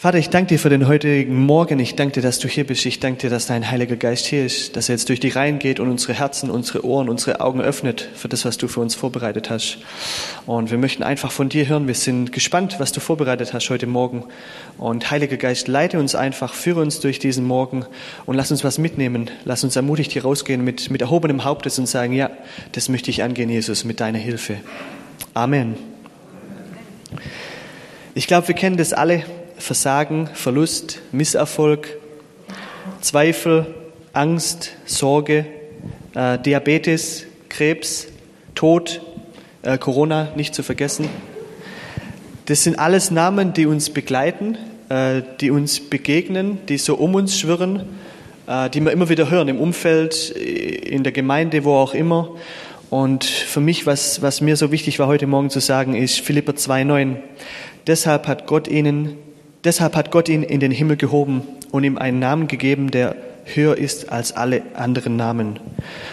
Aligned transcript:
Vater, 0.00 0.16
ich 0.16 0.30
danke 0.30 0.54
dir 0.54 0.58
für 0.58 0.70
den 0.70 0.88
heutigen 0.88 1.44
Morgen. 1.44 1.78
Ich 1.78 1.94
danke 1.94 2.14
dir, 2.14 2.22
dass 2.22 2.38
du 2.38 2.48
hier 2.48 2.66
bist. 2.66 2.86
Ich 2.86 3.00
danke 3.00 3.20
dir, 3.20 3.28
dass 3.28 3.48
dein 3.48 3.70
Heiliger 3.70 3.96
Geist 3.96 4.24
hier 4.24 4.46
ist, 4.46 4.74
dass 4.74 4.88
er 4.88 4.94
jetzt 4.94 5.10
durch 5.10 5.20
die 5.20 5.28
Reihen 5.28 5.58
geht 5.58 5.78
und 5.78 5.90
unsere 5.90 6.14
Herzen, 6.14 6.50
unsere 6.50 6.86
Ohren, 6.86 7.10
unsere 7.10 7.42
Augen 7.42 7.60
öffnet 7.60 8.08
für 8.14 8.26
das, 8.26 8.46
was 8.46 8.56
du 8.56 8.66
für 8.66 8.80
uns 8.80 8.94
vorbereitet 8.94 9.50
hast. 9.50 9.76
Und 10.46 10.70
wir 10.70 10.78
möchten 10.78 11.02
einfach 11.02 11.30
von 11.30 11.50
dir 11.50 11.68
hören. 11.68 11.86
Wir 11.86 11.94
sind 11.94 12.32
gespannt, 12.32 12.76
was 12.78 12.92
du 12.92 13.00
vorbereitet 13.00 13.52
hast 13.52 13.68
heute 13.68 13.86
Morgen. 13.86 14.24
Und 14.78 15.10
Heiliger 15.10 15.36
Geist, 15.36 15.68
leite 15.68 15.98
uns 15.98 16.14
einfach, 16.14 16.54
führe 16.54 16.80
uns 16.80 17.00
durch 17.00 17.18
diesen 17.18 17.44
Morgen 17.44 17.84
und 18.24 18.36
lass 18.36 18.50
uns 18.50 18.64
was 18.64 18.78
mitnehmen. 18.78 19.30
Lass 19.44 19.64
uns 19.64 19.76
ermutigt 19.76 20.12
hier 20.12 20.22
rausgehen 20.22 20.64
mit, 20.64 20.90
mit 20.90 21.02
erhobenem 21.02 21.44
Hauptes 21.44 21.78
und 21.78 21.84
sagen, 21.84 22.14
ja, 22.14 22.30
das 22.72 22.88
möchte 22.88 23.10
ich 23.10 23.22
angehen, 23.22 23.50
Jesus, 23.50 23.84
mit 23.84 24.00
deiner 24.00 24.16
Hilfe. 24.16 24.60
Amen. 25.34 25.74
Ich 28.14 28.26
glaube, 28.26 28.48
wir 28.48 28.54
kennen 28.54 28.78
das 28.78 28.94
alle 28.94 29.24
Versagen, 29.60 30.28
Verlust, 30.34 31.00
Misserfolg, 31.12 31.88
Zweifel, 33.00 33.66
Angst, 34.12 34.72
Sorge, 34.84 35.46
äh, 36.14 36.38
Diabetes, 36.38 37.26
Krebs, 37.48 38.08
Tod, 38.54 39.00
äh, 39.62 39.78
Corona 39.78 40.28
nicht 40.36 40.54
zu 40.54 40.62
vergessen. 40.62 41.08
Das 42.46 42.64
sind 42.64 42.78
alles 42.78 43.10
Namen, 43.10 43.52
die 43.52 43.66
uns 43.66 43.90
begleiten, 43.90 44.58
äh, 44.88 45.22
die 45.40 45.50
uns 45.50 45.80
begegnen, 45.80 46.58
die 46.68 46.78
so 46.78 46.96
um 46.96 47.14
uns 47.14 47.38
schwirren, 47.38 47.84
äh, 48.46 48.68
die 48.70 48.80
wir 48.80 48.90
immer 48.90 49.08
wieder 49.08 49.30
hören, 49.30 49.48
im 49.48 49.60
Umfeld, 49.60 50.34
äh, 50.36 50.40
in 50.40 51.04
der 51.04 51.12
Gemeinde, 51.12 51.64
wo 51.64 51.74
auch 51.74 51.94
immer. 51.94 52.34
Und 52.90 53.24
für 53.24 53.60
mich, 53.60 53.86
was, 53.86 54.20
was 54.20 54.40
mir 54.40 54.56
so 54.56 54.72
wichtig 54.72 54.98
war 54.98 55.06
heute 55.06 55.28
Morgen 55.28 55.48
zu 55.48 55.60
sagen, 55.60 55.94
ist 55.94 56.20
Philipper 56.20 56.54
2,9. 56.56 57.16
Deshalb 57.86 58.26
hat 58.26 58.48
Gott 58.48 58.66
ihnen 58.66 59.16
Deshalb 59.64 59.94
hat 59.94 60.10
Gott 60.10 60.28
ihn 60.28 60.42
in 60.42 60.60
den 60.60 60.72
Himmel 60.72 60.96
gehoben 60.96 61.42
und 61.70 61.84
ihm 61.84 61.98
einen 61.98 62.18
Namen 62.18 62.48
gegeben, 62.48 62.90
der 62.90 63.14
höher 63.44 63.76
ist 63.76 64.10
als 64.10 64.32
alle 64.32 64.62
anderen 64.74 65.16
Namen. 65.16 65.58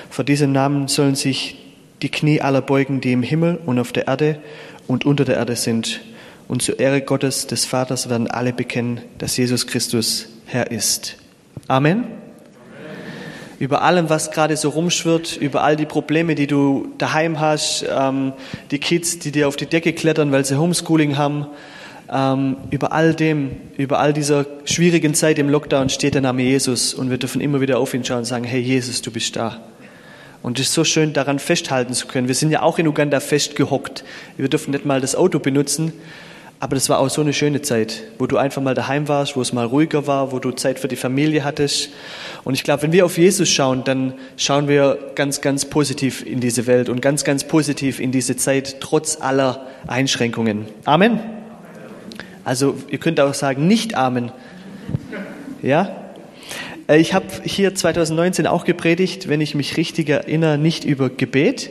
Vor 0.10 0.26
diesem 0.26 0.52
Namen 0.52 0.88
sollen 0.88 1.16
sich 1.16 1.58
die 2.02 2.10
Knie 2.10 2.42
aller 2.42 2.62
beugen, 2.62 3.02
die 3.02 3.12
im 3.12 3.24
Himmel 3.24 3.60
und 3.66 3.80
auf 3.80 3.92
der 3.92 4.08
Erde 4.08 4.40
und 4.88 5.06
unter 5.06 5.26
der 5.26 5.38
Erde 5.38 5.56
sind. 5.56 6.02
Und 6.48 6.62
zur 6.62 6.80
Ehre 6.80 7.02
Gottes, 7.02 7.48
des 7.48 7.66
Vaters, 7.66 8.10
werden 8.10 8.30
alle 8.30 8.54
bekennen, 8.54 9.02
dass 9.18 9.36
Jesus 9.38 9.68
Christus 9.68 10.30
Herr 10.46 10.72
ist. 10.72 11.18
Amen. 11.68 12.06
Über 13.60 13.82
allem, 13.82 14.10
was 14.10 14.32
gerade 14.32 14.56
so 14.56 14.70
rumschwirrt, 14.70 15.36
über 15.38 15.64
all 15.64 15.76
die 15.76 15.88
Probleme, 15.88 16.36
die 16.36 16.48
du 16.48 16.90
daheim 17.00 17.40
hast, 17.40 17.86
ähm, 17.90 18.34
die 18.72 18.78
Kids, 18.78 19.20
die 19.20 19.32
dir 19.32 19.48
auf 19.48 19.56
die 19.56 19.66
Decke 19.66 19.94
klettern, 19.94 20.32
weil 20.32 20.46
sie 20.46 20.58
Homeschooling 20.58 21.18
haben, 21.18 21.48
ähm, 22.12 22.58
über 22.72 22.92
all 22.92 23.14
dem, 23.14 23.52
über 23.78 24.00
all 24.00 24.14
dieser 24.14 24.46
schwierigen 24.66 25.14
Zeit 25.14 25.40
im 25.40 25.50
Lockdown 25.50 25.90
steht 25.90 26.14
der 26.14 26.22
Name 26.22 26.44
Jesus 26.44 26.94
und 26.94 27.10
wir 27.10 27.18
dürfen 27.18 27.42
immer 27.42 27.62
wieder 27.62 27.80
auf 27.80 27.94
ihn 27.94 28.04
schauen 28.04 28.20
und 28.20 28.26
sagen, 28.26 28.46
hey 28.46 28.62
Jesus, 28.62 29.02
du 29.02 29.12
bist 29.12 29.36
da. 29.36 29.60
Und 30.42 30.60
es 30.60 30.68
ist 30.68 30.74
so 30.74 30.84
schön, 30.84 31.14
daran 31.14 31.40
festhalten 31.40 31.94
zu 31.94 32.08
können. 32.08 32.28
Wir 32.28 32.36
sind 32.36 32.52
ja 32.52 32.62
auch 32.62 32.78
in 32.78 32.88
Uganda 32.88 33.20
festgehockt. 33.20 34.04
Wir 34.38 34.48
dürfen 34.48 34.72
nicht 34.72 34.86
mal 34.86 35.02
das 35.02 35.16
Auto 35.16 35.40
benutzen, 35.40 35.92
aber 36.60 36.76
das 36.76 36.90
war 36.90 37.00
auch 37.00 37.10
so 37.10 37.22
eine 37.22 37.34
schöne 37.34 37.62
Zeit, 37.62 38.04
wo 38.18 38.26
du 38.26 38.38
einfach 38.38 38.62
mal 38.62 38.74
daheim 38.74 39.08
warst, 39.08 39.36
wo 39.36 39.42
es 39.42 39.54
mal 39.54 39.66
ruhiger 39.66 40.08
war, 40.08 40.32
wo 40.32 40.40
du 40.40 40.52
Zeit 40.52 40.80
für 40.80 40.88
die 40.88 40.96
Familie 40.96 41.44
hattest. 41.44 41.90
Und 42.44 42.54
ich 42.54 42.64
glaube, 42.64 42.84
wenn 42.84 42.94
wir 42.94 43.06
auf 43.06 43.18
Jesus 43.18 43.50
schauen, 43.50 43.84
dann 43.84 44.14
schauen 44.38 44.68
wir 44.68 44.98
ganz, 45.16 45.42
ganz 45.42 45.66
positiv 45.66 46.26
in 46.26 46.40
diese 46.40 46.66
Welt 46.66 46.90
und 46.90 47.02
ganz, 47.02 47.24
ganz 47.24 47.44
positiv 47.44 48.00
in 48.00 48.12
diese 48.12 48.38
Zeit, 48.38 48.78
trotz 48.80 49.20
aller 49.22 49.68
Einschränkungen. 49.86 50.66
Amen. 50.86 51.37
Also 52.48 52.78
ihr 52.90 52.98
könnt 52.98 53.20
auch 53.20 53.34
sagen, 53.34 53.68
nicht 53.68 53.96
Amen. 53.96 54.32
Ja? 55.62 55.98
Äh, 56.88 56.98
ich 56.98 57.14
habe 57.14 57.26
hier 57.44 57.76
2019 57.76 58.48
auch 58.48 58.64
gepredigt, 58.64 59.28
wenn 59.28 59.42
ich 59.42 59.54
mich 59.54 59.76
richtig 59.76 60.08
erinnere, 60.08 60.58
nicht 60.58 60.86
über 60.86 61.10
Gebet, 61.10 61.70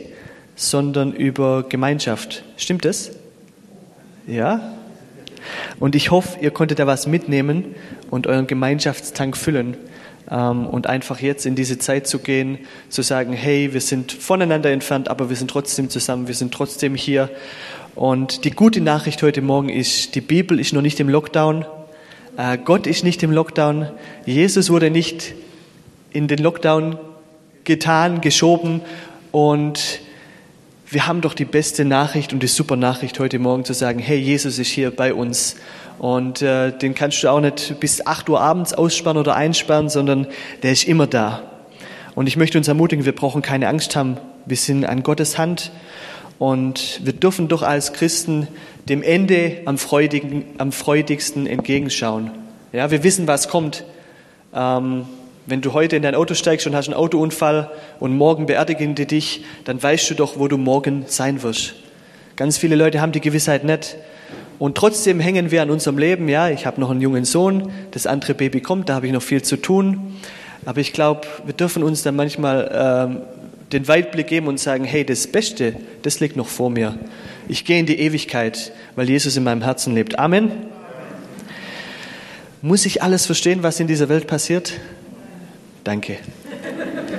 sondern 0.55 1.13
über 1.13 1.63
Gemeinschaft. 1.63 2.43
Stimmt 2.57 2.85
das? 2.85 3.09
Ja? 4.27 4.71
Und 5.79 5.95
ich 5.95 6.11
hoffe, 6.11 6.37
ihr 6.41 6.51
konntet 6.51 6.77
da 6.77 6.85
was 6.85 7.07
mitnehmen 7.07 7.73
und 8.11 8.27
euren 8.27 8.45
Gemeinschaftstank 8.45 9.35
füllen 9.35 9.77
ähm, 10.29 10.67
und 10.67 10.85
einfach 10.85 11.19
jetzt 11.21 11.47
in 11.47 11.55
diese 11.55 11.79
Zeit 11.79 12.05
zu 12.05 12.19
gehen, 12.19 12.59
zu 12.89 13.01
sagen, 13.01 13.33
hey, 13.33 13.73
wir 13.73 13.81
sind 13.81 14.11
voneinander 14.11 14.69
entfernt, 14.69 15.09
aber 15.09 15.29
wir 15.29 15.37
sind 15.37 15.49
trotzdem 15.49 15.89
zusammen, 15.89 16.27
wir 16.27 16.35
sind 16.35 16.53
trotzdem 16.53 16.93
hier 16.93 17.31
und 17.97 18.45
die 18.45 18.51
gute 18.51 18.79
Nachricht 18.79 19.23
heute 19.23 19.41
Morgen 19.41 19.69
ist, 19.69 20.13
die 20.13 20.21
Bibel 20.21 20.59
ist 20.59 20.71
noch 20.71 20.83
nicht 20.83 20.99
im 20.99 21.09
Lockdown. 21.09 21.65
Äh, 22.37 22.59
Gott 22.63 22.85
ist 22.85 23.03
nicht 23.03 23.23
im 23.23 23.31
Lockdown. 23.31 23.89
Jesus 24.23 24.69
wurde 24.69 24.91
nicht 24.91 25.33
in 26.11 26.27
den 26.27 26.37
Lockdown 26.37 26.99
getan, 27.63 28.21
geschoben. 28.21 28.81
Und 29.31 29.99
wir 30.87 31.07
haben 31.07 31.21
doch 31.21 31.33
die 31.33 31.45
beste 31.45 31.85
Nachricht 31.85 32.33
und 32.33 32.43
die 32.43 32.47
super 32.47 32.75
Nachricht 32.75 33.17
heute 33.17 33.39
Morgen 33.39 33.65
zu 33.65 33.73
sagen, 33.73 33.97
hey, 33.97 34.19
Jesus 34.19 34.59
ist 34.59 34.69
hier 34.69 34.91
bei 34.91 35.11
uns. 35.11 35.55
Und 35.97 36.43
äh, 36.43 36.77
den 36.77 36.93
kannst 36.93 37.23
du 37.23 37.29
auch 37.29 37.41
nicht 37.41 37.79
bis 37.79 38.05
8 38.05 38.29
Uhr 38.29 38.39
abends 38.39 38.75
aussperren 38.75 39.17
oder 39.17 39.35
einsperren, 39.35 39.89
sondern 39.89 40.27
der 40.61 40.71
ist 40.71 40.87
immer 40.87 41.07
da. 41.07 41.41
Und 42.13 42.27
ich 42.27 42.37
möchte 42.37 42.59
uns 42.59 42.67
ermutigen, 42.67 43.05
wir 43.05 43.15
brauchen 43.15 43.41
keine 43.41 43.67
Angst 43.67 43.95
haben. 43.95 44.17
Wir 44.45 44.57
sind 44.57 44.85
an 44.85 45.01
Gottes 45.01 45.39
Hand 45.39 45.71
und 46.39 47.01
wir 47.03 47.13
dürfen 47.13 47.47
doch 47.47 47.63
als 47.63 47.93
Christen 47.93 48.47
dem 48.87 49.03
Ende 49.03 49.57
am, 49.65 49.77
freudigen, 49.77 50.45
am 50.57 50.71
freudigsten 50.71 51.47
entgegenschauen. 51.47 52.31
Ja, 52.73 52.91
wir 52.91 53.03
wissen, 53.03 53.27
was 53.27 53.49
kommt. 53.49 53.83
Ähm, 54.53 55.05
wenn 55.45 55.61
du 55.61 55.73
heute 55.73 55.95
in 55.95 56.03
dein 56.03 56.15
Auto 56.15 56.33
steigst 56.33 56.67
und 56.67 56.75
hast 56.75 56.87
einen 56.87 56.95
Autounfall 56.95 57.71
und 57.99 58.15
morgen 58.17 58.45
beerdigen 58.45 58.95
die 58.95 59.05
dich, 59.05 59.45
dann 59.63 59.81
weißt 59.81 60.09
du 60.09 60.13
doch, 60.13 60.37
wo 60.37 60.47
du 60.47 60.57
morgen 60.57 61.05
sein 61.07 61.41
wirst. 61.41 61.75
Ganz 62.35 62.57
viele 62.57 62.75
Leute 62.75 63.01
haben 63.01 63.13
die 63.13 63.21
Gewissheit 63.21 63.63
nicht. 63.63 63.95
Und 64.59 64.75
trotzdem 64.75 65.19
hängen 65.19 65.51
wir 65.51 65.61
an 65.61 65.69
unserem 65.69 65.97
Leben. 65.97 66.27
Ja, 66.27 66.49
ich 66.49 66.65
habe 66.65 66.81
noch 66.81 66.89
einen 66.89 67.01
jungen 67.01 67.25
Sohn, 67.25 67.71
das 67.91 68.07
andere 68.07 68.33
Baby 68.33 68.61
kommt, 68.61 68.89
da 68.89 68.95
habe 68.95 69.07
ich 69.07 69.13
noch 69.13 69.21
viel 69.21 69.41
zu 69.41 69.57
tun. 69.57 70.17
Aber 70.65 70.81
ich 70.81 70.91
glaube, 70.91 71.21
wir 71.45 71.53
dürfen 71.53 71.81
uns 71.81 72.03
dann 72.03 72.15
manchmal 72.15 72.69
ähm, 72.73 73.21
den 73.71 73.87
Weitblick 73.87 74.27
geben 74.27 74.47
und 74.47 74.59
sagen, 74.59 74.85
hey, 74.85 75.05
das 75.05 75.27
Beste, 75.27 75.75
das 76.01 76.19
liegt 76.19 76.35
noch 76.35 76.47
vor 76.47 76.69
mir. 76.69 76.97
Ich 77.49 77.65
gehe 77.65 77.79
in 77.79 77.85
die 77.85 77.99
Ewigkeit, 77.99 78.71
weil 78.95 79.09
Jesus 79.09 79.35
in 79.35 79.43
meinem 79.43 79.61
Herzen 79.61 79.93
lebt. 79.93 80.19
Amen. 80.19 80.51
Muss 82.61 82.85
ich 82.85 83.03
alles 83.03 83.25
verstehen, 83.25 83.63
was 83.63 83.79
in 83.79 83.87
dieser 83.87 84.09
Welt 84.09 84.27
passiert? 84.27 84.73
Danke. 85.83 86.17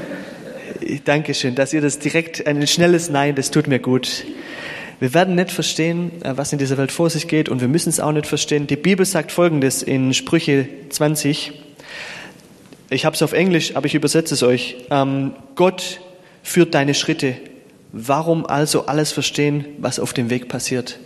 Dankeschön, 1.05 1.55
dass 1.55 1.73
ihr 1.73 1.81
das 1.81 1.99
direkt, 1.99 2.47
ein 2.47 2.67
schnelles 2.67 3.11
Nein, 3.11 3.35
das 3.35 3.51
tut 3.51 3.67
mir 3.67 3.79
gut. 3.79 4.25
Wir 5.01 5.15
werden 5.15 5.37
nicht 5.37 5.53
verstehen, 5.53 6.11
äh, 6.23 6.37
was 6.37 6.53
in 6.53 6.59
dieser 6.59 6.77
Welt 6.77 6.91
vor 6.91 7.09
sich 7.09 7.29
geht 7.29 7.49
und 7.49 7.61
wir 7.61 7.69
müssen 7.69 7.91
es 7.91 8.01
auch 8.01 8.13
nicht 8.13 8.27
verstehen. 8.27 8.67
Die 8.67 8.77
Bibel 8.77 9.07
sagt 9.07 9.31
Folgendes 9.31 9.83
in 9.83 10.13
Sprüche 10.13 10.67
20. 10.89 11.53
Ich 12.91 13.05
habe 13.05 13.15
es 13.15 13.23
auf 13.23 13.33
Englisch, 13.33 13.77
aber 13.77 13.87
ich 13.87 13.95
übersetze 13.95 14.35
es 14.35 14.43
euch. 14.43 14.77
Ähm, 14.91 15.35
Gott 15.55 16.01
führt 16.49 16.75
deine 16.75 16.95
Schritte. 16.95 17.37
Warum 17.93 18.47
also 18.47 18.87
alles 18.87 19.13
verstehen, 19.13 19.67
was 19.79 20.01
auf 20.01 20.15
dem 20.15 20.31
Weg 20.31 20.49
passiert? 20.49 20.99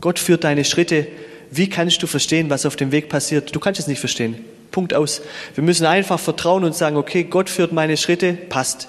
Gott 0.00 0.18
führt 0.18 0.44
deine 0.44 0.64
Schritte. 0.64 1.08
Wie 1.50 1.68
kannst 1.68 2.02
du 2.02 2.06
verstehen, 2.06 2.50
was 2.50 2.66
auf 2.66 2.76
dem 2.76 2.92
Weg 2.92 3.08
passiert? 3.08 3.54
Du 3.54 3.58
kannst 3.58 3.80
es 3.80 3.88
nicht 3.88 3.98
verstehen. 3.98 4.36
Punkt 4.70 4.94
aus. 4.94 5.22
Wir 5.54 5.64
müssen 5.64 5.86
einfach 5.86 6.20
vertrauen 6.20 6.62
und 6.62 6.74
sagen, 6.74 6.96
okay, 6.96 7.24
Gott 7.24 7.50
führt 7.50 7.72
meine 7.72 7.96
Schritte, 7.96 8.34
passt. 8.34 8.88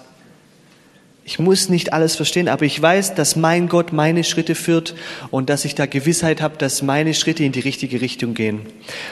Ich 1.26 1.40
muss 1.40 1.68
nicht 1.68 1.94
alles 1.94 2.16
verstehen, 2.16 2.48
aber 2.48 2.66
ich 2.66 2.80
weiß, 2.80 3.16
dass 3.16 3.36
mein 3.36 3.68
Gott 3.68 3.92
meine 3.92 4.24
Schritte 4.24 4.56
führt 4.56 4.96
und 5.32 5.50
dass 5.50 5.66
ich 5.66 5.76
da 5.76 5.86
Gewissheit 5.88 6.42
habe, 6.42 6.58
dass 6.58 6.82
meine 6.84 7.14
Schritte 7.14 7.44
in 7.44 7.52
die 7.52 7.60
richtige 7.60 8.02
Richtung 8.02 8.34
gehen. 8.34 8.62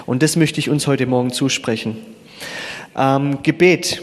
Und 0.06 0.24
das 0.24 0.36
möchte 0.36 0.60
ich 0.60 0.70
uns 0.70 0.88
heute 0.88 1.08
Morgen 1.08 1.34
zusprechen. 1.34 1.98
Ähm, 2.96 3.40
Gebet. 3.44 4.02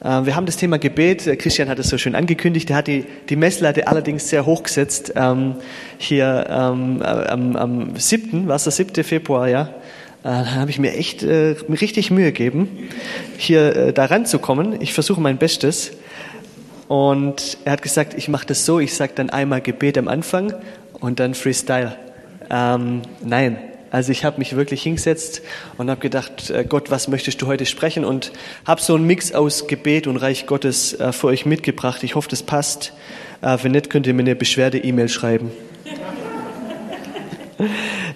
Äh, 0.00 0.26
wir 0.26 0.36
haben 0.36 0.46
das 0.46 0.56
Thema 0.56 0.78
Gebet. 0.78 1.26
Äh, 1.26 1.36
Christian 1.36 1.68
hat 1.68 1.78
es 1.78 1.88
so 1.88 1.98
schön 1.98 2.14
angekündigt. 2.14 2.70
Er 2.70 2.76
hat 2.76 2.86
die, 2.86 3.04
die 3.28 3.36
Messlatte 3.36 3.88
allerdings 3.88 4.28
sehr 4.28 4.46
hoch 4.46 4.62
gesetzt. 4.62 5.12
Ähm, 5.16 5.56
hier 5.98 6.46
ähm, 6.48 7.02
äh, 7.02 7.04
am, 7.04 7.56
am 7.56 7.96
7., 7.96 8.48
was 8.48 8.64
der 8.64 8.72
7. 8.72 9.04
Februar, 9.04 9.48
ja. 9.48 9.70
Da 10.22 10.56
habe 10.56 10.70
ich 10.70 10.80
mir 10.80 10.92
echt 10.92 11.22
äh, 11.22 11.54
richtig 11.68 12.10
Mühe 12.10 12.32
gegeben, 12.32 12.88
hier 13.36 13.76
äh, 13.76 13.92
da 13.92 14.06
ranzukommen. 14.06 14.80
Ich 14.80 14.92
versuche 14.92 15.20
mein 15.20 15.38
Bestes. 15.38 15.92
Und 16.88 17.58
er 17.64 17.72
hat 17.72 17.82
gesagt, 17.82 18.14
ich 18.14 18.28
mache 18.28 18.46
das 18.46 18.64
so, 18.64 18.80
ich 18.80 18.94
sage 18.94 19.12
dann 19.14 19.30
einmal 19.30 19.60
Gebet 19.60 19.96
am 19.98 20.08
Anfang 20.08 20.52
und 20.94 21.20
dann 21.20 21.34
Freestyle. 21.34 21.96
Ähm, 22.50 23.02
nein, 23.24 23.58
also 23.96 24.12
ich 24.12 24.26
habe 24.26 24.36
mich 24.36 24.54
wirklich 24.54 24.82
hingesetzt 24.82 25.40
und 25.78 25.88
habe 25.88 26.02
gedacht, 26.02 26.50
äh, 26.50 26.66
Gott, 26.68 26.90
was 26.90 27.08
möchtest 27.08 27.40
du 27.40 27.46
heute 27.46 27.64
sprechen? 27.64 28.04
Und 28.04 28.30
habe 28.66 28.82
so 28.82 28.94
einen 28.94 29.06
Mix 29.06 29.32
aus 29.32 29.68
Gebet 29.68 30.06
und 30.06 30.18
Reich 30.18 30.44
Gottes 30.44 30.92
äh, 31.00 31.12
für 31.12 31.28
euch 31.28 31.46
mitgebracht. 31.46 32.02
Ich 32.02 32.14
hoffe, 32.14 32.28
das 32.28 32.42
passt. 32.42 32.92
Äh, 33.40 33.56
wenn 33.62 33.72
nicht, 33.72 33.88
könnt 33.88 34.06
ihr 34.06 34.12
mir 34.12 34.20
eine 34.20 34.36
Beschwerde-E-Mail 34.36 35.08
schreiben. 35.08 35.50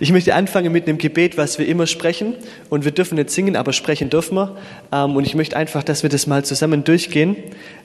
Ich 0.00 0.12
möchte 0.12 0.34
anfangen 0.34 0.70
mit 0.70 0.86
einem 0.86 0.98
Gebet, 0.98 1.38
was 1.38 1.58
wir 1.58 1.66
immer 1.66 1.86
sprechen. 1.86 2.34
Und 2.68 2.84
wir 2.84 2.92
dürfen 2.92 3.16
nicht 3.16 3.30
singen, 3.30 3.56
aber 3.56 3.72
sprechen 3.72 4.10
dürfen 4.10 4.34
wir. 4.34 4.56
Ähm, 4.92 5.16
und 5.16 5.26
ich 5.26 5.34
möchte 5.34 5.56
einfach, 5.56 5.82
dass 5.82 6.02
wir 6.02 6.10
das 6.10 6.26
mal 6.26 6.44
zusammen 6.44 6.84
durchgehen. 6.84 7.36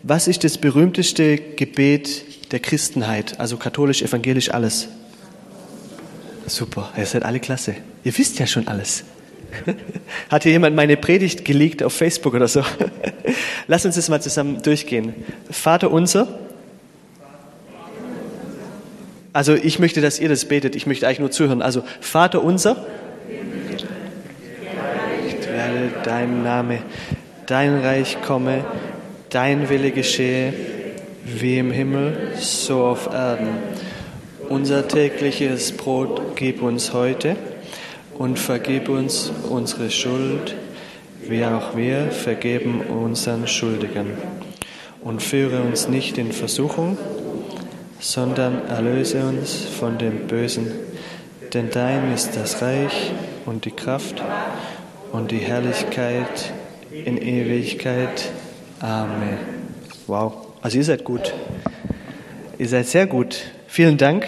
Was 0.04 0.28
ist 0.28 0.44
das 0.44 0.58
berühmteste 0.58 1.38
Gebet 1.38 2.52
der 2.52 2.60
Christenheit? 2.60 3.40
Also 3.40 3.56
katholisch, 3.56 4.02
evangelisch, 4.02 4.52
alles. 4.52 4.90
Super, 6.48 6.92
ihr 6.98 7.06
seid 7.06 7.24
alle 7.24 7.40
klasse. 7.40 7.76
Ihr 8.04 8.18
wisst 8.18 8.40
ja 8.40 8.46
schon 8.46 8.68
alles. 8.68 9.04
Hat 10.30 10.44
hier 10.44 10.52
jemand 10.52 10.76
meine 10.76 10.98
Predigt 10.98 11.46
geleakt 11.46 11.82
auf 11.82 11.94
Facebook 11.94 12.34
oder 12.34 12.48
so? 12.48 12.64
Lass 13.68 13.86
uns 13.86 13.96
das 13.96 14.10
mal 14.10 14.22
zusammen 14.22 14.62
durchgehen. 14.62 15.14
Vater 15.50 15.92
unser, 15.92 16.40
also 19.36 19.54
ich 19.54 19.80
möchte, 19.80 20.00
dass 20.00 20.20
ihr 20.20 20.30
das 20.30 20.46
betet. 20.46 20.78
Ich 20.78 20.88
möchte 20.88 21.08
eigentlich 21.08 21.20
nur 21.20 21.30
zuhören. 21.30 21.62
Also 21.62 21.84
Vater 22.00 22.42
unser, 22.42 22.78
werde 25.56 25.92
dein 26.04 26.44
Name, 26.44 26.80
dein 27.46 27.80
Reich 27.80 28.22
komme, 28.22 28.64
dein 29.30 29.68
Wille 29.70 29.92
geschehe, 29.92 30.54
wie 31.26 31.58
im 31.58 31.72
Himmel, 31.72 32.32
so 32.40 32.84
auf 32.84 33.08
Erden. 33.12 33.48
Unser 34.50 34.88
tägliches 34.88 35.72
Brot 35.72 36.36
gib 36.36 36.62
uns 36.62 36.94
heute 36.94 37.36
und 38.18 38.38
vergib 38.38 38.90
uns 38.90 39.32
unsere 39.50 39.90
Schuld, 39.90 40.56
wie 41.24 41.44
auch 41.46 41.76
wir 41.76 42.12
vergeben 42.12 42.82
unseren 42.82 43.48
Schuldigen. 43.48 44.12
Und 45.02 45.24
führe 45.24 45.62
uns 45.62 45.88
nicht 45.88 46.20
in 46.20 46.32
Versuchung, 46.32 46.98
sondern 48.00 48.68
erlöse 48.68 49.26
uns 49.26 49.66
von 49.66 49.98
dem 49.98 50.28
Bösen. 50.28 50.72
Denn 51.54 51.72
dein 51.72 52.14
ist 52.14 52.36
das 52.36 52.62
Reich 52.62 53.12
und 53.46 53.66
die 53.66 53.72
Kraft 53.72 54.22
und 55.12 55.32
die 55.32 55.40
Herrlichkeit 55.40 56.52
in 56.92 57.18
Ewigkeit. 57.18 58.30
Amen. 58.80 59.40
Wow, 60.06 60.48
also 60.62 60.78
ihr 60.78 60.84
seid 60.84 61.04
gut. 61.04 61.34
Ihr 62.60 62.68
seid 62.68 62.88
sehr 62.88 63.08
gut. 63.08 63.55
Vielen 63.68 63.98
Dank. 63.98 64.26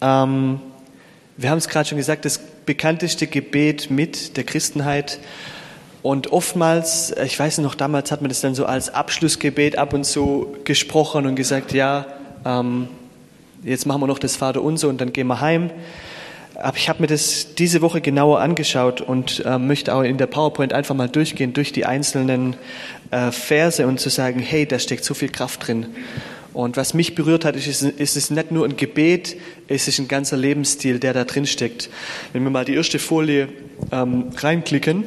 Ähm, 0.00 0.60
wir 1.36 1.50
haben 1.50 1.58
es 1.58 1.68
gerade 1.68 1.88
schon 1.88 1.98
gesagt, 1.98 2.24
das 2.24 2.38
bekannteste 2.38 3.26
Gebet 3.26 3.90
mit 3.90 4.36
der 4.36 4.44
Christenheit. 4.44 5.18
Und 6.02 6.32
oftmals, 6.32 7.14
ich 7.24 7.38
weiß 7.38 7.58
noch, 7.58 7.74
damals 7.74 8.12
hat 8.12 8.20
man 8.20 8.28
das 8.28 8.40
dann 8.40 8.54
so 8.54 8.66
als 8.66 8.90
Abschlussgebet 8.90 9.76
ab 9.76 9.92
und 9.92 10.04
zu 10.04 10.56
gesprochen 10.64 11.26
und 11.26 11.34
gesagt, 11.34 11.72
ja, 11.72 12.06
ähm, 12.44 12.88
jetzt 13.62 13.86
machen 13.86 14.02
wir 14.02 14.06
noch 14.06 14.18
das 14.18 14.36
Vaterunser 14.36 14.88
und 14.88 15.00
dann 15.00 15.12
gehen 15.12 15.26
wir 15.26 15.40
heim. 15.40 15.70
Aber 16.54 16.76
ich 16.76 16.88
habe 16.88 17.02
mir 17.02 17.08
das 17.08 17.54
diese 17.56 17.82
Woche 17.82 18.00
genauer 18.00 18.40
angeschaut 18.40 19.00
und 19.00 19.44
äh, 19.44 19.58
möchte 19.58 19.94
auch 19.94 20.02
in 20.02 20.18
der 20.18 20.26
PowerPoint 20.26 20.72
einfach 20.72 20.94
mal 20.94 21.08
durchgehen 21.08 21.52
durch 21.52 21.72
die 21.72 21.84
einzelnen 21.84 22.54
äh, 23.10 23.32
Verse 23.32 23.84
und 23.86 23.98
zu 23.98 24.08
sagen, 24.08 24.38
hey, 24.38 24.64
da 24.64 24.78
steckt 24.78 25.04
so 25.04 25.14
viel 25.14 25.30
Kraft 25.30 25.66
drin. 25.66 25.86
Und 26.54 26.76
was 26.76 26.94
mich 26.94 27.16
berührt 27.16 27.44
hat, 27.44 27.56
ist, 27.56 27.82
ist 27.82 28.16
es 28.16 28.30
nicht 28.30 28.50
nur 28.52 28.64
ein 28.64 28.76
Gebet, 28.76 29.36
es 29.66 29.88
ist 29.88 29.98
ein 29.98 30.08
ganzer 30.08 30.36
Lebensstil, 30.36 31.00
der 31.00 31.12
da 31.12 31.24
drin 31.24 31.46
steckt. 31.46 31.90
Wenn 32.32 32.44
wir 32.44 32.50
mal 32.50 32.64
die 32.64 32.74
erste 32.74 33.00
Folie 33.00 33.48
ähm, 33.90 34.30
reinklicken, 34.36 35.04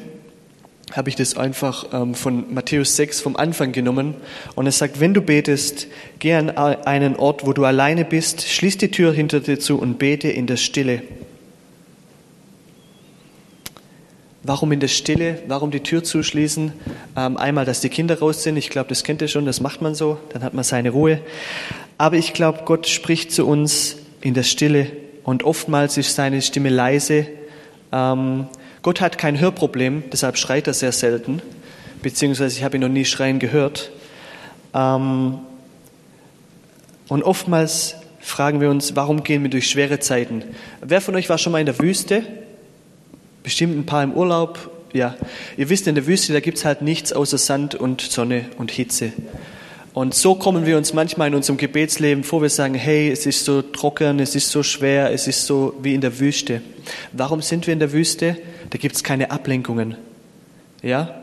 habe 0.93 1.09
ich 1.09 1.15
das 1.15 1.37
einfach 1.37 1.87
ähm, 1.93 2.15
von 2.15 2.53
Matthäus 2.53 2.95
6 2.97 3.21
vom 3.21 3.37
Anfang 3.37 3.71
genommen. 3.71 4.15
Und 4.55 4.67
es 4.67 4.77
sagt, 4.77 4.99
wenn 4.99 5.13
du 5.13 5.21
betest, 5.21 5.87
geh 6.19 6.33
an 6.33 6.49
einen 6.49 7.15
Ort, 7.15 7.45
wo 7.45 7.53
du 7.53 7.63
alleine 7.63 8.03
bist, 8.03 8.47
schließ 8.47 8.77
die 8.77 8.91
Tür 8.91 9.13
hinter 9.13 9.39
dir 9.39 9.59
zu 9.59 9.79
und 9.79 9.99
bete 9.99 10.29
in 10.29 10.47
der 10.47 10.57
Stille. 10.57 11.01
Warum 14.47 14.71
in 14.71 14.79
der 14.79 14.87
Stille? 14.87 15.39
Warum 15.49 15.71
die 15.71 15.81
Tür 15.81 16.05
zuschließen? 16.05 16.71
Ähm, 17.17 17.35
einmal, 17.35 17.65
dass 17.65 17.81
die 17.81 17.89
Kinder 17.89 18.17
raus 18.17 18.43
sind. 18.43 18.55
Ich 18.55 18.69
glaube, 18.69 18.87
das 18.87 19.03
kennt 19.03 19.21
ihr 19.21 19.27
schon, 19.27 19.45
das 19.45 19.59
macht 19.59 19.81
man 19.81 19.93
so. 19.93 20.19
Dann 20.31 20.41
hat 20.41 20.53
man 20.53 20.63
seine 20.63 20.91
Ruhe. 20.91 21.19
Aber 21.97 22.15
ich 22.15 22.31
glaube, 22.31 22.61
Gott 22.63 22.87
spricht 22.87 23.33
zu 23.33 23.45
uns 23.45 23.97
in 24.21 24.33
der 24.33 24.43
Stille. 24.43 24.87
Und 25.25 25.43
oftmals 25.43 25.97
ist 25.97 26.15
seine 26.15 26.41
Stimme 26.41 26.69
leise. 26.69 27.27
Ähm, 27.91 28.47
Gott 28.83 29.01
hat 29.01 29.17
kein 29.17 29.37
Hörproblem, 29.37 30.03
deshalb 30.13 30.37
schreit 30.37 30.65
er 30.67 30.73
sehr 30.73 30.93
selten, 30.93 31.41
beziehungsweise 32.01 32.57
ich 32.57 32.63
habe 32.63 32.77
ihn 32.77 32.81
noch 32.81 32.87
nie 32.87 33.03
schreien 33.03 33.39
gehört. 33.39 33.91
Ähm, 34.73 35.39
und 37.09 37.23
oftmals 37.23 37.95
fragen 38.21 38.61
wir 38.61 38.69
uns, 38.69 38.95
warum 38.95 39.23
gehen 39.23 39.43
wir 39.43 39.49
durch 39.49 39.69
schwere 39.69 39.99
Zeiten? 39.99 40.43
Wer 40.79 41.01
von 41.01 41.17
euch 41.17 41.27
war 41.27 41.37
schon 41.37 41.51
mal 41.51 41.59
in 41.59 41.65
der 41.65 41.79
Wüste? 41.79 42.23
Bestimmt 43.47 43.77
ein 43.77 43.85
paar 43.85 44.03
im 44.03 44.11
Urlaub. 44.11 44.69
Ja, 44.91 45.15
ihr 45.55 45.69
wisst, 45.69 45.87
in 45.87 45.95
der 45.95 46.05
Wüste, 46.05 46.33
da 46.33 46.41
gibt 46.41 46.57
es 46.57 46.65
halt 46.65 46.81
nichts 46.81 47.13
außer 47.13 47.37
Sand 47.37 47.75
und 47.75 48.01
Sonne 48.01 48.43
und 48.57 48.71
Hitze. 48.71 49.13
Und 49.93 50.13
so 50.13 50.35
kommen 50.35 50.65
wir 50.65 50.75
uns 50.75 50.91
manchmal 50.91 51.29
in 51.29 51.33
unserem 51.33 51.55
Gebetsleben 51.55 52.25
vor, 52.25 52.41
wir 52.41 52.49
sagen, 52.49 52.73
hey, 52.73 53.09
es 53.09 53.25
ist 53.25 53.45
so 53.45 53.61
trocken, 53.61 54.19
es 54.19 54.35
ist 54.35 54.51
so 54.51 54.63
schwer, 54.63 55.13
es 55.13 55.29
ist 55.29 55.45
so 55.45 55.75
wie 55.81 55.93
in 55.93 56.01
der 56.01 56.19
Wüste. 56.19 56.61
Warum 57.13 57.41
sind 57.41 57.67
wir 57.67 57.73
in 57.73 57.79
der 57.79 57.93
Wüste? 57.93 58.35
da 58.69 58.77
gibt 58.77 58.97
es 58.97 59.03
keine 59.05 59.31
Ablenkungen. 59.31 59.95
Ja? 60.81 61.21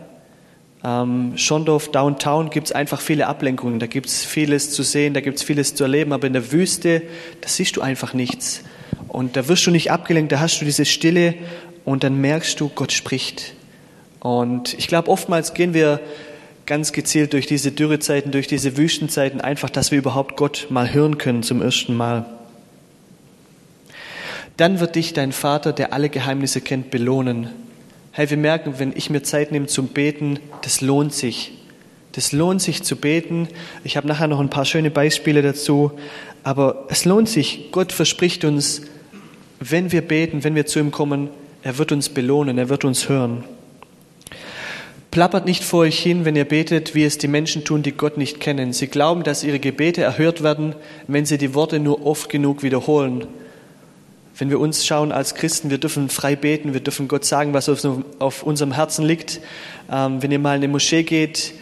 Ähm, 0.82 1.34
Schondorf, 1.36 1.90
Downtown 1.90 2.48
gibt 2.48 2.68
es 2.68 2.72
einfach 2.72 3.02
viele 3.02 3.26
Ablenkungen. 3.26 3.80
Da 3.80 3.86
gibt 3.86 4.06
es 4.06 4.24
vieles 4.24 4.70
zu 4.70 4.82
sehen, 4.82 5.12
da 5.12 5.20
gibt 5.20 5.36
es 5.36 5.42
vieles 5.42 5.74
zu 5.74 5.84
erleben, 5.84 6.14
aber 6.14 6.26
in 6.26 6.32
der 6.32 6.52
Wüste, 6.52 7.02
da 7.42 7.48
siehst 7.50 7.76
du 7.76 7.82
einfach 7.82 8.14
nichts. 8.14 8.62
Und 9.08 9.36
da 9.36 9.46
wirst 9.46 9.66
du 9.66 9.70
nicht 9.70 9.90
abgelenkt, 9.92 10.32
da 10.32 10.40
hast 10.40 10.60
du 10.60 10.64
diese 10.64 10.84
Stille 10.84 11.34
und 11.84 12.04
dann 12.04 12.20
merkst 12.20 12.60
du, 12.60 12.68
Gott 12.68 12.92
spricht. 12.92 13.54
Und 14.20 14.74
ich 14.74 14.88
glaube, 14.88 15.10
oftmals 15.10 15.54
gehen 15.54 15.74
wir 15.74 16.00
ganz 16.66 16.92
gezielt 16.92 17.32
durch 17.34 17.46
diese 17.46 17.72
Dürrezeiten, 17.72 18.32
durch 18.32 18.46
diese 18.46 18.76
Wüstenzeiten, 18.76 19.40
einfach, 19.40 19.70
dass 19.70 19.90
wir 19.90 19.98
überhaupt 19.98 20.36
Gott 20.36 20.68
mal 20.70 20.92
hören 20.94 21.18
können 21.18 21.42
zum 21.42 21.60
ersten 21.60 21.94
Mal. 21.94 22.24
Dann 24.56 24.80
wird 24.80 24.94
dich 24.94 25.12
dein 25.12 25.32
Vater, 25.32 25.72
der 25.72 25.92
alle 25.92 26.08
Geheimnisse 26.08 26.60
kennt, 26.60 26.90
belohnen. 26.90 27.50
Hey, 28.12 28.30
wir 28.30 28.36
merken, 28.36 28.74
wenn 28.78 28.92
ich 28.96 29.10
mir 29.10 29.22
Zeit 29.22 29.50
nehme 29.50 29.66
zum 29.66 29.88
Beten, 29.88 30.38
das 30.62 30.80
lohnt 30.80 31.12
sich. 31.12 31.52
Das 32.12 32.30
lohnt 32.30 32.62
sich 32.62 32.84
zu 32.84 32.94
beten. 32.94 33.48
Ich 33.82 33.96
habe 33.96 34.06
nachher 34.06 34.28
noch 34.28 34.38
ein 34.38 34.50
paar 34.50 34.64
schöne 34.64 34.92
Beispiele 34.92 35.42
dazu. 35.42 35.90
Aber 36.44 36.86
es 36.88 37.04
lohnt 37.04 37.28
sich. 37.28 37.72
Gott 37.72 37.92
verspricht 37.92 38.44
uns, 38.44 38.82
wenn 39.58 39.90
wir 39.90 40.02
beten, 40.02 40.44
wenn 40.44 40.54
wir 40.54 40.66
zu 40.66 40.78
ihm 40.78 40.92
kommen, 40.92 41.30
er 41.64 41.78
wird 41.78 41.92
uns 41.92 42.10
belohnen, 42.10 42.58
er 42.58 42.68
wird 42.68 42.84
uns 42.84 43.08
hören. 43.08 43.42
Plappert 45.10 45.46
nicht 45.46 45.64
vor 45.64 45.80
euch 45.80 45.98
hin, 45.98 46.24
wenn 46.24 46.36
ihr 46.36 46.44
betet, 46.44 46.94
wie 46.94 47.04
es 47.04 47.18
die 47.18 47.28
Menschen 47.28 47.64
tun, 47.64 47.82
die 47.82 47.92
Gott 47.92 48.18
nicht 48.18 48.38
kennen. 48.38 48.72
Sie 48.72 48.86
glauben, 48.86 49.22
dass 49.22 49.44
ihre 49.44 49.58
Gebete 49.58 50.02
erhört 50.02 50.42
werden, 50.42 50.74
wenn 51.06 51.24
sie 51.24 51.38
die 51.38 51.54
Worte 51.54 51.80
nur 51.80 52.04
oft 52.04 52.28
genug 52.28 52.62
wiederholen. 52.62 53.26
Wenn 54.36 54.50
wir 54.50 54.60
uns 54.60 54.84
schauen 54.84 55.10
als 55.10 55.36
Christen, 55.36 55.70
wir 55.70 55.78
dürfen 55.78 56.10
frei 56.10 56.36
beten, 56.36 56.74
wir 56.74 56.80
dürfen 56.80 57.08
Gott 57.08 57.24
sagen, 57.24 57.54
was 57.54 57.68
auf 57.68 58.42
unserem 58.42 58.72
Herzen 58.72 59.06
liegt. 59.06 59.40
Ähm, 59.90 60.22
wenn 60.22 60.32
ihr 60.32 60.40
mal 60.40 60.56
in 60.56 60.64
eine 60.64 60.68
Moschee 60.68 61.04
geht, 61.04 61.54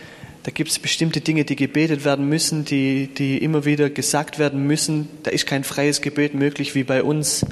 da 0.42 0.50
gibt 0.50 0.71
es 0.71 0.80
bestimmte 0.80 1.21
Dinge, 1.21 1.44
die 1.44 1.54
gebetet 1.54 2.04
werden 2.04 2.28
müssen, 2.28 2.64
die, 2.64 3.06
die 3.06 3.38
immer 3.38 3.64
wieder 3.64 3.90
gesagt 3.90 4.40
werden 4.40 4.66
müssen. 4.66 5.09
Da 5.23 5.30
ist 5.30 5.47
kein 5.47 5.62
freies 5.62 6.00
Gebet 6.00 6.35
möglich 6.35 6.75
wie 6.75 6.82
bei 6.82 7.04
uns. 7.04 7.47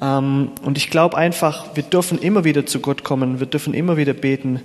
Ähm, 0.00 0.50
und 0.62 0.78
ich 0.78 0.90
glaube 0.90 1.16
einfach, 1.16 1.74
wir 1.74 1.82
dürfen 1.82 2.18
immer 2.18 2.44
wieder 2.44 2.66
zu 2.66 2.80
Gott 2.80 3.04
kommen, 3.04 3.40
wir 3.40 3.46
dürfen 3.46 3.74
immer 3.74 3.96
wieder 3.96 4.12
beten, 4.12 4.60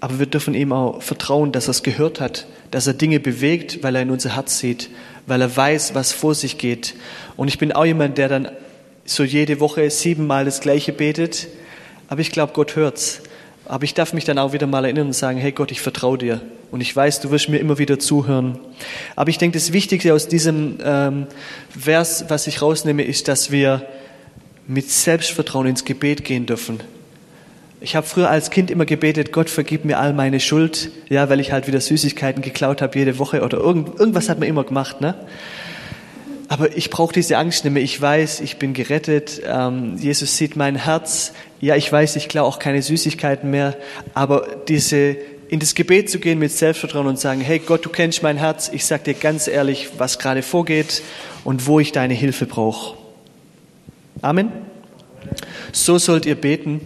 aber 0.00 0.18
wir 0.18 0.26
dürfen 0.26 0.54
ihm 0.54 0.72
auch 0.72 1.02
vertrauen, 1.02 1.52
dass 1.52 1.68
er 1.68 1.70
es 1.70 1.82
gehört 1.82 2.20
hat, 2.20 2.46
dass 2.70 2.86
er 2.86 2.94
Dinge 2.94 3.20
bewegt, 3.20 3.82
weil 3.82 3.96
er 3.96 4.02
in 4.02 4.10
unser 4.10 4.36
Herz 4.36 4.58
sieht, 4.58 4.90
weil 5.26 5.40
er 5.40 5.56
weiß, 5.56 5.94
was 5.94 6.12
vor 6.12 6.34
sich 6.34 6.58
geht. 6.58 6.94
Und 7.36 7.48
ich 7.48 7.58
bin 7.58 7.72
auch 7.72 7.84
jemand, 7.84 8.18
der 8.18 8.28
dann 8.28 8.48
so 9.04 9.22
jede 9.22 9.60
Woche 9.60 9.88
siebenmal 9.90 10.44
das 10.44 10.60
Gleiche 10.60 10.92
betet. 10.92 11.48
Aber 12.08 12.20
ich 12.20 12.30
glaube, 12.30 12.52
Gott 12.52 12.76
hört's. 12.76 13.22
Aber 13.66 13.84
ich 13.84 13.94
darf 13.94 14.12
mich 14.12 14.24
dann 14.24 14.38
auch 14.38 14.52
wieder 14.52 14.66
mal 14.66 14.84
erinnern 14.84 15.06
und 15.06 15.12
sagen, 15.14 15.38
hey 15.38 15.52
Gott, 15.52 15.70
ich 15.70 15.80
vertraue 15.80 16.18
dir. 16.18 16.40
Und 16.70 16.80
ich 16.80 16.94
weiß, 16.94 17.20
du 17.20 17.30
wirst 17.30 17.48
mir 17.48 17.58
immer 17.58 17.78
wieder 17.78 17.98
zuhören. 17.98 18.58
Aber 19.16 19.30
ich 19.30 19.38
denke, 19.38 19.56
das 19.56 19.72
Wichtigste 19.72 20.12
aus 20.12 20.28
diesem 20.28 20.78
ähm, 20.84 21.26
Vers, 21.78 22.26
was 22.28 22.46
ich 22.46 22.60
rausnehme, 22.60 23.04
ist, 23.04 23.28
dass 23.28 23.50
wir 23.50 23.86
mit 24.66 24.90
Selbstvertrauen 24.90 25.66
ins 25.66 25.84
Gebet 25.84 26.24
gehen 26.24 26.46
dürfen. 26.46 26.80
Ich 27.80 27.96
habe 27.96 28.06
früher 28.06 28.30
als 28.30 28.50
Kind 28.50 28.70
immer 28.70 28.86
gebetet, 28.86 29.30
Gott 29.30 29.50
vergib 29.50 29.84
mir 29.84 29.98
all 29.98 30.14
meine 30.14 30.40
Schuld, 30.40 30.90
ja, 31.10 31.28
weil 31.28 31.38
ich 31.40 31.52
halt 31.52 31.66
wieder 31.66 31.80
Süßigkeiten 31.80 32.40
geklaut 32.40 32.80
habe 32.80 32.98
jede 32.98 33.18
Woche 33.18 33.42
oder 33.42 33.58
irgend, 33.58 34.00
irgendwas 34.00 34.28
hat 34.28 34.38
man 34.38 34.48
immer 34.48 34.64
gemacht, 34.64 35.00
ne? 35.02 35.14
Aber 36.48 36.76
ich 36.76 36.90
brauche 36.90 37.12
diese 37.12 37.36
Angst 37.38 37.64
nicht 37.64 37.72
mehr. 37.72 37.82
Ich 37.82 38.00
weiß, 38.00 38.40
ich 38.40 38.58
bin 38.58 38.74
gerettet. 38.74 39.40
Ähm, 39.46 39.96
Jesus 39.98 40.36
sieht 40.36 40.56
mein 40.56 40.76
Herz. 40.76 41.32
Ja, 41.60 41.74
ich 41.74 41.90
weiß, 41.90 42.16
ich 42.16 42.28
klaue 42.28 42.46
auch 42.46 42.58
keine 42.58 42.82
Süßigkeiten 42.82 43.50
mehr. 43.50 43.76
Aber 44.12 44.46
diese, 44.68 45.16
in 45.48 45.58
das 45.58 45.74
Gebet 45.74 46.10
zu 46.10 46.18
gehen 46.18 46.38
mit 46.38 46.52
Selbstvertrauen 46.52 47.06
und 47.06 47.18
sagen, 47.18 47.40
hey 47.40 47.58
Gott, 47.58 47.84
du 47.84 47.88
kennst 47.88 48.22
mein 48.22 48.36
Herz. 48.36 48.70
Ich 48.72 48.84
sag 48.84 49.04
dir 49.04 49.14
ganz 49.14 49.48
ehrlich, 49.48 49.90
was 49.98 50.18
gerade 50.18 50.42
vorgeht 50.42 51.02
und 51.44 51.66
wo 51.66 51.80
ich 51.80 51.92
deine 51.92 52.14
Hilfe 52.14 52.46
brauche. 52.46 53.03
Amen. 54.24 54.50
So 55.70 55.98
sollt 55.98 56.24
ihr 56.24 56.34
beten. 56.34 56.80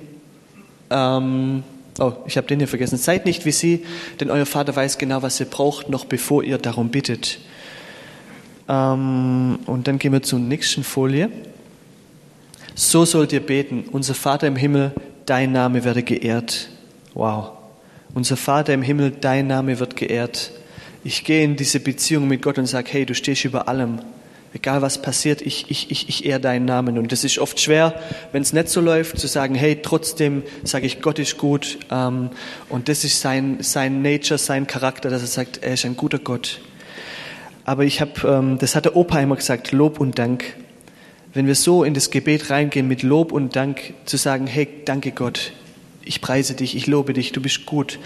Ähm, 0.90 1.62
oh, 2.00 2.14
ich 2.26 2.36
habe 2.36 2.48
den 2.48 2.58
hier 2.58 2.66
vergessen. 2.66 2.96
Seid 2.96 3.26
nicht 3.26 3.46
wie 3.46 3.52
sie, 3.52 3.86
denn 4.18 4.28
euer 4.28 4.44
Vater 4.44 4.74
weiß 4.74 4.98
genau, 4.98 5.22
was 5.22 5.38
ihr 5.38 5.46
braucht, 5.46 5.88
noch 5.88 6.04
bevor 6.04 6.42
ihr 6.42 6.58
darum 6.58 6.88
bittet. 6.88 7.38
Ähm, 8.68 9.60
und 9.66 9.86
dann 9.86 10.00
gehen 10.00 10.12
wir 10.12 10.22
zur 10.22 10.40
nächsten 10.40 10.82
Folie. 10.82 11.30
So 12.74 13.04
sollt 13.04 13.32
ihr 13.32 13.46
beten. 13.46 13.84
Unser 13.92 14.14
Vater 14.14 14.48
im 14.48 14.56
Himmel, 14.56 14.90
dein 15.24 15.52
Name 15.52 15.84
werde 15.84 16.02
geehrt. 16.02 16.70
Wow. 17.14 17.52
Unser 18.14 18.36
Vater 18.36 18.74
im 18.74 18.82
Himmel, 18.82 19.12
dein 19.12 19.46
Name 19.46 19.78
wird 19.78 19.94
geehrt. 19.94 20.50
Ich 21.04 21.22
gehe 21.22 21.44
in 21.44 21.54
diese 21.54 21.78
Beziehung 21.78 22.26
mit 22.26 22.42
Gott 22.42 22.58
und 22.58 22.66
sage, 22.66 22.88
hey, 22.90 23.06
du 23.06 23.14
stehst 23.14 23.44
über 23.44 23.68
allem. 23.68 24.00
Egal 24.54 24.80
was 24.80 25.02
passiert, 25.02 25.42
ich, 25.42 25.70
ich, 25.70 25.90
ich, 25.90 26.08
ich 26.08 26.24
ehre 26.24 26.40
deinen 26.40 26.64
Namen. 26.64 26.96
Und 26.96 27.12
das 27.12 27.22
ist 27.22 27.38
oft 27.38 27.60
schwer, 27.60 27.94
wenn 28.32 28.40
es 28.40 28.52
nicht 28.54 28.68
so 28.68 28.80
läuft, 28.80 29.18
zu 29.18 29.26
sagen, 29.26 29.54
hey, 29.54 29.80
trotzdem 29.82 30.42
sage 30.64 30.86
ich, 30.86 31.02
Gott 31.02 31.18
ist 31.18 31.36
gut. 31.36 31.78
Ähm, 31.90 32.30
und 32.68 32.88
das 32.88 33.04
ist 33.04 33.20
sein, 33.20 33.58
sein 33.60 34.00
Nature, 34.00 34.38
sein 34.38 34.66
Charakter, 34.66 35.10
dass 35.10 35.20
er 35.20 35.28
sagt, 35.28 35.62
er 35.62 35.74
ist 35.74 35.84
ein 35.84 35.96
guter 35.96 36.18
Gott. 36.18 36.60
Aber 37.64 37.84
ich 37.84 38.00
habe, 38.00 38.26
ähm, 38.26 38.58
das 38.58 38.74
hat 38.74 38.86
der 38.86 38.96
Opa 38.96 39.20
immer 39.20 39.36
gesagt, 39.36 39.72
Lob 39.72 40.00
und 40.00 40.18
Dank. 40.18 40.56
Wenn 41.34 41.46
wir 41.46 41.54
so 41.54 41.84
in 41.84 41.92
das 41.92 42.10
Gebet 42.10 42.48
reingehen 42.48 42.88
mit 42.88 43.02
Lob 43.02 43.32
und 43.32 43.54
Dank, 43.54 43.92
zu 44.06 44.16
sagen, 44.16 44.46
hey, 44.46 44.66
danke 44.86 45.12
Gott, 45.12 45.52
ich 46.02 46.22
preise 46.22 46.54
dich, 46.54 46.74
ich 46.74 46.86
lobe 46.86 47.12
dich, 47.12 47.32
du 47.32 47.42
bist 47.42 47.66
gut. 47.66 47.98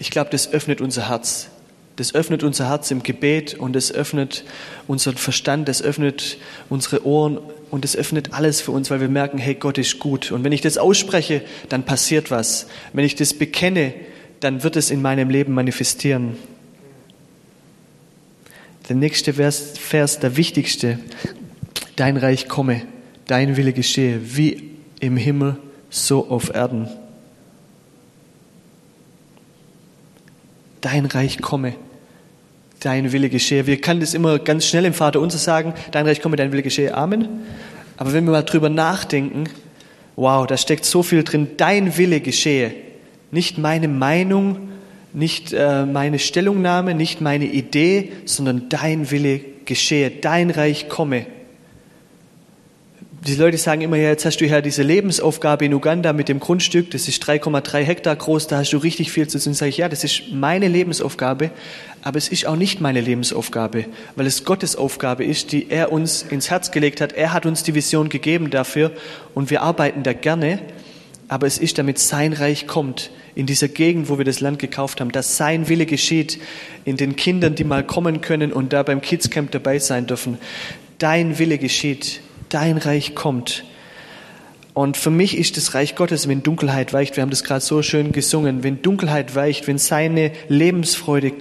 Ich 0.00 0.10
glaube, 0.10 0.30
das 0.30 0.52
öffnet 0.52 0.80
unser 0.80 1.08
Herz. 1.08 1.48
Das 1.96 2.14
öffnet 2.14 2.42
unser 2.42 2.68
Herz 2.68 2.90
im 2.90 3.02
Gebet 3.02 3.54
und 3.54 3.74
es 3.74 3.90
öffnet 3.90 4.44
unseren 4.86 5.16
Verstand, 5.16 5.66
es 5.70 5.80
öffnet 5.82 6.36
unsere 6.68 7.06
Ohren 7.06 7.38
und 7.70 7.86
es 7.86 7.96
öffnet 7.96 8.34
alles 8.34 8.60
für 8.60 8.70
uns, 8.70 8.90
weil 8.90 9.00
wir 9.00 9.08
merken, 9.08 9.38
hey, 9.38 9.54
Gott 9.54 9.78
ist 9.78 9.98
gut. 9.98 10.30
Und 10.30 10.44
wenn 10.44 10.52
ich 10.52 10.60
das 10.60 10.76
ausspreche, 10.76 11.42
dann 11.70 11.84
passiert 11.84 12.30
was. 12.30 12.66
Wenn 12.92 13.06
ich 13.06 13.14
das 13.14 13.32
bekenne, 13.32 13.94
dann 14.40 14.62
wird 14.62 14.76
es 14.76 14.90
in 14.90 15.00
meinem 15.00 15.30
Leben 15.30 15.54
manifestieren. 15.54 16.36
Der 18.90 18.96
nächste 18.96 19.32
Vers, 19.32 19.72
Vers, 19.78 20.20
der 20.20 20.36
wichtigste. 20.36 20.98
Dein 21.96 22.18
Reich 22.18 22.46
komme, 22.46 22.82
dein 23.26 23.56
Wille 23.56 23.72
geschehe, 23.72 24.20
wie 24.36 24.70
im 25.00 25.16
Himmel, 25.16 25.56
so 25.88 26.28
auf 26.28 26.54
Erden. 26.54 26.88
Dein 30.82 31.06
Reich 31.06 31.40
komme 31.40 31.74
dein 32.80 33.12
Wille 33.12 33.28
geschehe. 33.28 33.66
Wir 33.66 33.80
können 33.80 34.00
das 34.00 34.14
immer 34.14 34.38
ganz 34.38 34.66
schnell 34.66 34.84
im 34.84 34.94
Vater 34.94 35.20
unser 35.20 35.38
sagen, 35.38 35.74
dein 35.90 36.06
Reich 36.06 36.20
komme, 36.20 36.36
dein 36.36 36.52
Wille 36.52 36.62
geschehe, 36.62 36.94
Amen. 36.94 37.28
Aber 37.96 38.12
wenn 38.12 38.24
wir 38.24 38.32
mal 38.32 38.42
drüber 38.42 38.68
nachdenken, 38.68 39.44
wow, 40.16 40.46
da 40.46 40.56
steckt 40.56 40.84
so 40.84 41.02
viel 41.02 41.24
drin, 41.24 41.48
dein 41.56 41.96
Wille 41.96 42.20
geschehe. 42.20 42.72
Nicht 43.30 43.58
meine 43.58 43.88
Meinung, 43.88 44.68
nicht 45.12 45.52
äh, 45.52 45.86
meine 45.86 46.18
Stellungnahme, 46.18 46.94
nicht 46.94 47.20
meine 47.20 47.46
Idee, 47.46 48.12
sondern 48.26 48.68
dein 48.68 49.10
Wille 49.10 49.40
geschehe, 49.64 50.10
dein 50.10 50.50
Reich 50.50 50.88
komme. 50.88 51.26
Die 53.26 53.34
Leute 53.34 53.58
sagen 53.58 53.80
immer, 53.80 53.96
ja, 53.96 54.10
jetzt 54.10 54.24
hast 54.24 54.36
du 54.36 54.46
ja 54.46 54.60
diese 54.60 54.84
Lebensaufgabe 54.84 55.64
in 55.64 55.74
Uganda 55.74 56.12
mit 56.12 56.28
dem 56.28 56.38
Grundstück, 56.38 56.92
das 56.92 57.08
ist 57.08 57.24
3,3 57.24 57.82
Hektar 57.82 58.14
groß, 58.14 58.46
da 58.46 58.58
hast 58.58 58.72
du 58.72 58.76
richtig 58.76 59.10
viel 59.10 59.26
zu 59.26 59.40
tun. 59.40 59.52
Sage 59.52 59.70
ich, 59.70 59.78
ja, 59.78 59.88
das 59.88 60.04
ist 60.04 60.30
meine 60.30 60.68
Lebensaufgabe, 60.68 61.50
aber 62.02 62.18
es 62.18 62.28
ist 62.28 62.46
auch 62.46 62.54
nicht 62.54 62.80
meine 62.80 63.00
Lebensaufgabe, 63.00 63.86
weil 64.14 64.26
es 64.28 64.44
Gottes 64.44 64.76
Aufgabe 64.76 65.24
ist, 65.24 65.50
die 65.50 65.68
er 65.70 65.90
uns 65.90 66.22
ins 66.22 66.50
Herz 66.50 66.70
gelegt 66.70 67.00
hat. 67.00 67.14
Er 67.14 67.32
hat 67.32 67.46
uns 67.46 67.64
die 67.64 67.74
Vision 67.74 68.10
gegeben 68.10 68.50
dafür 68.50 68.92
und 69.34 69.50
wir 69.50 69.60
arbeiten 69.60 70.04
da 70.04 70.12
gerne, 70.12 70.60
aber 71.26 71.48
es 71.48 71.58
ist, 71.58 71.78
damit 71.78 71.98
sein 71.98 72.32
Reich 72.32 72.68
kommt 72.68 73.10
in 73.34 73.46
dieser 73.46 73.66
Gegend, 73.66 74.08
wo 74.08 74.18
wir 74.18 74.24
das 74.24 74.38
Land 74.38 74.60
gekauft 74.60 75.00
haben, 75.00 75.10
dass 75.10 75.36
sein 75.36 75.68
Wille 75.68 75.86
geschieht 75.86 76.38
in 76.84 76.96
den 76.96 77.16
Kindern, 77.16 77.56
die 77.56 77.64
mal 77.64 77.82
kommen 77.82 78.20
können 78.20 78.52
und 78.52 78.72
da 78.72 78.84
beim 78.84 79.00
Kidscamp 79.00 79.50
dabei 79.50 79.80
sein 79.80 80.06
dürfen. 80.06 80.38
Dein 80.98 81.40
Wille 81.40 81.58
geschieht 81.58 82.20
dein 82.48 82.78
Reich 82.78 83.14
kommt. 83.14 83.64
Und 84.74 84.98
für 84.98 85.10
mich 85.10 85.38
ist 85.38 85.56
das 85.56 85.72
Reich 85.72 85.94
Gottes, 85.94 86.28
wenn 86.28 86.42
Dunkelheit 86.42 86.92
weicht, 86.92 87.16
wir 87.16 87.22
haben 87.22 87.30
das 87.30 87.44
gerade 87.44 87.62
so 87.62 87.80
schön 87.80 88.12
gesungen, 88.12 88.62
wenn 88.62 88.82
Dunkelheit 88.82 89.34
weicht, 89.34 89.66
wenn 89.66 89.78
seine 89.78 90.32
Lebensfreude 90.48 91.32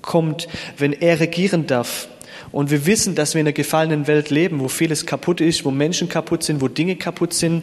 kommt, 0.00 0.48
wenn 0.78 0.92
er 0.92 1.20
regieren 1.20 1.66
darf. 1.66 2.08
Und 2.52 2.70
wir 2.70 2.86
wissen, 2.86 3.14
dass 3.14 3.34
wir 3.34 3.42
in 3.42 3.46
einer 3.46 3.52
gefallenen 3.52 4.06
Welt 4.06 4.30
leben, 4.30 4.60
wo 4.60 4.68
vieles 4.68 5.06
kaputt 5.06 5.40
ist, 5.40 5.64
wo 5.64 5.70
Menschen 5.70 6.08
kaputt 6.08 6.42
sind, 6.42 6.60
wo 6.60 6.68
Dinge 6.68 6.96
kaputt 6.96 7.34
sind. 7.34 7.62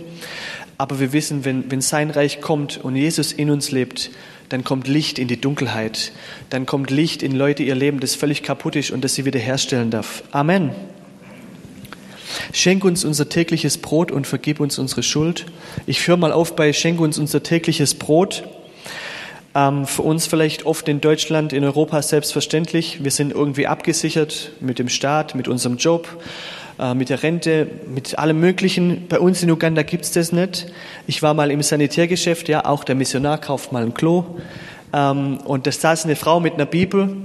Aber 0.77 0.99
wir 0.99 1.13
wissen, 1.13 1.43
wenn, 1.45 1.69
wenn 1.71 1.81
sein 1.81 2.11
Reich 2.11 2.39
kommt 2.39 2.77
und 2.83 2.95
Jesus 2.95 3.31
in 3.31 3.49
uns 3.49 3.71
lebt, 3.71 4.11
dann 4.49 4.63
kommt 4.63 4.87
Licht 4.87 5.19
in 5.19 5.27
die 5.27 5.41
Dunkelheit. 5.41 6.11
Dann 6.49 6.65
kommt 6.65 6.89
Licht 6.89 7.23
in 7.23 7.35
Leute 7.35 7.63
ihr 7.63 7.75
Leben, 7.75 7.99
das 7.99 8.15
völlig 8.15 8.43
kaputt 8.43 8.75
ist 8.75 8.91
und 8.91 9.03
das 9.03 9.15
sie 9.15 9.25
wiederherstellen 9.25 9.91
darf. 9.91 10.23
Amen. 10.31 10.71
Schenk 12.53 12.83
uns 12.85 13.05
unser 13.05 13.29
tägliches 13.29 13.77
Brot 13.77 14.11
und 14.11 14.27
vergib 14.27 14.59
uns 14.59 14.79
unsere 14.79 15.03
Schuld. 15.03 15.45
Ich 15.85 16.07
höre 16.07 16.17
mal 16.17 16.31
auf 16.31 16.55
bei 16.55 16.73
Schenk 16.73 16.99
uns 16.99 17.17
unser 17.17 17.43
tägliches 17.43 17.95
Brot. 17.95 18.43
Ähm, 19.55 19.87
für 19.87 20.03
uns 20.03 20.27
vielleicht 20.27 20.65
oft 20.65 20.87
in 20.87 21.01
Deutschland, 21.01 21.53
in 21.53 21.63
Europa 21.63 22.01
selbstverständlich. 22.01 23.03
Wir 23.03 23.11
sind 23.11 23.33
irgendwie 23.33 23.67
abgesichert 23.67 24.51
mit 24.59 24.79
dem 24.79 24.89
Staat, 24.89 25.35
mit 25.35 25.47
unserem 25.47 25.77
Job, 25.77 26.07
äh, 26.79 26.93
mit 26.93 27.09
der 27.09 27.23
Rente, 27.23 27.67
mit 27.87 28.19
allem 28.19 28.39
Möglichen. 28.39 29.07
Bei 29.07 29.19
uns 29.19 29.41
in 29.41 29.49
Uganda 29.49 29.81
gibt's 29.81 30.11
das 30.11 30.31
nicht. 30.31 30.67
Ich 31.07 31.23
war 31.23 31.33
mal 31.33 31.49
im 31.49 31.63
Sanitärgeschäft, 31.63 32.49
ja, 32.49 32.65
auch 32.65 32.83
der 32.83 32.95
Missionar 32.95 33.39
kauft 33.39 33.71
mal 33.71 33.83
ein 33.83 33.93
Klo. 33.93 34.25
Ähm, 34.93 35.37
und 35.37 35.65
da 35.65 35.71
saß 35.71 36.05
eine 36.05 36.15
Frau 36.15 36.39
mit 36.39 36.53
einer 36.53 36.65
Bibel 36.65 37.15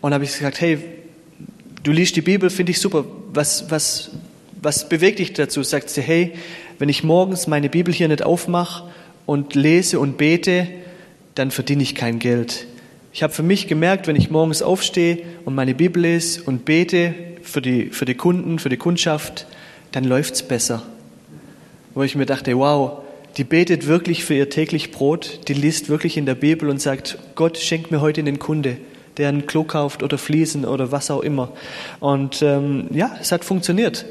und 0.00 0.14
habe 0.14 0.24
ich 0.24 0.32
gesagt, 0.32 0.60
hey, 0.60 0.78
du 1.82 1.92
liest 1.92 2.16
die 2.16 2.22
Bibel, 2.22 2.50
finde 2.50 2.72
ich 2.72 2.80
super. 2.80 3.04
Was, 3.32 3.70
was, 3.70 4.10
was 4.62 4.88
bewegt 4.88 5.18
dich 5.18 5.32
dazu? 5.32 5.62
Sagt 5.62 5.90
sie, 5.90 6.00
hey, 6.00 6.32
wenn 6.78 6.88
ich 6.88 7.02
morgens 7.02 7.48
meine 7.48 7.68
Bibel 7.68 7.92
hier 7.92 8.08
nicht 8.08 8.22
aufmache 8.22 8.84
und 9.26 9.54
lese 9.54 9.98
und 9.98 10.16
bete, 10.16 10.68
dann 11.34 11.50
verdiene 11.50 11.82
ich 11.82 11.94
kein 11.94 12.20
Geld. 12.20 12.66
Ich 13.12 13.22
habe 13.22 13.32
für 13.32 13.42
mich 13.42 13.66
gemerkt, 13.66 14.06
wenn 14.06 14.16
ich 14.16 14.30
morgens 14.30 14.62
aufstehe 14.62 15.18
und 15.44 15.54
meine 15.54 15.74
Bibel 15.74 16.02
lese 16.02 16.42
und 16.44 16.64
bete 16.64 17.14
für 17.42 17.60
die, 17.60 17.86
für 17.86 18.04
die 18.04 18.14
Kunden, 18.14 18.58
für 18.58 18.68
die 18.68 18.76
Kundschaft, 18.76 19.46
dann 19.90 20.04
läuft's 20.04 20.42
besser. 20.42 20.82
Wo 21.94 22.02
ich 22.04 22.14
mir 22.14 22.24
dachte, 22.24 22.56
wow, 22.56 23.02
die 23.36 23.44
betet 23.44 23.86
wirklich 23.86 24.24
für 24.24 24.34
ihr 24.34 24.48
täglich 24.48 24.92
Brot, 24.92 25.40
die 25.48 25.54
liest 25.54 25.88
wirklich 25.88 26.16
in 26.16 26.24
der 26.24 26.34
Bibel 26.34 26.68
und 26.68 26.80
sagt, 26.80 27.18
Gott 27.34 27.58
schenkt 27.58 27.90
mir 27.90 28.00
heute 28.00 28.20
einen 28.20 28.38
Kunde, 28.38 28.76
der 29.16 29.28
ein 29.28 29.46
Klo 29.46 29.64
kauft 29.64 30.02
oder 30.02 30.18
Fliesen 30.18 30.64
oder 30.64 30.92
was 30.92 31.10
auch 31.10 31.22
immer. 31.22 31.52
Und 32.00 32.42
ähm, 32.42 32.86
ja, 32.92 33.16
es 33.20 33.32
hat 33.32 33.44
funktioniert. 33.44 34.06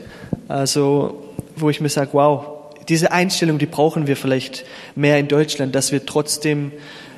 Also, 0.52 1.24
wo 1.56 1.70
ich 1.70 1.80
mir 1.80 1.88
sage, 1.88 2.10
wow, 2.12 2.46
diese 2.90 3.14
Einstellung, 3.14 3.58
die 3.58 3.68
brauchen 3.68 4.06
wir 4.06 4.18
vielleicht 4.18 4.66
mehr 4.96 5.18
in 5.18 5.30
Deutschland, 5.30 5.74
dass 5.74 5.94
wir 5.94 6.06
trotzdem, 6.06 6.74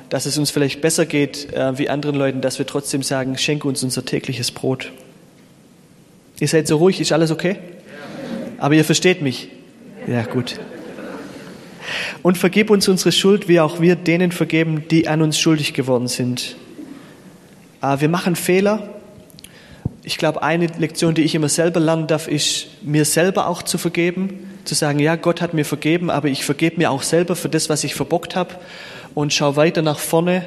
dass 0.08 0.26
es 0.26 0.38
uns 0.38 0.52
vielleicht 0.52 0.80
besser 0.80 1.04
geht 1.04 1.52
äh, 1.52 1.76
wie 1.76 1.88
anderen 1.88 2.14
Leuten, 2.14 2.42
dass 2.42 2.60
wir 2.60 2.66
trotzdem 2.66 3.02
sagen, 3.02 3.36
schenke 3.36 3.66
uns 3.66 3.82
unser 3.82 4.04
tägliches 4.04 4.52
Brot. 4.52 4.92
Ihr 6.38 6.46
seid 6.46 6.68
so 6.68 6.76
ruhig, 6.76 7.00
ist 7.00 7.10
alles 7.10 7.32
okay? 7.32 7.56
Aber 8.58 8.74
ihr 8.74 8.84
versteht 8.84 9.20
mich. 9.20 9.48
Ja, 10.06 10.22
gut. 10.22 10.60
Und 12.22 12.38
vergib 12.38 12.70
uns 12.70 12.86
unsere 12.86 13.10
Schuld, 13.10 13.48
wie 13.48 13.58
auch 13.58 13.80
wir 13.80 13.96
denen 13.96 14.30
vergeben, 14.30 14.84
die 14.88 15.08
an 15.08 15.22
uns 15.22 15.40
schuldig 15.40 15.74
geworden 15.74 16.06
sind. 16.06 16.54
Äh, 17.82 17.98
wir 17.98 18.08
machen 18.08 18.36
Fehler 18.36 18.93
ich 20.04 20.18
glaube, 20.18 20.42
eine 20.42 20.66
Lektion, 20.66 21.14
die 21.14 21.22
ich 21.22 21.34
immer 21.34 21.48
selber 21.48 21.80
lernen 21.80 22.06
darf, 22.06 22.28
ist, 22.28 22.66
mir 22.82 23.06
selber 23.06 23.48
auch 23.48 23.62
zu 23.62 23.78
vergeben, 23.78 24.50
zu 24.64 24.74
sagen, 24.74 24.98
ja, 24.98 25.16
Gott 25.16 25.40
hat 25.40 25.54
mir 25.54 25.64
vergeben, 25.64 26.10
aber 26.10 26.28
ich 26.28 26.44
vergebe 26.44 26.76
mir 26.76 26.90
auch 26.90 27.02
selber 27.02 27.36
für 27.36 27.48
das, 27.48 27.70
was 27.70 27.84
ich 27.84 27.94
verbockt 27.94 28.36
habe 28.36 28.54
und 29.14 29.32
schau 29.32 29.56
weiter 29.56 29.82
nach 29.82 29.98
vorne. 29.98 30.46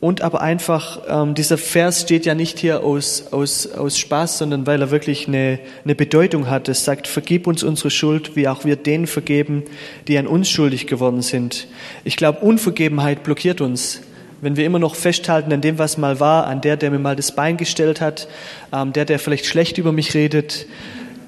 Und 0.00 0.22
aber 0.22 0.40
einfach, 0.40 1.02
ähm, 1.08 1.34
dieser 1.34 1.58
Vers 1.58 2.00
steht 2.00 2.24
ja 2.24 2.34
nicht 2.34 2.58
hier 2.58 2.82
aus, 2.82 3.32
aus, 3.32 3.70
aus 3.70 3.98
Spaß, 3.98 4.38
sondern 4.38 4.66
weil 4.66 4.80
er 4.80 4.90
wirklich 4.90 5.28
eine, 5.28 5.60
eine 5.84 5.94
Bedeutung 5.94 6.48
hat. 6.48 6.70
Es 6.70 6.84
sagt, 6.86 7.06
vergib 7.06 7.46
uns 7.46 7.62
unsere 7.62 7.90
Schuld, 7.90 8.34
wie 8.34 8.48
auch 8.48 8.64
wir 8.64 8.76
denen 8.76 9.06
vergeben, 9.06 9.62
die 10.08 10.16
an 10.16 10.26
uns 10.26 10.48
schuldig 10.48 10.86
geworden 10.86 11.20
sind. 11.20 11.68
Ich 12.02 12.16
glaube, 12.16 12.40
Unvergebenheit 12.40 13.22
blockiert 13.22 13.60
uns 13.60 14.00
wenn 14.40 14.56
wir 14.56 14.64
immer 14.64 14.78
noch 14.78 14.94
festhalten 14.94 15.52
an 15.52 15.60
dem, 15.60 15.78
was 15.78 15.98
mal 15.98 16.20
war, 16.20 16.46
an 16.46 16.60
der, 16.60 16.76
der 16.76 16.90
mir 16.90 16.98
mal 16.98 17.16
das 17.16 17.32
Bein 17.32 17.56
gestellt 17.56 18.00
hat, 18.00 18.28
ähm, 18.72 18.92
der, 18.92 19.04
der 19.04 19.18
vielleicht 19.18 19.46
schlecht 19.46 19.78
über 19.78 19.92
mich 19.92 20.14
redet, 20.14 20.66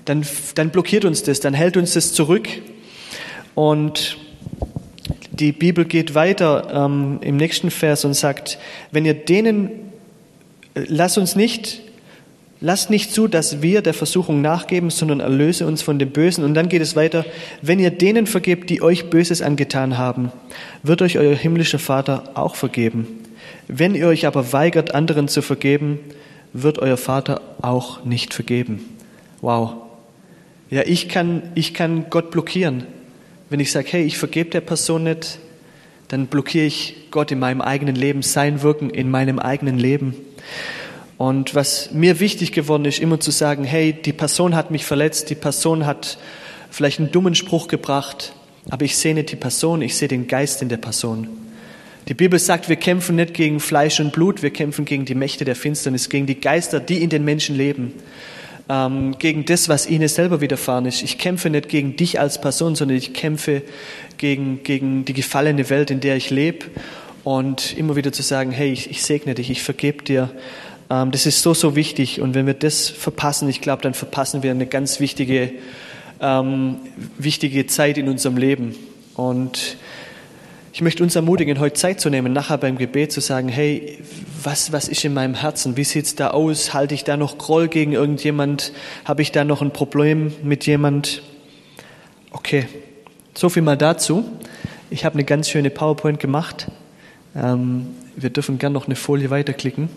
dann, 0.05 0.27
dann 0.55 0.71
blockiert 0.71 1.05
uns 1.05 1.23
das, 1.23 1.41
dann 1.41 1.55
hält 1.55 1.77
uns 1.77 1.93
das 1.93 2.13
zurück. 2.13 2.49
Und 3.55 4.17
die 5.31 5.53
Bibel 5.53 5.85
geht 5.85 6.15
weiter 6.15 6.87
ähm, 6.87 7.19
im 7.21 7.37
nächsten 7.37 7.71
Vers 7.71 8.05
und 8.05 8.15
sagt, 8.15 8.59
wenn 8.91 9.05
ihr 9.05 9.15
denen, 9.15 9.69
äh, 10.75 10.85
lass 10.87 11.19
uns 11.19 11.37
nicht 11.37 11.81
Lasst 12.65 12.91
nicht 12.91 13.13
zu, 13.13 13.27
dass 13.27 13.61
wir 13.61 13.83
der 13.83 13.93
Versuchung 13.93 14.41
nachgeben, 14.41 14.89
sondern 14.91 15.19
erlöse 15.19 15.67
uns 15.67 15.83
von 15.83 15.99
dem 15.99 16.11
Bösen. 16.11 16.45
Und 16.45 16.55
dann 16.55 16.69
geht 16.69 16.81
es 16.81 16.95
weiter. 16.95 17.27
Wenn 17.61 17.81
ihr 17.81 17.91
denen 17.91 18.29
vergebt, 18.29 18.71
die 18.71 18.83
euch 18.83 19.11
Böses 19.11 19.43
angetan 19.43 19.99
haben, 19.99 20.31
wird 20.85 21.03
euch 21.03 21.19
euer 21.19 21.35
himmlischer 21.35 21.81
Vater 21.81 22.31
auch 22.35 22.55
vergeben. 22.55 23.09
Wenn 23.67 23.97
ihr 23.97 24.07
euch 24.07 24.27
aber 24.27 24.53
weigert, 24.53 24.95
anderen 24.95 25.27
zu 25.27 25.43
vergeben, 25.43 25.99
wird 26.53 26.79
euer 26.79 26.97
Vater 26.97 27.41
auch 27.63 28.05
nicht 28.05 28.33
vergeben. 28.33 28.97
Wow. 29.41 29.73
Ja, 30.71 30.83
ich 30.87 31.09
kann, 31.09 31.43
ich 31.57 31.75
kann 31.75 32.07
Gott 32.11 32.31
blockieren. 32.31 32.85
Wenn 33.51 33.59
ich 33.59 33.73
sage, 33.73 33.89
hey, 33.91 34.05
ich 34.05 34.19
vergebe 34.19 34.51
der 34.51 34.61
Person 34.61 35.03
nicht, 35.03 35.41
dann 36.07 36.29
blockiere 36.29 36.67
ich 36.67 37.09
Gott 37.11 37.33
in 37.33 37.41
meinem 37.41 37.61
eigenen 37.61 37.97
Leben, 37.97 38.23
sein 38.23 38.63
Wirken 38.63 38.89
in 38.89 39.11
meinem 39.11 39.41
eigenen 39.41 39.81
Leben. 39.81 40.15
Und 41.23 41.55
was 41.55 41.93
mir 41.93 42.19
wichtig 42.19 42.51
geworden 42.51 42.85
ist, 42.85 42.99
immer 42.99 43.21
zu 43.21 43.31
sagen, 43.31 43.63
hey, 43.63 43.93
die 43.93 44.13
Person 44.13 44.57
hat 44.57 44.73
mich 44.73 44.85
verletzt, 44.85 45.31
die 45.31 45.37
Person 45.37 45.87
hat 45.87 46.19
vielleicht 46.69 46.99
einen 46.99 47.13
dummen 47.13 47.37
Spruch 47.37 47.69
gebracht, 47.69 48.33
aber 48.69 48.85
ich 48.85 48.97
sehe 48.97 49.15
nicht 49.15 49.31
die 49.31 49.37
Person, 49.37 49.83
ich 49.83 49.95
sehe 49.95 50.09
den 50.09 50.27
Geist 50.27 50.63
in 50.63 50.69
der 50.69 50.79
Person. 50.79 51.29
Die 52.09 52.15
Bibel 52.15 52.41
sagt, 52.41 52.69
wir 52.69 52.75
kämpfen 52.75 53.15
nicht 53.15 53.35
gegen 53.35 53.61
Fleisch 53.61 54.01
und 54.01 54.13
Blut, 54.13 54.43
wir 54.43 54.51
kämpfen 54.51 54.85
gegen 54.85 55.05
die 55.05 55.15
Mächte 55.15 55.45
der 55.45 55.55
Finsternis, 55.55 56.09
gegen 56.09 56.27
die 56.27 56.41
Geister, 56.41 56.81
die 56.81 57.01
in 57.01 57.09
den 57.09 57.25
Menschen 57.25 57.55
leben, 57.55 57.93
ähm, 58.69 59.15
gegen 59.17 59.45
das, 59.45 59.69
was 59.69 59.89
ihnen 59.89 60.09
selber 60.09 60.41
widerfahren 60.41 60.87
ist. 60.87 61.05
Ich 61.05 61.19
kämpfe 61.19 61.51
nicht 61.51 61.69
gegen 61.69 61.95
dich 61.95 62.19
als 62.19 62.41
Person, 62.41 62.75
sondern 62.75 62.99
ich 62.99 63.15
kämpfe 63.15 63.63
gegen, 64.19 64.65
gegen 64.65 65.05
die 65.05 65.13
gefallene 65.13 65.71
Welt, 65.71 65.93
in 65.93 66.01
der 66.01 66.17
ich 66.17 66.31
lebe. 66.31 66.67
Und 67.23 67.79
immer 67.79 67.95
wieder 67.95 68.11
zu 68.11 68.23
sagen, 68.23 68.51
hey, 68.51 68.73
ich, 68.73 68.91
ich 68.91 69.05
segne 69.05 69.37
dich, 69.37 69.49
ich 69.49 69.63
vergebe 69.63 70.03
dir, 70.03 70.29
das 70.93 71.27
ist 71.27 71.43
so, 71.43 71.55
so 71.55 71.75
wichtig. 71.75 72.21
Und 72.21 72.35
wenn 72.35 72.47
wir 72.47 72.55
das 72.55 72.91
verpassen, 72.91 73.49
ich 73.49 73.61
glaube, 73.61 73.83
dann 73.83 73.95
verpassen 73.95 74.43
wir 74.43 74.51
eine 74.51 74.67
ganz 74.67 75.01
wichtige, 75.01 75.53
ähm, 76.21 76.77
wichtige 77.19 77.67
Zeit 77.67 77.97
in 77.97 78.09
unserem 78.09 78.37
Leben. 78.37 78.75
Und 79.15 79.77
ich 80.75 80.83
möchte 80.83 81.03
uns 81.03 81.17
ermutigen, 81.17 81.61
heute 81.61 81.75
Zeit 81.75 82.01
zu 82.01 82.11
nehmen, 82.11 82.33
nachher 82.33 82.59
beim 82.59 82.77
Gebet 82.77 83.13
zu 83.13 83.21
sagen, 83.21 83.49
hey, 83.49 83.99
was, 84.43 84.73
was 84.73 84.89
ist 84.89 85.05
in 85.05 85.15
meinem 85.15 85.35
Herzen? 85.35 85.77
Wie 85.77 85.85
sieht's 85.85 86.15
da 86.15 86.29
aus? 86.29 86.75
Halte 86.75 86.95
ich 86.95 87.05
da 87.05 87.17
noch 87.17 87.39
Groll 87.39 87.69
gegen 87.69 87.93
irgendjemand? 87.93 88.73
Habe 89.05 89.23
ich 89.23 89.33
da 89.33 89.45
noch 89.45 89.63
ein 89.63 89.73
Problem 89.73 90.33
mit 90.43 90.67
jemand? 90.67 91.23
Okay, 92.33 92.67
so 93.35 93.49
viel 93.49 93.63
mal 93.63 93.77
dazu. 93.77 94.25
Ich 94.91 95.05
habe 95.05 95.15
eine 95.15 95.25
ganz 95.25 95.49
schöne 95.49 95.71
PowerPoint 95.71 96.21
gemacht. 96.21 96.69
Ähm, 97.35 97.87
wir 98.15 98.31
dürfen 98.31 98.59
gern 98.59 98.73
noch 98.73 98.87
eine 98.87 98.97
Folie 98.97 99.31
weiterklicken. 99.31 99.89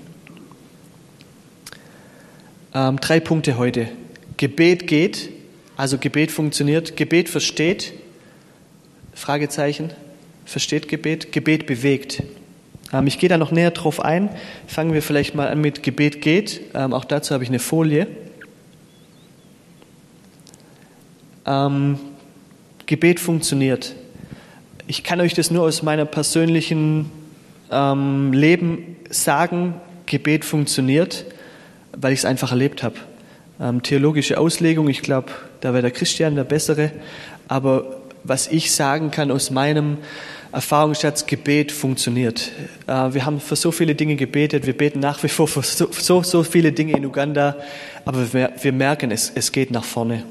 Ähm, 2.75 3.00
drei 3.00 3.22
Punkte 3.22 3.58
heute. 3.58 3.88
Gebet 4.36 4.86
geht, 4.86 5.29
also 5.77 5.98
Gebet 5.98 6.29
funktioniert. 6.29 6.98
Gebet 6.98 7.29
versteht, 7.29 7.94
Fragezeichen, 9.13 9.94
versteht 10.44 10.89
Gebet. 10.89 11.32
Gebet 11.32 11.67
bewegt. 11.67 12.22
Ähm, 12.91 13.08
ich 13.08 13.17
gehe 13.17 13.29
da 13.29 13.38
noch 13.38 13.51
näher 13.51 13.72
drauf 13.72 14.01
ein. 14.01 14.29
Fangen 14.67 14.94
wir 14.94 15.01
vielleicht 15.01 15.36
mal 15.36 15.48
an 15.48 15.62
mit 15.62 15.84
Gebet 15.84 16.22
geht. 16.22 16.60
Ähm, 16.74 16.94
auch 16.94 17.05
dazu 17.05 17.34
habe 17.34 17.46
ich 17.46 17.50
eine 17.50 17.60
Folie. 17.60 18.08
Ähm, 21.46 21.98
Gebet 22.88 23.22
funktioniert. 23.22 23.96
Ich 24.86 25.05
kann 25.05 25.22
euch 25.22 25.34
das 25.34 25.50
nur 25.50 25.63
aus 25.63 25.82
meinem 25.82 26.10
persönlichen 26.10 27.10
ähm, 27.72 28.34
Leben 28.34 28.98
sagen. 29.10 29.75
Gebet 30.08 30.44
funktioniert 30.44 31.25
weil 31.98 32.14
ich 32.14 32.20
es 32.20 32.25
einfach 32.25 32.52
erlebt 32.52 32.84
habe. 32.84 32.96
Ähm, 33.60 33.82
theologische 33.82 34.38
Auslegung, 34.38 34.90
ich 34.90 35.02
glaube, 35.02 35.32
da 35.62 35.74
wäre 35.74 35.82
der 35.82 35.92
Christian 35.92 36.36
der 36.36 36.44
bessere. 36.44 36.92
Aber 37.48 37.98
was 38.24 38.48
ich 38.48 38.72
sagen 38.72 39.12
kann 39.12 39.32
aus 39.32 39.52
meinem 39.52 39.98
Erfahrungsschatz, 40.52 41.25
Gebet 41.25 41.72
funktioniert. 41.72 42.52
Äh, 42.88 43.14
wir 43.14 43.25
haben 43.25 43.40
für 43.40 43.56
so 43.56 43.72
viele 43.72 43.94
Dinge 43.94 44.16
gebetet, 44.16 44.66
wir 44.66 44.77
beten 44.77 45.00
nach 45.00 45.22
wie 45.24 45.27
vor 45.27 45.48
für 45.48 45.62
so, 45.62 45.90
so, 45.92 46.24
so 46.24 46.44
viele 46.44 46.72
Dinge 46.72 46.94
in 46.94 47.05
Uganda, 47.05 47.58
aber 48.05 48.34
wir, 48.34 48.53
wir 48.62 48.72
merken, 48.72 49.12
es, 49.12 49.31
es 49.36 49.51
geht 49.51 49.72
nach 49.72 49.84
vorne. 49.84 50.24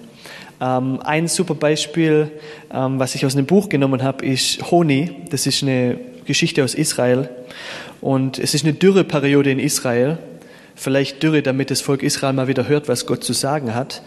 Ähm, 0.60 1.00
ein 1.02 1.28
super 1.28 1.54
Beispiel, 1.54 2.30
ähm, 2.72 2.98
was 2.98 3.14
ich 3.14 3.26
aus 3.26 3.36
einem 3.36 3.46
Buch 3.46 3.68
genommen 3.68 4.02
habe, 4.02 4.24
ist 4.24 4.70
Honi. 4.70 5.10
Das 5.30 5.46
ist 5.46 5.62
eine 5.62 5.98
Geschichte 6.24 6.64
aus 6.64 6.74
Israel. 6.74 7.28
Und 8.00 8.38
es 8.38 8.54
ist 8.54 8.64
eine 8.64 8.74
Dürreperiode 8.74 9.50
in 9.50 9.58
Israel 9.58 10.18
vielleicht 10.74 11.22
Dürre, 11.22 11.42
damit 11.42 11.70
das 11.70 11.80
Volk 11.80 12.02
Israel 12.02 12.32
mal 12.32 12.48
wieder 12.48 12.68
hört, 12.68 12.88
was 12.88 13.06
Gott 13.06 13.24
zu 13.24 13.32
sagen 13.32 13.74
hat. 13.74 14.02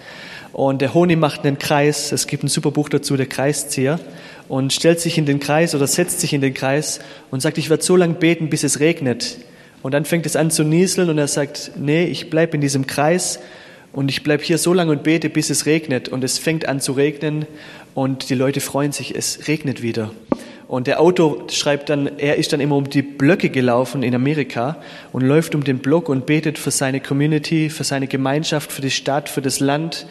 Und 0.53 0.81
der 0.81 0.93
Honi 0.93 1.15
macht 1.15 1.45
einen 1.45 1.59
Kreis, 1.59 2.11
es 2.11 2.27
gibt 2.27 2.43
ein 2.43 2.47
super 2.47 2.71
Buch 2.71 2.89
dazu, 2.89 3.17
der 3.17 3.27
Kreiszieher, 3.27 3.99
und 4.47 4.73
stellt 4.73 4.99
sich 4.99 5.17
in 5.17 5.25
den 5.25 5.39
Kreis 5.39 5.75
oder 5.75 5.87
setzt 5.87 6.19
sich 6.19 6.33
in 6.33 6.41
den 6.41 6.53
Kreis 6.53 6.99
und 7.31 7.41
sagt, 7.41 7.57
ich 7.57 7.69
werde 7.69 7.83
so 7.83 7.95
lange 7.95 8.15
beten, 8.15 8.49
bis 8.49 8.63
es 8.63 8.79
regnet. 8.79 9.37
Und 9.83 9.93
dann 9.93 10.05
fängt 10.05 10.25
es 10.25 10.35
an 10.35 10.51
zu 10.51 10.63
nieseln 10.63 11.09
und 11.09 11.17
er 11.17 11.27
sagt, 11.27 11.71
nee, 11.77 12.05
ich 12.05 12.29
bleibe 12.29 12.55
in 12.55 12.61
diesem 12.61 12.87
Kreis 12.87 13.39
und 13.93 14.09
ich 14.09 14.23
bleibe 14.23 14.43
hier 14.43 14.57
so 14.57 14.73
lange 14.73 14.91
und 14.91 15.03
bete, 15.03 15.29
bis 15.29 15.49
es 15.49 15.65
regnet. 15.65 16.09
Und 16.09 16.23
es 16.23 16.37
fängt 16.37 16.67
an 16.67 16.79
zu 16.79 16.93
regnen 16.93 17.45
und 17.93 18.29
die 18.29 18.35
Leute 18.35 18.61
freuen 18.61 18.91
sich, 18.91 19.15
es 19.15 19.47
regnet 19.47 19.81
wieder. 19.81 20.11
Und 20.67 20.87
der 20.87 20.99
Autor 20.99 21.49
schreibt 21.49 21.89
dann, 21.89 22.17
er 22.17 22.35
ist 22.35 22.51
dann 22.51 22.59
immer 22.59 22.75
um 22.75 22.89
die 22.89 23.01
Blöcke 23.01 23.49
gelaufen 23.49 24.03
in 24.03 24.13
Amerika 24.13 24.77
und 25.13 25.21
läuft 25.21 25.55
um 25.55 25.63
den 25.63 25.79
Block 25.79 26.09
und 26.09 26.25
betet 26.25 26.57
für 26.57 26.71
seine 26.71 26.99
Community, 26.99 27.69
für 27.69 27.85
seine 27.85 28.07
Gemeinschaft, 28.07 28.71
für 28.71 28.81
die 28.81 28.91
Stadt, 28.91 29.29
für 29.29 29.41
das 29.41 29.61
Land 29.61 30.07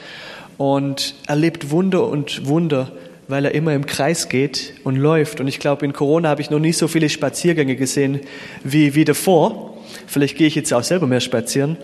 und 0.56 1.14
erlebt 1.26 1.70
Wunder 1.70 2.06
und 2.06 2.46
Wunder, 2.46 2.90
weil 3.28 3.44
er 3.44 3.54
immer 3.54 3.74
im 3.74 3.84
Kreis 3.84 4.30
geht 4.30 4.74
und 4.82 4.96
läuft. 4.96 5.40
Und 5.40 5.48
ich 5.48 5.58
glaube, 5.58 5.84
in 5.84 5.92
Corona 5.92 6.30
habe 6.30 6.40
ich 6.40 6.48
noch 6.48 6.58
nie 6.58 6.72
so 6.72 6.88
viele 6.88 7.10
Spaziergänge 7.10 7.76
gesehen 7.76 8.20
wie, 8.64 8.94
wie 8.94 9.04
davor. 9.04 9.76
Vielleicht 10.06 10.38
gehe 10.38 10.46
ich 10.46 10.54
jetzt 10.54 10.72
auch 10.72 10.82
selber 10.82 11.06
mehr 11.06 11.20
spazieren. 11.20 11.76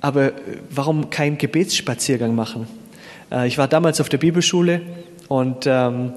Aber 0.00 0.32
warum 0.70 1.10
keinen 1.10 1.38
Gebetsspaziergang 1.38 2.34
machen? 2.34 2.66
Äh, 3.30 3.46
ich 3.46 3.56
war 3.56 3.68
damals 3.68 4.00
auf 4.00 4.08
der 4.08 4.18
Bibelschule 4.18 4.80
und 5.28 5.66
ähm, 5.66 6.12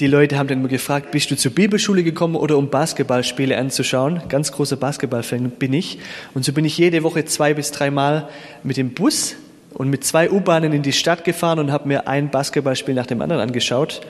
die 0.00 0.06
Leute 0.06 0.38
haben 0.38 0.48
dann 0.48 0.60
immer 0.60 0.68
gefragt, 0.68 1.10
bist 1.10 1.30
du 1.30 1.36
zur 1.36 1.52
Bibelschule 1.52 2.02
gekommen 2.02 2.34
oder 2.34 2.56
um 2.56 2.70
Basketballspiele 2.70 3.56
anzuschauen? 3.56 4.22
Ganz 4.28 4.50
großer 4.52 4.76
Basketballfan 4.76 5.50
bin 5.50 5.72
ich. 5.72 5.98
Und 6.34 6.44
so 6.44 6.52
bin 6.52 6.64
ich 6.64 6.78
jede 6.78 7.02
Woche 7.02 7.24
zwei 7.24 7.54
bis 7.54 7.70
dreimal 7.70 8.28
mit 8.62 8.76
dem 8.76 8.94
Bus 8.94 9.36
und 9.74 9.90
mit 9.90 10.04
zwei 10.04 10.30
U-Bahnen 10.30 10.72
in 10.72 10.82
die 10.82 10.92
Stadt 10.92 11.24
gefahren 11.24 11.58
und 11.58 11.70
habe 11.70 11.88
mir 11.88 12.08
ein 12.08 12.30
Basketballspiel 12.30 12.94
nach 12.94 13.06
dem 13.06 13.20
anderen 13.20 13.42
angeschaut. 13.42 14.00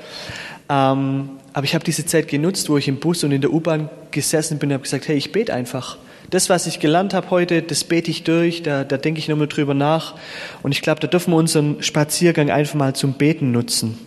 Ähm, 0.69 1.31
aber 1.53 1.65
ich 1.65 1.75
habe 1.75 1.85
diese 1.85 2.07
Zeit 2.07 2.29
genutzt, 2.29 2.71
wo 2.71 2.79
ich 2.79 2.89
im 2.89 2.99
Bus 2.99 3.25
und 3.25 3.33
in 3.33 3.41
der 3.41 3.53
U-Bahn 3.53 3.91
gesessen 4.11 4.59
bin 4.59 4.71
und 4.71 4.75
habe 4.75 4.85
gesagt, 4.85 5.09
hey, 5.09 5.17
ich 5.17 5.33
bete 5.33 5.53
einfach. 5.53 5.99
Das, 6.31 6.49
was 6.49 6.67
ich 6.67 6.81
gelernt 6.81 7.13
habe 7.13 7.29
heute, 7.31 7.61
das 7.61 7.85
bete 7.85 8.11
ich 8.11 8.23
durch, 8.23 8.63
da, 8.63 8.85
da 8.85 8.97
denke 8.97 9.19
ich 9.19 9.29
nochmal 9.29 9.49
drüber 9.49 9.75
nach. 9.75 10.15
Und 10.63 10.73
ich 10.73 10.81
glaube, 10.81 11.01
da 11.01 11.09
dürfen 11.09 11.33
wir 11.33 11.37
unseren 11.37 11.83
Spaziergang 11.83 12.51
einfach 12.51 12.75
mal 12.75 12.95
zum 12.95 13.15
Beten 13.15 13.53
nutzen. 13.53 13.99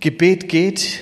Gebet 0.00 0.48
geht 0.48 1.00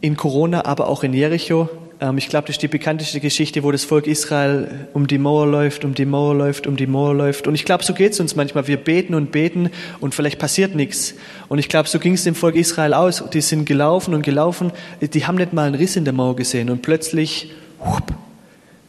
in 0.00 0.16
Corona, 0.16 0.64
aber 0.64 0.88
auch 0.88 1.04
in 1.04 1.12
Jericho. 1.12 1.68
Ähm, 2.00 2.16
ich 2.16 2.30
glaube, 2.30 2.46
das 2.46 2.56
ist 2.56 2.62
die 2.62 2.68
bekannteste 2.68 3.20
Geschichte, 3.20 3.62
wo 3.62 3.70
das 3.70 3.84
Volk 3.84 4.06
Israel 4.06 4.88
um 4.94 5.06
die 5.06 5.18
Mauer 5.18 5.46
läuft, 5.46 5.84
um 5.84 5.94
die 5.94 6.06
Mauer 6.06 6.34
läuft, 6.34 6.66
um 6.66 6.76
die 6.76 6.86
Mauer 6.86 7.14
läuft. 7.14 7.46
Und 7.46 7.54
ich 7.54 7.66
glaube, 7.66 7.84
so 7.84 7.92
geht 7.92 8.12
es 8.12 8.20
uns 8.20 8.34
manchmal. 8.34 8.66
Wir 8.66 8.78
beten 8.78 9.14
und 9.14 9.32
beten 9.32 9.70
und 10.00 10.14
vielleicht 10.14 10.38
passiert 10.38 10.74
nichts. 10.74 11.14
Und 11.48 11.58
ich 11.58 11.68
glaube, 11.68 11.90
so 11.90 11.98
ging 11.98 12.14
es 12.14 12.24
dem 12.24 12.34
Volk 12.34 12.56
Israel 12.56 12.94
aus. 12.94 13.22
Die 13.34 13.42
sind 13.42 13.66
gelaufen 13.66 14.14
und 14.14 14.22
gelaufen. 14.22 14.72
Die 15.02 15.26
haben 15.26 15.36
nicht 15.36 15.52
mal 15.52 15.66
einen 15.66 15.74
Riss 15.74 15.96
in 15.96 16.04
der 16.04 16.14
Mauer 16.14 16.34
gesehen. 16.34 16.70
Und 16.70 16.80
plötzlich, 16.80 17.50
whoop, 17.80 18.14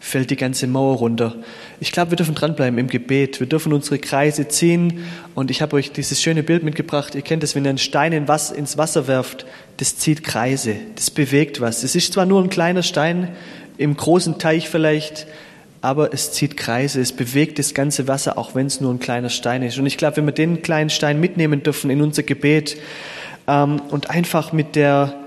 fällt 0.04 0.32
die 0.32 0.36
ganze 0.36 0.68
Mauer 0.68 0.98
runter. 0.98 1.34
Ich 1.80 1.94
glaube, 1.94 2.12
wir 2.12 2.18
dürfen 2.18 2.36
dranbleiben 2.36 2.78
im 2.78 2.88
Gebet. 2.88 3.40
Wir 3.40 3.48
dürfen 3.48 3.72
unsere 3.72 4.00
Kreise 4.00 4.50
ziehen. 4.50 5.06
Und 5.34 5.50
ich 5.50 5.62
habe 5.62 5.78
euch 5.78 5.94
dieses 5.94 6.22
schöne 6.22 6.44
Bild 6.44 6.62
mitgebracht. 6.62 7.16
Ihr 7.16 7.22
kennt 7.22 7.42
es, 7.42 7.56
wenn 7.56 7.64
ihr 7.64 7.70
einen 7.70 7.78
Stein 7.78 8.12
ins 8.12 8.78
Wasser 8.78 9.08
werft, 9.08 9.46
das 9.78 9.98
zieht 9.98 10.26
Kreise, 10.26 10.76
das 10.96 11.10
bewegt 11.10 11.62
was. 11.62 11.84
Es 11.84 11.96
ist 11.96 12.12
zwar 12.12 12.26
nur 12.26 12.44
ein 12.44 12.50
kleiner 12.50 12.84
Stein, 12.84 13.30
im 13.78 13.96
großen 13.96 14.40
Teich 14.40 14.68
vielleicht, 14.68 15.26
aber 15.80 16.14
es 16.14 16.34
zieht 16.34 16.58
Kreise, 16.58 17.00
es 17.00 17.14
bewegt 17.14 17.58
das 17.58 17.74
ganze 17.74 18.08
Wasser, 18.10 18.38
auch 18.38 18.56
wenn 18.56 18.68
es 18.68 18.82
nur 18.82 18.94
ein 18.94 19.00
kleiner 19.00 19.30
Stein 19.30 19.64
ist. 19.64 19.80
Und 19.80 19.86
ich 19.86 19.98
glaube, 19.98 20.18
wenn 20.18 20.26
wir 20.26 20.34
den 20.34 20.62
kleinen 20.62 20.90
Stein 20.90 21.22
mitnehmen 21.22 21.64
dürfen 21.64 21.90
in 21.90 22.02
unser 22.02 22.24
Gebet 22.24 22.78
ähm, 23.48 23.82
und 23.90 24.10
einfach 24.10 24.52
mit 24.52 24.76
der 24.76 25.23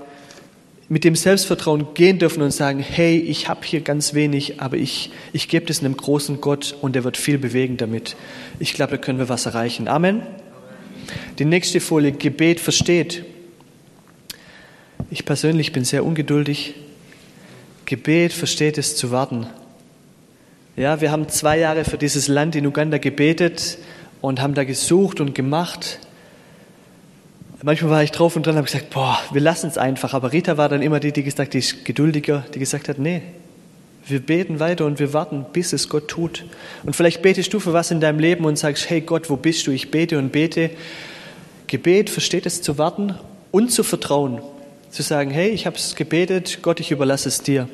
mit 0.89 1.03
dem 1.03 1.15
Selbstvertrauen 1.15 1.93
gehen 1.93 2.17
dürfen 2.17 2.41
und 2.41 2.51
sagen, 2.51 2.79
hey, 2.79 3.17
ich 3.17 3.49
habe 3.49 3.65
hier 3.65 3.81
ganz 3.81 4.13
wenig, 4.13 4.61
aber 4.61 4.77
ich, 4.77 5.11
ich 5.33 5.49
gebe 5.49 5.65
das 5.65 5.79
einem 5.79 5.97
großen 5.97 6.39
Gott 6.39 6.75
und 6.81 6.95
der 6.95 7.03
wird 7.03 7.17
viel 7.17 7.37
bewegen 7.37 7.75
damit. 7.77 8.15
Ich 8.59 8.73
glaube, 8.73 8.91
da 8.91 8.97
können 8.97 9.19
wir 9.19 9.27
was 9.27 9.45
erreichen. 9.45 9.87
Amen. 9.87 10.21
Die 11.39 11.45
nächste 11.45 11.81
Folie, 11.81 12.13
Gebet 12.13 12.59
versteht. 12.59 13.25
Ich 15.11 15.25
persönlich 15.25 15.73
bin 15.73 15.83
sehr 15.83 16.05
ungeduldig. 16.05 16.75
Gebet 17.85 18.33
versteht 18.33 18.77
es 18.77 18.95
zu 18.95 19.11
warten. 19.11 19.47
Ja, 20.75 21.01
wir 21.01 21.11
haben 21.11 21.27
zwei 21.27 21.57
Jahre 21.57 21.85
für 21.85 21.97
dieses 21.97 22.27
Land 22.27 22.55
in 22.55 22.65
Uganda 22.65 22.97
gebetet 22.97 23.77
und 24.21 24.41
haben 24.41 24.53
da 24.53 24.63
gesucht 24.63 25.19
und 25.19 25.35
gemacht. 25.35 25.99
Manchmal 27.63 27.91
war 27.91 28.03
ich 28.03 28.11
drauf 28.11 28.35
und 28.35 28.45
dran 28.45 28.55
habe 28.55 28.65
gesagt, 28.65 28.91
boah, 28.91 29.19
wir 29.31 29.41
lassen 29.41 29.67
es 29.67 29.77
einfach. 29.77 30.13
Aber 30.13 30.31
Rita 30.31 30.57
war 30.57 30.69
dann 30.69 30.83
immer 30.83 30.99
die, 30.99 31.11
die 31.11 31.23
gesagt, 31.23 31.53
die 31.53 31.59
ist 31.59 31.85
geduldiger, 31.85 32.45
die 32.53 32.59
gesagt 32.59 32.87
hat, 32.87 32.99
nee, 32.99 33.23
wir 34.05 34.19
beten 34.19 34.59
weiter 34.59 34.85
und 34.85 34.99
wir 34.99 35.11
warten, 35.11 35.45
bis 35.51 35.73
es 35.73 35.89
Gott 35.89 36.07
tut. 36.07 36.45
Und 36.83 36.95
vielleicht 36.95 37.21
betest 37.21 37.53
du 37.53 37.59
für 37.59 37.73
was 37.73 37.91
in 37.91 37.99
deinem 37.99 38.19
Leben 38.19 38.45
und 38.45 38.57
sagst, 38.57 38.89
hey 38.89 39.01
Gott, 39.01 39.29
wo 39.29 39.35
bist 39.35 39.65
du? 39.67 39.71
Ich 39.71 39.91
bete 39.91 40.19
und 40.19 40.31
bete. 40.31 40.69
Gebet 41.65 42.09
versteht 42.09 42.45
es 42.45 42.61
zu 42.61 42.77
warten 42.77 43.15
und 43.51 43.71
zu 43.71 43.83
vertrauen. 43.83 44.41
Zu 44.91 45.01
sagen, 45.03 45.31
hey, 45.31 45.49
ich 45.49 45.65
habe 45.65 45.75
es 45.75 45.95
gebetet, 45.95 46.59
Gott, 46.61 46.79
ich 46.79 46.91
überlasse 46.91 47.27
es 47.27 47.41
dir. 47.41 47.67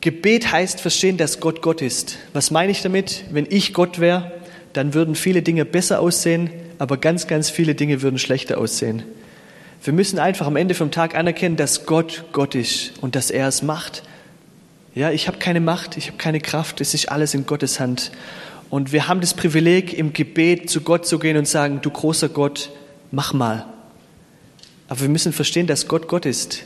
Gebet 0.00 0.52
heißt 0.52 0.80
verstehen, 0.80 1.16
dass 1.16 1.40
Gott 1.40 1.62
Gott 1.62 1.80
ist. 1.80 2.18
Was 2.32 2.50
meine 2.50 2.72
ich 2.72 2.82
damit? 2.82 3.24
Wenn 3.30 3.46
ich 3.48 3.72
Gott 3.72 4.00
wäre, 4.00 4.32
dann 4.72 4.94
würden 4.94 5.14
viele 5.14 5.42
Dinge 5.42 5.64
besser 5.64 6.00
aussehen, 6.00 6.50
aber 6.78 6.96
ganz, 6.96 7.26
ganz 7.26 7.50
viele 7.50 7.74
Dinge 7.74 8.02
würden 8.02 8.18
schlechter 8.18 8.58
aussehen. 8.58 9.02
Wir 9.82 9.92
müssen 9.92 10.18
einfach 10.18 10.46
am 10.46 10.56
Ende 10.56 10.74
vom 10.74 10.90
Tag 10.90 11.14
anerkennen, 11.14 11.56
dass 11.56 11.86
Gott 11.86 12.24
Gott 12.32 12.54
ist 12.54 12.92
und 13.00 13.14
dass 13.14 13.30
er 13.30 13.48
es 13.48 13.62
macht. 13.62 14.02
Ja, 14.94 15.10
ich 15.10 15.28
habe 15.28 15.38
keine 15.38 15.60
Macht, 15.60 15.96
ich 15.96 16.08
habe 16.08 16.18
keine 16.18 16.40
Kraft, 16.40 16.80
es 16.80 16.94
ist 16.94 17.10
alles 17.10 17.34
in 17.34 17.46
Gottes 17.46 17.78
Hand. 17.78 18.10
Und 18.70 18.92
wir 18.92 19.08
haben 19.08 19.20
das 19.20 19.34
Privileg, 19.34 19.94
im 19.94 20.12
Gebet 20.12 20.68
zu 20.68 20.80
Gott 20.80 21.06
zu 21.06 21.18
gehen 21.18 21.36
und 21.36 21.46
sagen, 21.46 21.80
du 21.80 21.90
großer 21.90 22.28
Gott, 22.28 22.70
mach 23.10 23.32
mal. 23.32 23.66
Aber 24.88 25.00
wir 25.00 25.08
müssen 25.08 25.32
verstehen, 25.32 25.66
dass 25.66 25.88
Gott 25.88 26.08
Gott 26.08 26.26
ist. 26.26 26.64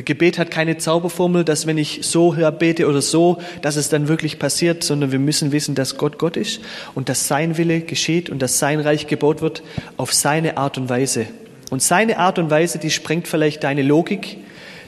Gebet 0.00 0.38
hat 0.38 0.50
keine 0.50 0.78
Zauberformel, 0.78 1.44
dass 1.44 1.66
wenn 1.66 1.76
ich 1.76 2.00
so 2.02 2.34
bete 2.58 2.88
oder 2.88 3.02
so, 3.02 3.38
dass 3.60 3.76
es 3.76 3.90
dann 3.90 4.08
wirklich 4.08 4.38
passiert, 4.38 4.82
sondern 4.82 5.12
wir 5.12 5.18
müssen 5.18 5.52
wissen, 5.52 5.74
dass 5.74 5.98
Gott 5.98 6.18
Gott 6.18 6.38
ist 6.38 6.60
und 6.94 7.10
dass 7.10 7.28
sein 7.28 7.58
Wille 7.58 7.82
geschieht 7.82 8.30
und 8.30 8.40
dass 8.40 8.58
sein 8.58 8.80
Reich 8.80 9.06
gebaut 9.06 9.42
wird 9.42 9.62
auf 9.98 10.14
seine 10.14 10.56
Art 10.56 10.78
und 10.78 10.88
Weise. 10.88 11.26
Und 11.68 11.82
seine 11.82 12.18
Art 12.18 12.38
und 12.38 12.50
Weise, 12.50 12.78
die 12.78 12.90
sprengt 12.90 13.28
vielleicht 13.28 13.64
deine 13.64 13.82
Logik, 13.82 14.38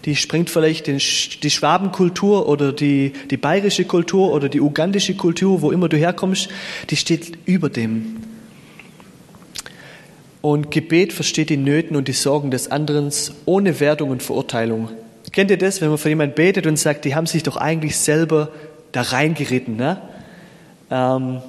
die 0.07 0.17
sprengt 0.17 0.51
vielleicht 0.51 0.87
den, 0.87 0.99
die 0.99 1.51
Schwabenkultur 1.51 2.49
oder 2.49 2.73
die, 2.73 3.13
die 3.31 3.37
bayerische 3.37 3.85
Kultur 3.85 4.33
oder 4.33 4.49
die 4.49 4.61
ugandische 4.61 5.15
Kultur, 5.15 5.63
wo 5.63 5.71
immer 5.71 5.89
du 5.89 5.97
herkommst, 5.97 6.49
die 6.91 6.97
steht 6.97 7.33
über 7.47 7.69
dem. 7.69 8.24
Und 10.45 10.71
Gebet 10.71 11.15
versteht 11.15 11.49
die 11.49 11.57
Nöten 11.57 11.97
und 11.97 12.07
die 12.07 12.13
Sorgen 12.13 12.51
des 12.51 12.71
anderen 12.71 13.11
ohne 13.47 13.81
Wertung 13.81 14.11
und 14.11 14.23
Verurteilung. 14.23 14.91
Kennt 15.33 15.51
ihr 15.51 15.57
das, 15.57 15.81
wenn 15.81 15.89
man 15.89 15.97
für 15.97 16.11
jemanden 16.11 16.35
betet 16.35 16.67
und 16.67 16.79
sagt, 16.79 17.07
die 17.07 17.15
haben 17.15 17.25
sich 17.25 17.45
doch 17.45 17.57
eigentlich 17.57 17.97
selber 17.97 18.51
da 18.93 19.01
reingeritten, 19.01 19.77
ne? 19.77 20.03
Ähm, 20.91 21.41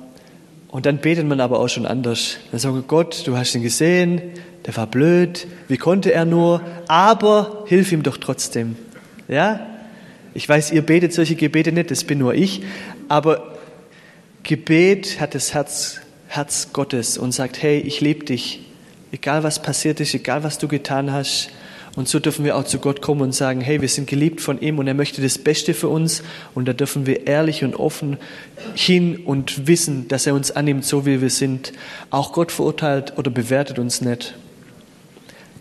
und 0.69 0.85
dann 0.85 0.99
betet 0.99 1.27
man 1.27 1.41
aber 1.41 1.59
auch 1.59 1.67
schon 1.67 1.85
anders. 1.85 2.37
Dann 2.51 2.61
sagt 2.61 2.73
man, 2.73 2.87
Gott, 2.87 3.27
du 3.27 3.35
hast 3.35 3.53
ihn 3.53 3.63
gesehen, 3.63 4.21
der 4.65 4.77
war 4.77 4.87
blöd, 4.87 5.45
wie 5.67 5.75
konnte 5.75 6.13
er 6.13 6.23
nur, 6.23 6.61
aber 6.87 7.65
hilf 7.67 7.91
ihm 7.91 8.01
doch 8.01 8.15
trotzdem. 8.15 8.77
Ja? 9.27 9.67
Ich 10.33 10.47
weiß, 10.47 10.71
ihr 10.71 10.83
betet 10.83 11.11
solche 11.11 11.35
Gebete 11.35 11.73
nicht, 11.73 11.91
das 11.91 12.05
bin 12.05 12.19
nur 12.19 12.33
ich, 12.33 12.63
aber 13.09 13.57
Gebet 14.43 15.19
hat 15.19 15.35
das 15.35 15.53
Herz, 15.53 15.99
Herz 16.29 16.69
Gottes 16.71 17.17
und 17.17 17.33
sagt, 17.33 17.61
hey, 17.61 17.79
ich 17.79 17.99
liebe 17.99 18.23
dich, 18.23 18.64
egal 19.15 19.43
was 19.43 19.61
passiert 19.61 20.01
ist, 20.01 20.13
egal 20.13 20.43
was 20.43 20.57
du 20.57 20.67
getan 20.67 21.11
hast. 21.11 21.49
Und 21.95 22.09
so 22.09 22.19
dürfen 22.19 22.43
wir 22.43 22.57
auch 22.57 22.65
zu 22.65 22.79
Gott 22.79 23.01
kommen 23.01 23.21
und 23.21 23.33
sagen, 23.33 23.61
hey, 23.61 23.79
wir 23.79 23.87
sind 23.87 24.09
geliebt 24.09 24.41
von 24.41 24.59
ihm 24.59 24.77
und 24.79 24.87
er 24.87 24.93
möchte 24.93 25.21
das 25.21 25.37
Beste 25.37 25.73
für 25.73 25.87
uns. 25.87 26.21
Und 26.53 26.67
da 26.67 26.73
dürfen 26.73 27.05
wir 27.05 27.25
ehrlich 27.25 27.63
und 27.63 27.75
offen 27.75 28.17
hin 28.75 29.21
und 29.23 29.67
wissen, 29.67 30.09
dass 30.09 30.27
er 30.27 30.33
uns 30.33 30.51
annimmt, 30.51 30.83
so 30.83 31.05
wie 31.05 31.21
wir 31.21 31.29
sind. 31.29 31.71
Auch 32.09 32.33
Gott 32.33 32.51
verurteilt 32.51 33.17
oder 33.17 33.31
bewertet 33.31 33.79
uns 33.79 34.01
nicht. 34.01 34.35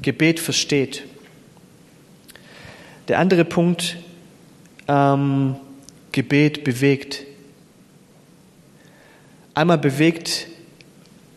Gebet 0.02 0.40
versteht. 0.40 1.04
Der 3.06 3.20
andere 3.20 3.44
Punkt, 3.44 3.96
ähm, 4.88 5.54
Gebet 6.10 6.64
bewegt. 6.64 7.22
Einmal 9.54 9.78
bewegt 9.78 10.48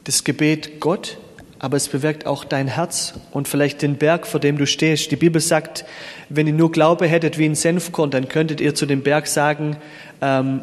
das 0.05 0.23
Gebet 0.23 0.79
Gott 0.79 1.19
aber 1.59 1.77
es 1.77 1.87
bewirkt 1.87 2.25
auch 2.25 2.43
dein 2.43 2.67
Herz 2.67 3.13
und 3.31 3.47
vielleicht 3.47 3.81
den 3.81 3.95
Berg, 3.95 4.27
vor 4.27 4.39
dem 4.39 4.57
du 4.57 4.67
stehst. 4.67 5.11
Die 5.11 5.15
Bibel 5.15 5.41
sagt, 5.41 5.85
wenn 6.29 6.47
ihr 6.47 6.53
nur 6.53 6.71
Glaube 6.71 7.07
hättet 7.07 7.37
wie 7.37 7.45
ein 7.45 7.55
Senfkorn, 7.55 8.11
dann 8.11 8.27
könntet 8.29 8.61
ihr 8.61 8.75
zu 8.75 8.85
dem 8.85 9.01
Berg 9.01 9.27
sagen, 9.27 9.77
ähm, 10.21 10.61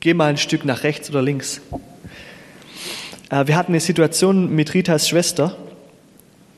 geh 0.00 0.14
mal 0.14 0.26
ein 0.26 0.36
Stück 0.36 0.64
nach 0.64 0.84
rechts 0.84 1.10
oder 1.10 1.22
links. 1.22 1.60
Äh, 3.30 3.46
wir 3.46 3.56
hatten 3.56 3.72
eine 3.72 3.80
Situation 3.80 4.54
mit 4.54 4.74
Ritas 4.74 5.08
Schwester. 5.08 5.56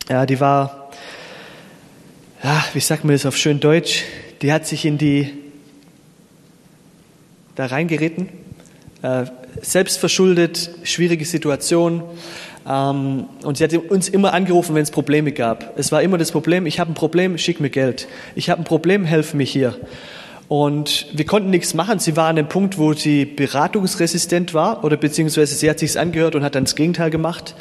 Ja, 0.08 0.26
die 0.26 0.40
war, 0.40 0.90
ja, 2.42 2.64
wie 2.74 2.80
sagt 2.80 3.04
man 3.04 3.14
das 3.14 3.26
auf 3.26 3.36
schön 3.36 3.60
Deutsch, 3.60 4.04
die 4.42 4.52
hat 4.52 4.66
sich 4.66 4.84
in 4.84 4.98
die, 4.98 5.32
da 7.54 7.66
reingeritten, 7.66 8.28
äh, 9.02 9.24
selbstverschuldet, 9.62 10.70
schwierige 10.84 11.24
Situation. 11.24 12.02
Ähm, 12.68 13.24
und 13.42 13.56
sie 13.56 13.64
hat 13.64 13.74
uns 13.74 14.08
immer 14.08 14.32
angerufen, 14.32 14.74
wenn 14.74 14.82
es 14.82 14.90
Probleme 14.90 15.32
gab. 15.32 15.78
Es 15.78 15.92
war 15.92 16.02
immer 16.02 16.18
das 16.18 16.32
Problem, 16.32 16.66
ich 16.66 16.80
habe 16.80 16.92
ein 16.92 16.94
Problem, 16.94 17.38
schick 17.38 17.60
mir 17.60 17.70
Geld. 17.70 18.08
Ich 18.34 18.50
habe 18.50 18.60
ein 18.60 18.64
Problem, 18.64 19.04
helf 19.04 19.34
mir 19.34 19.44
hier. 19.44 19.74
Und 20.48 21.06
wir 21.12 21.26
konnten 21.26 21.50
nichts 21.50 21.74
machen. 21.74 22.00
Sie 22.00 22.16
war 22.16 22.26
an 22.26 22.36
dem 22.36 22.48
Punkt, 22.48 22.76
wo 22.76 22.92
sie 22.92 23.24
beratungsresistent 23.24 24.52
war 24.52 24.82
oder 24.82 24.96
beziehungsweise 24.96 25.54
sie 25.54 25.70
hat 25.70 25.78
sich's 25.78 25.96
angehört 25.96 26.34
und 26.34 26.42
hat 26.42 26.56
dann 26.56 26.64
das 26.64 26.74
Gegenteil 26.74 27.10
gemacht. 27.10 27.54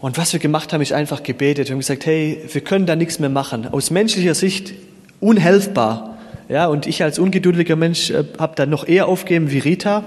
Und 0.00 0.18
was 0.18 0.32
wir 0.32 0.40
gemacht 0.40 0.72
haben, 0.72 0.80
ist 0.80 0.92
einfach 0.92 1.22
gebetet. 1.22 1.68
Wir 1.68 1.74
haben 1.74 1.80
gesagt, 1.80 2.06
hey, 2.06 2.42
wir 2.52 2.62
können 2.62 2.86
da 2.86 2.96
nichts 2.96 3.18
mehr 3.18 3.28
machen. 3.28 3.68
Aus 3.70 3.90
menschlicher 3.90 4.34
Sicht 4.34 4.72
unhelfbar. 5.20 6.18
Ja, 6.48 6.66
und 6.66 6.88
ich 6.88 7.02
als 7.04 7.20
ungeduldiger 7.20 7.76
Mensch 7.76 8.10
äh, 8.10 8.24
habe 8.38 8.54
dann 8.56 8.70
noch 8.70 8.88
eher 8.88 9.06
aufgegeben 9.06 9.52
wie 9.52 9.58
Rita. 9.58 10.04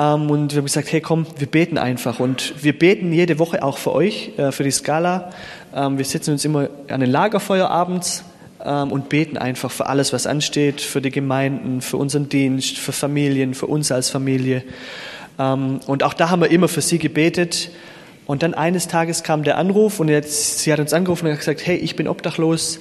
Ähm, 0.00 0.30
und 0.30 0.52
wir 0.52 0.58
haben 0.58 0.64
gesagt, 0.64 0.90
hey 0.92 1.00
komm, 1.00 1.26
wir 1.36 1.46
beten 1.46 1.76
einfach. 1.76 2.20
Und 2.20 2.54
wir 2.62 2.78
beten 2.78 3.12
jede 3.12 3.38
Woche 3.38 3.62
auch 3.62 3.78
für 3.78 3.92
euch, 3.92 4.32
äh, 4.38 4.52
für 4.52 4.64
die 4.64 4.70
Skala. 4.70 5.30
Ähm, 5.74 5.98
wir 5.98 6.04
setzen 6.04 6.32
uns 6.32 6.44
immer 6.44 6.68
an 6.88 7.02
ein 7.02 7.10
Lagerfeuer 7.10 7.68
abends 7.68 8.24
ähm, 8.64 8.92
und 8.92 9.08
beten 9.08 9.36
einfach 9.36 9.70
für 9.70 9.86
alles, 9.86 10.12
was 10.12 10.26
ansteht, 10.26 10.80
für 10.80 11.02
die 11.02 11.10
Gemeinden, 11.10 11.82
für 11.82 11.98
unseren 11.98 12.28
Dienst, 12.28 12.78
für 12.78 12.92
Familien, 12.92 13.54
für 13.54 13.66
uns 13.66 13.92
als 13.92 14.10
Familie. 14.10 14.62
und 15.38 16.02
auch 16.02 16.12
da 16.12 16.28
haben 16.28 16.42
wir 16.42 16.50
immer 16.50 16.68
für 16.68 16.82
sie 16.82 16.98
gebetet. 16.98 17.70
Und 18.26 18.42
dann 18.42 18.52
eines 18.52 18.88
Tages 18.88 19.22
kam 19.22 19.42
der 19.42 19.56
Anruf 19.56 19.98
und 19.98 20.08
jetzt, 20.08 20.58
sie 20.58 20.70
hat 20.70 20.80
uns 20.80 20.92
angerufen 20.92 21.26
und 21.26 21.32
hat 21.32 21.38
gesagt, 21.38 21.66
hey, 21.66 21.76
ich 21.76 21.96
bin 21.96 22.06
obdachlos, 22.06 22.78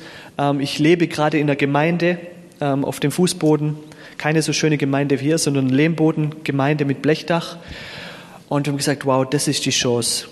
ich 0.59 0.77
lebe 0.77 1.07
gerade 1.07 1.39
in 1.39 1.47
der 1.47 1.55
Gemeinde 1.55 2.17
auf 2.59 2.99
dem 2.99 3.11
Fußboden 3.11 3.77
keine 4.19 4.41
so 4.41 4.53
schöne 4.53 4.77
Gemeinde 4.77 5.19
wie 5.19 5.23
hier, 5.23 5.37
sondern 5.39 5.67
eine 5.67 5.75
Lehmbodengemeinde 5.75 6.85
mit 6.85 7.01
Blechdach. 7.01 7.57
Und 8.49 8.67
wir 8.67 8.73
haben 8.73 8.77
gesagt, 8.77 9.05
wow, 9.05 9.27
das 9.27 9.47
ist 9.47 9.65
die 9.65 9.71
Chance. 9.71 10.27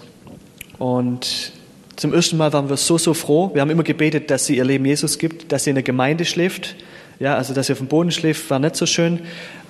Und 0.78 1.54
zum 1.96 2.14
ersten 2.14 2.38
Mal 2.38 2.52
waren 2.54 2.70
wir 2.70 2.78
so, 2.78 2.98
so 2.98 3.14
froh. 3.14 3.50
Wir 3.54 3.62
haben 3.62 3.72
immer 3.72 3.84
gebetet, 3.84 4.30
dass 4.30 4.46
sie 4.46 4.58
ihr 4.58 4.66
Leben 4.66 4.86
Jesus 4.86 5.18
gibt, 5.18 5.52
dass 5.52 5.64
sie 5.64 5.72
in 5.72 5.76
der 5.76 5.84
Gemeinde 5.84 6.26
schläft. 6.26 6.76
Ja, 7.20 7.36
also, 7.36 7.54
dass 7.54 7.68
sie 7.68 7.74
auf 7.74 7.80
dem 7.80 7.88
Boden 7.88 8.12
schläft, 8.12 8.50
war 8.50 8.60
nicht 8.60 8.76
so 8.76 8.86
schön. 8.86 9.22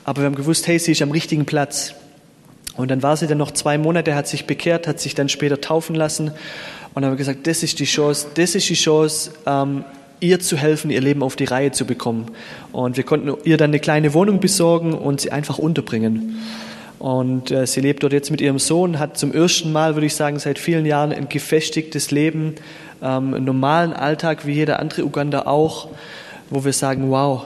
Aber 0.03 0.21
wir 0.21 0.25
haben 0.25 0.35
gewusst, 0.35 0.67
hey, 0.67 0.79
sie 0.79 0.93
ist 0.93 1.01
am 1.01 1.11
richtigen 1.11 1.45
Platz. 1.45 1.93
Und 2.75 2.89
dann 2.89 3.03
war 3.03 3.17
sie 3.17 3.27
dann 3.27 3.37
noch 3.37 3.51
zwei 3.51 3.77
Monate, 3.77 4.15
hat 4.15 4.27
sich 4.27 4.45
bekehrt, 4.45 4.87
hat 4.87 4.99
sich 4.99 5.13
dann 5.13 5.29
später 5.29 5.61
taufen 5.61 5.95
lassen. 5.95 6.29
Und 6.29 6.95
dann 6.95 7.05
haben 7.05 7.11
wir 7.11 7.17
gesagt, 7.17 7.45
das 7.45 7.61
ist 7.61 7.79
die 7.79 7.85
Chance, 7.85 8.27
das 8.33 8.55
ist 8.55 8.67
die 8.67 8.73
Chance, 8.73 9.31
ähm, 9.45 9.83
ihr 10.19 10.39
zu 10.39 10.57
helfen, 10.57 10.89
ihr 10.89 11.01
Leben 11.01 11.23
auf 11.23 11.35
die 11.35 11.45
Reihe 11.45 11.71
zu 11.71 11.85
bekommen. 11.85 12.27
Und 12.71 12.97
wir 12.97 13.03
konnten 13.03 13.33
ihr 13.43 13.57
dann 13.57 13.71
eine 13.71 13.79
kleine 13.79 14.13
Wohnung 14.13 14.39
besorgen 14.39 14.93
und 14.93 15.21
sie 15.21 15.31
einfach 15.31 15.57
unterbringen. 15.57 16.37
Und 16.99 17.51
äh, 17.51 17.67
sie 17.67 17.81
lebt 17.81 18.03
dort 18.03 18.13
jetzt 18.13 18.31
mit 18.31 18.41
ihrem 18.41 18.57
Sohn, 18.57 18.97
hat 18.97 19.17
zum 19.17 19.31
ersten 19.31 19.71
Mal, 19.71 19.95
würde 19.95 20.07
ich 20.07 20.15
sagen, 20.15 20.39
seit 20.39 20.57
vielen 20.57 20.85
Jahren 20.85 21.11
ein 21.11 21.29
gefestigtes 21.29 22.09
Leben, 22.09 22.55
ähm, 23.03 23.35
einen 23.35 23.45
normalen 23.45 23.93
Alltag 23.93 24.47
wie 24.47 24.53
jeder 24.53 24.79
andere 24.79 25.03
Uganda 25.03 25.43
auch, 25.43 25.89
wo 26.49 26.65
wir 26.65 26.73
sagen, 26.73 27.11
wow, 27.11 27.45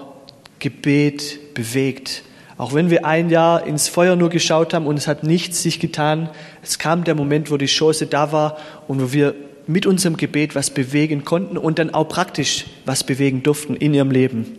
Gebet 0.59 1.53
bewegt. 1.53 2.23
Auch 2.57 2.73
wenn 2.73 2.89
wir 2.89 3.05
ein 3.05 3.29
Jahr 3.29 3.65
ins 3.65 3.87
Feuer 3.89 4.15
nur 4.15 4.29
geschaut 4.29 4.73
haben 4.73 4.85
und 4.85 4.95
es 4.95 5.07
hat 5.07 5.23
nichts 5.23 5.63
sich 5.63 5.79
getan, 5.79 6.29
es 6.61 6.77
kam 6.77 7.03
der 7.03 7.15
Moment, 7.15 7.51
wo 7.51 7.57
die 7.57 7.65
Chance 7.65 8.05
da 8.05 8.31
war 8.31 8.57
und 8.87 9.01
wo 9.01 9.11
wir 9.11 9.33
mit 9.71 9.85
unserem 9.85 10.17
Gebet 10.17 10.55
was 10.55 10.69
bewegen 10.69 11.25
konnten 11.25 11.57
und 11.57 11.79
dann 11.79 11.93
auch 11.93 12.07
praktisch 12.07 12.65
was 12.85 13.03
bewegen 13.03 13.43
durften 13.43 13.75
in 13.75 13.93
ihrem 13.93 14.11
Leben. 14.11 14.57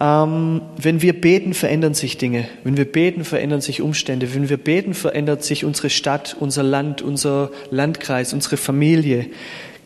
Ähm, 0.00 0.62
wenn 0.76 1.02
wir 1.02 1.20
beten, 1.20 1.54
verändern 1.54 1.94
sich 1.94 2.18
Dinge. 2.18 2.48
Wenn 2.62 2.76
wir 2.76 2.84
beten, 2.84 3.24
verändern 3.24 3.60
sich 3.60 3.82
Umstände. 3.82 4.32
Wenn 4.32 4.48
wir 4.48 4.56
beten, 4.56 4.94
verändert 4.94 5.42
sich 5.42 5.64
unsere 5.64 5.90
Stadt, 5.90 6.36
unser 6.38 6.62
Land, 6.62 7.02
unser 7.02 7.50
Landkreis, 7.70 8.32
unsere 8.32 8.56
Familie. 8.56 9.26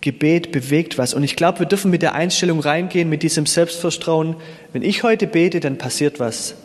Gebet 0.03 0.53
bewegt 0.53 0.99
was. 0.99 1.15
Und 1.15 1.23
ich 1.23 1.37
glaube, 1.37 1.61
wir 1.61 1.67
dürfen 1.67 1.91
mit 1.91 2.03
der 2.03 2.15
Einstellung 2.15 2.61
reingehen, 2.61 3.09
mit 3.09 3.23
diesem 3.23 3.47
Selbstvertrauen. 3.47 4.37
Wenn 4.73 4.83
ich 4.83 5.03
heute 5.03 5.27
bete, 5.27 5.61
dann 5.61 5.79
passiert 5.79 6.21
was. 6.21 6.57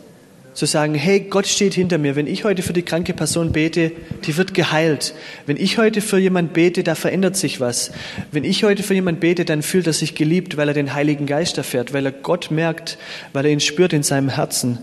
Zu 0.58 0.66
sagen, 0.66 0.96
hey, 0.96 1.20
Gott 1.20 1.46
steht 1.46 1.76
hinter 1.76 2.00
mir. 2.00 2.16
Wenn 2.16 2.26
ich 2.26 2.44
heute 2.44 2.64
für 2.64 2.74
die 2.74 2.82
kranke 2.82 3.14
Person 3.14 3.52
bete, 3.52 3.92
die 4.26 4.38
wird 4.38 4.56
geheilt. 4.56 5.14
Wenn 5.46 5.56
ich 5.56 5.78
heute 5.78 6.02
für 6.02 6.18
jemand 6.18 6.54
bete, 6.54 6.84
da 6.84 6.96
verändert 6.96 7.38
sich 7.38 7.60
was. 7.60 7.92
Wenn 8.32 8.44
ich 8.44 8.64
heute 8.64 8.82
für 8.82 8.96
jemand 8.96 9.20
bete, 9.20 9.46
dann 9.46 9.62
fühlt 9.62 9.86
er 9.86 9.94
sich 9.94 10.16
geliebt, 10.16 10.58
weil 10.58 10.68
er 10.68 10.74
den 10.74 10.96
Heiligen 10.96 11.28
Geist 11.28 11.60
erfährt, 11.60 11.94
weil 11.94 12.08
er 12.08 12.12
Gott 12.12 12.50
merkt, 12.50 12.98
weil 13.34 13.46
er 13.46 13.52
ihn 13.52 13.60
spürt 13.60 13.94
in 13.94 14.02
seinem 14.02 14.30
Herzen. 14.30 14.80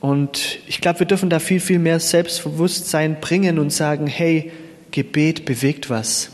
Und 0.00 0.60
ich 0.66 0.80
glaube, 0.80 1.00
wir 1.00 1.06
dürfen 1.06 1.28
da 1.28 1.40
viel, 1.40 1.60
viel 1.60 1.78
mehr 1.78 2.00
Selbstbewusstsein 2.00 3.20
bringen 3.20 3.58
und 3.58 3.74
sagen, 3.74 4.06
hey, 4.06 4.50
Gebet 4.92 5.44
bewegt 5.44 5.90
was. 5.90 6.30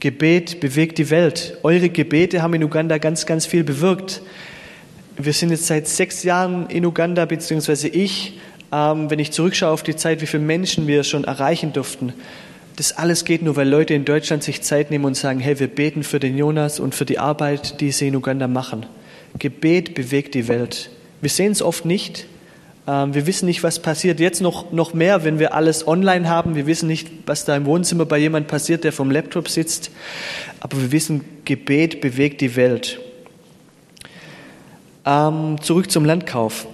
Gebet 0.00 0.58
bewegt 0.58 0.98
die 0.98 1.08
Welt. 1.10 1.56
Eure 1.62 1.88
Gebete 1.88 2.42
haben 2.42 2.54
in 2.54 2.64
Uganda 2.64 2.98
ganz, 2.98 3.26
ganz 3.26 3.46
viel 3.46 3.62
bewirkt. 3.62 4.22
Wir 5.22 5.32
sind 5.32 5.50
jetzt 5.50 5.66
seit 5.66 5.86
sechs 5.86 6.22
Jahren 6.22 6.68
in 6.68 6.86
Uganda, 6.86 7.24
beziehungsweise 7.26 7.88
ich, 7.88 8.38
ähm, 8.72 9.10
wenn 9.10 9.18
ich 9.18 9.32
zurückschaue 9.32 9.70
auf 9.70 9.82
die 9.82 9.96
Zeit, 9.96 10.22
wie 10.22 10.26
viele 10.26 10.42
Menschen 10.42 10.86
wir 10.86 11.04
schon 11.04 11.24
erreichen 11.24 11.72
durften. 11.72 12.12
Das 12.76 12.92
alles 12.92 13.24
geht 13.24 13.42
nur, 13.42 13.56
weil 13.56 13.68
Leute 13.68 13.92
in 13.92 14.04
Deutschland 14.04 14.42
sich 14.42 14.62
Zeit 14.62 14.90
nehmen 14.90 15.04
und 15.04 15.16
sagen, 15.16 15.40
hey, 15.40 15.60
wir 15.60 15.66
beten 15.68 16.04
für 16.04 16.20
den 16.20 16.38
Jonas 16.38 16.80
und 16.80 16.94
für 16.94 17.04
die 17.04 17.18
Arbeit, 17.18 17.80
die 17.80 17.92
sie 17.92 18.08
in 18.08 18.16
Uganda 18.16 18.48
machen. 18.48 18.86
Gebet 19.38 19.94
bewegt 19.94 20.34
die 20.34 20.48
Welt. 20.48 20.90
Wir 21.20 21.30
sehen 21.30 21.52
es 21.52 21.60
oft 21.60 21.84
nicht, 21.84 22.26
ähm, 22.86 23.14
wir 23.14 23.26
wissen 23.26 23.46
nicht, 23.46 23.62
was 23.62 23.80
passiert. 23.80 24.20
Jetzt 24.20 24.40
noch, 24.40 24.72
noch 24.72 24.94
mehr, 24.94 25.24
wenn 25.24 25.38
wir 25.38 25.54
alles 25.54 25.86
online 25.86 26.28
haben. 26.28 26.54
Wir 26.54 26.66
wissen 26.66 26.86
nicht, 26.86 27.08
was 27.26 27.44
da 27.44 27.54
im 27.56 27.66
Wohnzimmer 27.66 28.06
bei 28.06 28.18
jemand 28.18 28.48
passiert, 28.48 28.84
der 28.84 28.92
vom 28.92 29.10
Laptop 29.10 29.48
sitzt. 29.48 29.90
Aber 30.60 30.80
wir 30.80 30.92
wissen, 30.92 31.24
Gebet 31.44 32.00
bewegt 32.00 32.40
die 32.40 32.56
Welt. 32.56 33.00
Ähm, 35.10 35.60
zurück 35.60 35.90
zum 35.90 36.04
Landkauf. 36.04 36.68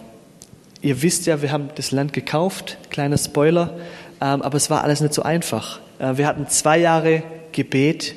Ihr 0.83 1.01
wisst 1.01 1.25
ja, 1.25 1.40
wir 1.40 1.53
haben 1.53 1.70
das 1.75 1.90
Land 1.90 2.12
gekauft. 2.12 2.77
Kleiner 2.90 3.16
Spoiler. 3.16 3.79
Ähm, 4.20 4.42
aber 4.42 4.59
es 4.59 4.68
war 4.68 4.85
alles 4.85 5.01
nicht 5.01 5.14
so 5.14 5.22
einfach. 5.22 5.81
Äh, 5.99 6.18
wir 6.18 6.27
hatten 6.27 6.46
zwei 6.46 6.77
Jahre 6.77 7.22
Gebet 7.53 8.14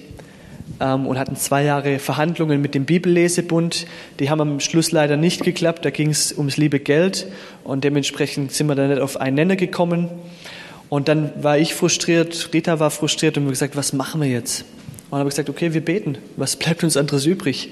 ähm, 0.81 1.07
und 1.07 1.17
hatten 1.17 1.37
zwei 1.37 1.63
Jahre 1.63 1.99
Verhandlungen 1.99 2.61
mit 2.61 2.75
dem 2.75 2.83
Bibellesebund. 2.83 3.85
Die 4.19 4.29
haben 4.29 4.41
am 4.41 4.59
Schluss 4.59 4.91
leider 4.91 5.15
nicht 5.15 5.45
geklappt. 5.45 5.85
Da 5.85 5.89
ging 5.89 6.09
es 6.09 6.33
ums 6.33 6.57
liebe 6.57 6.81
Geld 6.81 7.27
und 7.63 7.85
dementsprechend 7.85 8.51
sind 8.51 8.67
wir 8.67 8.75
dann 8.75 8.89
nicht 8.89 9.01
auf 9.01 9.15
einen 9.15 9.37
Nenner 9.37 9.55
gekommen. 9.55 10.09
Und 10.89 11.07
dann 11.07 11.31
war 11.41 11.57
ich 11.57 11.75
frustriert, 11.75 12.49
Rita 12.51 12.81
war 12.81 12.91
frustriert 12.91 13.37
und 13.37 13.45
wir 13.45 13.51
gesagt, 13.51 13.77
was 13.77 13.93
machen 13.93 14.19
wir 14.19 14.27
jetzt? 14.27 14.63
Und 14.63 15.11
dann 15.11 15.19
habe 15.19 15.29
ich 15.29 15.35
gesagt, 15.35 15.49
okay, 15.49 15.73
wir 15.73 15.85
beten. 15.85 16.17
Was 16.35 16.57
bleibt 16.57 16.83
uns 16.83 16.97
anderes 16.97 17.25
übrig? 17.25 17.69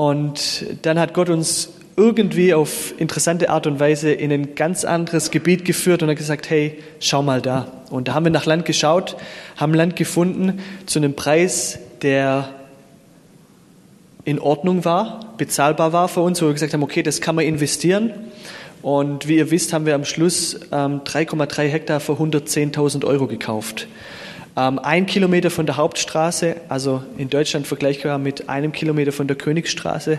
Und 0.00 0.64
dann 0.80 0.98
hat 0.98 1.12
Gott 1.12 1.28
uns 1.28 1.74
irgendwie 1.94 2.54
auf 2.54 2.98
interessante 2.98 3.50
Art 3.50 3.66
und 3.66 3.80
Weise 3.80 4.10
in 4.10 4.32
ein 4.32 4.54
ganz 4.54 4.86
anderes 4.86 5.30
Gebiet 5.30 5.66
geführt 5.66 6.02
und 6.02 6.08
hat 6.08 6.16
gesagt, 6.16 6.48
hey, 6.48 6.78
schau 7.00 7.22
mal 7.22 7.42
da. 7.42 7.70
Und 7.90 8.08
da 8.08 8.14
haben 8.14 8.24
wir 8.24 8.32
nach 8.32 8.46
Land 8.46 8.64
geschaut, 8.64 9.18
haben 9.56 9.74
Land 9.74 9.96
gefunden 9.96 10.60
zu 10.86 11.00
einem 11.00 11.12
Preis, 11.12 11.80
der 12.00 12.48
in 14.24 14.38
Ordnung 14.38 14.86
war, 14.86 15.34
bezahlbar 15.36 15.92
war 15.92 16.08
für 16.08 16.22
uns, 16.22 16.40
wo 16.40 16.46
wir 16.46 16.54
gesagt 16.54 16.72
haben, 16.72 16.82
okay, 16.82 17.02
das 17.02 17.20
kann 17.20 17.34
man 17.34 17.44
investieren. 17.44 18.10
Und 18.80 19.28
wie 19.28 19.36
ihr 19.36 19.50
wisst, 19.50 19.74
haben 19.74 19.84
wir 19.84 19.94
am 19.94 20.06
Schluss 20.06 20.54
ähm, 20.72 21.02
3,3 21.04 21.68
Hektar 21.68 22.00
für 22.00 22.12
110.000 22.12 23.04
Euro 23.04 23.26
gekauft. 23.26 23.86
Ähm, 24.56 24.78
ein 24.78 25.06
Kilometer 25.06 25.50
von 25.50 25.66
der 25.66 25.76
Hauptstraße, 25.76 26.56
also 26.68 27.02
in 27.18 27.30
Deutschland 27.30 27.66
vergleichbar 27.66 28.18
mit 28.18 28.48
einem 28.48 28.72
Kilometer 28.72 29.12
von 29.12 29.26
der 29.26 29.36
Königsstraße 29.36 30.18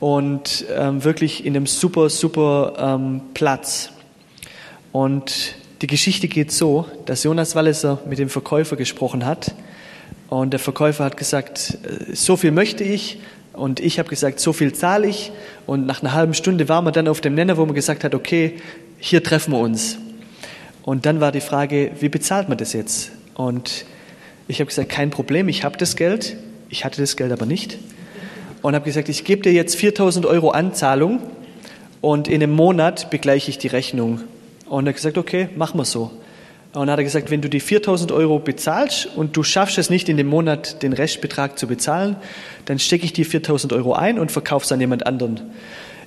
und 0.00 0.64
ähm, 0.74 1.04
wirklich 1.04 1.44
in 1.44 1.54
einem 1.54 1.66
super, 1.66 2.08
super 2.08 2.74
ähm, 2.78 3.20
Platz. 3.34 3.90
Und 4.90 5.54
die 5.82 5.86
Geschichte 5.86 6.28
geht 6.28 6.52
so, 6.52 6.86
dass 7.06 7.24
Jonas 7.24 7.54
Walliser 7.54 8.00
mit 8.06 8.18
dem 8.18 8.28
Verkäufer 8.28 8.76
gesprochen 8.76 9.26
hat 9.26 9.54
und 10.32 10.52
der 10.52 10.60
Verkäufer 10.60 11.04
hat 11.04 11.18
gesagt, 11.18 11.76
äh, 11.84 12.14
so 12.14 12.36
viel 12.36 12.52
möchte 12.52 12.84
ich. 12.84 13.18
Und 13.52 13.80
ich 13.80 13.98
habe 13.98 14.08
gesagt, 14.08 14.40
so 14.40 14.54
viel 14.54 14.72
zahle 14.72 15.06
ich. 15.06 15.30
Und 15.66 15.84
nach 15.84 16.00
einer 16.00 16.14
halben 16.14 16.32
Stunde 16.32 16.70
waren 16.70 16.86
wir 16.86 16.90
dann 16.90 17.06
auf 17.06 17.20
dem 17.20 17.34
Nenner, 17.34 17.58
wo 17.58 17.66
man 17.66 17.74
gesagt 17.74 18.02
hat, 18.02 18.14
okay, 18.14 18.56
hier 18.98 19.22
treffen 19.22 19.52
wir 19.52 19.58
uns. 19.58 19.98
Und 20.84 21.04
dann 21.04 21.20
war 21.20 21.32
die 21.32 21.42
Frage, 21.42 21.92
wie 22.00 22.08
bezahlt 22.08 22.48
man 22.48 22.56
das 22.56 22.72
jetzt? 22.72 23.12
Und 23.34 23.84
ich 24.48 24.60
habe 24.60 24.68
gesagt, 24.68 24.88
kein 24.88 25.10
Problem, 25.10 25.48
ich 25.48 25.64
habe 25.64 25.76
das 25.76 25.96
Geld. 25.96 26.36
Ich 26.68 26.84
hatte 26.84 27.00
das 27.00 27.16
Geld 27.16 27.32
aber 27.32 27.46
nicht. 27.46 27.78
Und 28.62 28.74
habe 28.74 28.84
gesagt, 28.84 29.08
ich 29.08 29.24
gebe 29.24 29.42
dir 29.42 29.52
jetzt 29.52 29.76
4000 29.76 30.26
Euro 30.26 30.50
Anzahlung 30.50 31.20
und 32.00 32.28
in 32.28 32.42
einem 32.42 32.52
Monat 32.52 33.10
begleiche 33.10 33.50
ich 33.50 33.58
die 33.58 33.68
Rechnung. 33.68 34.20
Und 34.68 34.86
er 34.86 34.90
hat 34.90 34.96
gesagt, 34.96 35.18
okay, 35.18 35.48
machen 35.56 35.78
wir 35.78 35.84
so. 35.84 36.10
Und 36.72 36.90
hat 36.90 36.98
er 36.98 37.04
gesagt, 37.04 37.30
wenn 37.30 37.42
du 37.42 37.50
die 37.50 37.60
4000 37.60 38.12
Euro 38.12 38.38
bezahlst 38.38 39.06
und 39.14 39.36
du 39.36 39.42
schaffst 39.42 39.76
es 39.76 39.90
nicht 39.90 40.08
in 40.08 40.16
dem 40.16 40.26
Monat 40.26 40.82
den 40.82 40.94
Restbetrag 40.94 41.58
zu 41.58 41.66
bezahlen, 41.66 42.16
dann 42.64 42.78
stecke 42.78 43.04
ich 43.04 43.12
die 43.12 43.24
4000 43.24 43.72
Euro 43.74 43.92
ein 43.92 44.18
und 44.18 44.32
verkaufe 44.32 44.64
es 44.64 44.72
an 44.72 44.80
jemand 44.80 45.06
anderen. 45.06 45.40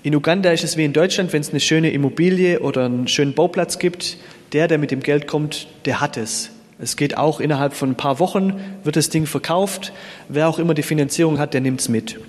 In 0.01 0.15
Uganda 0.15 0.51
ist 0.51 0.63
es 0.63 0.75
wie 0.77 0.85
in 0.85 0.93
Deutschland, 0.93 1.33
wenn 1.33 1.41
es 1.41 1.51
eine 1.51 1.59
schöne 1.59 1.91
Immobilie 1.91 2.59
oder 2.59 2.85
einen 2.85 3.07
schönen 3.07 3.33
Bauplatz 3.33 3.77
gibt, 3.79 4.17
der, 4.53 4.67
der 4.67 4.77
mit 4.77 4.91
dem 4.91 5.01
Geld 5.01 5.27
kommt, 5.27 5.67
der 5.85 6.01
hat 6.01 6.17
es. 6.17 6.51
Es 6.77 6.97
geht 6.97 7.17
auch 7.17 7.39
innerhalb 7.39 7.73
von 7.73 7.91
ein 7.91 7.95
paar 7.95 8.19
Wochen, 8.19 8.59
wird 8.83 8.97
das 8.97 9.09
Ding 9.09 9.25
verkauft. 9.25 9.93
Wer 10.27 10.49
auch 10.49 10.59
immer 10.59 10.73
die 10.73 10.83
Finanzierung 10.83 11.39
hat, 11.39 11.53
der 11.53 11.61
nimmt 11.61 11.79
es 11.79 11.87
mit. 11.87 12.19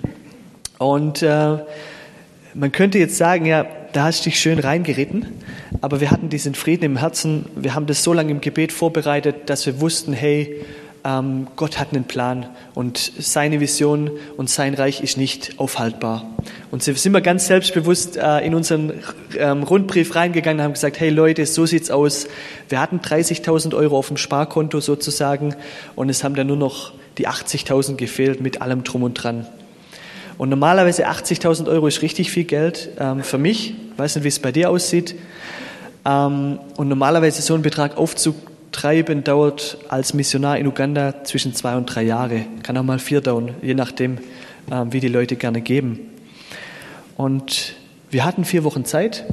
Und 0.77 1.21
äh, 1.21 1.57
man 2.53 2.71
könnte 2.71 2.97
jetzt 2.97 3.17
sagen, 3.17 3.45
ja, 3.45 3.65
da 3.91 4.05
hast 4.05 4.21
du 4.21 4.29
dich 4.29 4.39
schön 4.39 4.59
reingeritten, 4.59 5.25
aber 5.81 5.99
wir 5.99 6.11
hatten 6.11 6.29
diesen 6.29 6.55
Frieden 6.55 6.85
im 6.85 6.97
Herzen. 6.97 7.45
Wir 7.55 7.75
haben 7.75 7.87
das 7.87 8.03
so 8.03 8.13
lange 8.13 8.31
im 8.31 8.41
Gebet 8.41 8.71
vorbereitet, 8.71 9.49
dass 9.49 9.65
wir 9.65 9.81
wussten, 9.81 10.13
hey, 10.13 10.63
ähm, 11.03 11.47
Gott 11.55 11.79
hat 11.79 11.93
einen 11.93 12.05
Plan 12.05 12.47
und 12.73 12.97
seine 13.19 13.59
Vision 13.59 14.11
und 14.35 14.49
sein 14.49 14.73
Reich 14.73 15.01
ist 15.01 15.17
nicht 15.17 15.59
aufhaltbar. 15.59 16.25
Und 16.71 16.83
so 16.83 16.93
sind 16.93 17.13
wir 17.13 17.21
ganz 17.21 17.47
selbstbewusst 17.47 18.17
äh, 18.17 18.45
in 18.45 18.53
unseren 18.55 18.93
ähm, 19.37 19.63
Rundbrief 19.63 20.15
reingegangen 20.15 20.59
und 20.59 20.63
haben 20.63 20.73
gesagt, 20.73 20.99
hey 20.99 21.09
Leute, 21.09 21.45
so 21.45 21.65
sieht's 21.65 21.89
aus. 21.89 22.27
Wir 22.69 22.81
hatten 22.81 22.99
30.000 22.99 23.75
Euro 23.75 23.97
auf 23.97 24.07
dem 24.07 24.17
Sparkonto 24.17 24.79
sozusagen 24.79 25.55
und 25.95 26.09
es 26.09 26.23
haben 26.23 26.35
dann 26.35 26.47
nur 26.47 26.57
noch 26.57 26.93
die 27.17 27.27
80.000 27.27 27.95
gefehlt 27.95 28.41
mit 28.41 28.61
allem 28.61 28.83
drum 28.83 29.03
und 29.03 29.13
dran. 29.13 29.47
Und 30.37 30.49
normalerweise 30.49 31.07
80.000 31.07 31.67
Euro 31.67 31.87
ist 31.87 32.01
richtig 32.01 32.31
viel 32.31 32.43
Geld 32.43 32.89
ähm, 32.99 33.23
für 33.23 33.37
mich. 33.37 33.71
Ich 33.71 33.97
weiß 33.97 34.15
nicht, 34.15 34.23
wie 34.23 34.29
es 34.29 34.39
bei 34.39 34.51
dir 34.51 34.69
aussieht. 34.69 35.15
Ähm, 36.05 36.59
und 36.77 36.87
normalerweise 36.87 37.41
so 37.41 37.53
einen 37.53 37.63
Betrag 37.63 37.97
aufzutreiben 38.67 39.23
dauert 39.23 39.77
als 39.89 40.13
Missionar 40.13 40.57
in 40.57 40.67
Uganda 40.67 41.23
zwischen 41.23 41.53
zwei 41.55 41.75
und 41.75 41.85
drei 41.85 42.03
Jahre. 42.03 42.45
Kann 42.63 42.77
auch 42.77 42.83
mal 42.83 42.99
vier 42.99 43.21
dauern, 43.21 43.55
je 43.61 43.73
nachdem, 43.73 44.17
ähm, 44.71 44.93
wie 44.93 44.99
die 44.99 45.07
Leute 45.07 45.35
gerne 45.35 45.61
geben. 45.61 45.99
Und 47.15 47.75
wir 48.11 48.23
hatten 48.25 48.45
vier 48.45 48.63
Wochen 48.63 48.85
Zeit. 48.85 49.25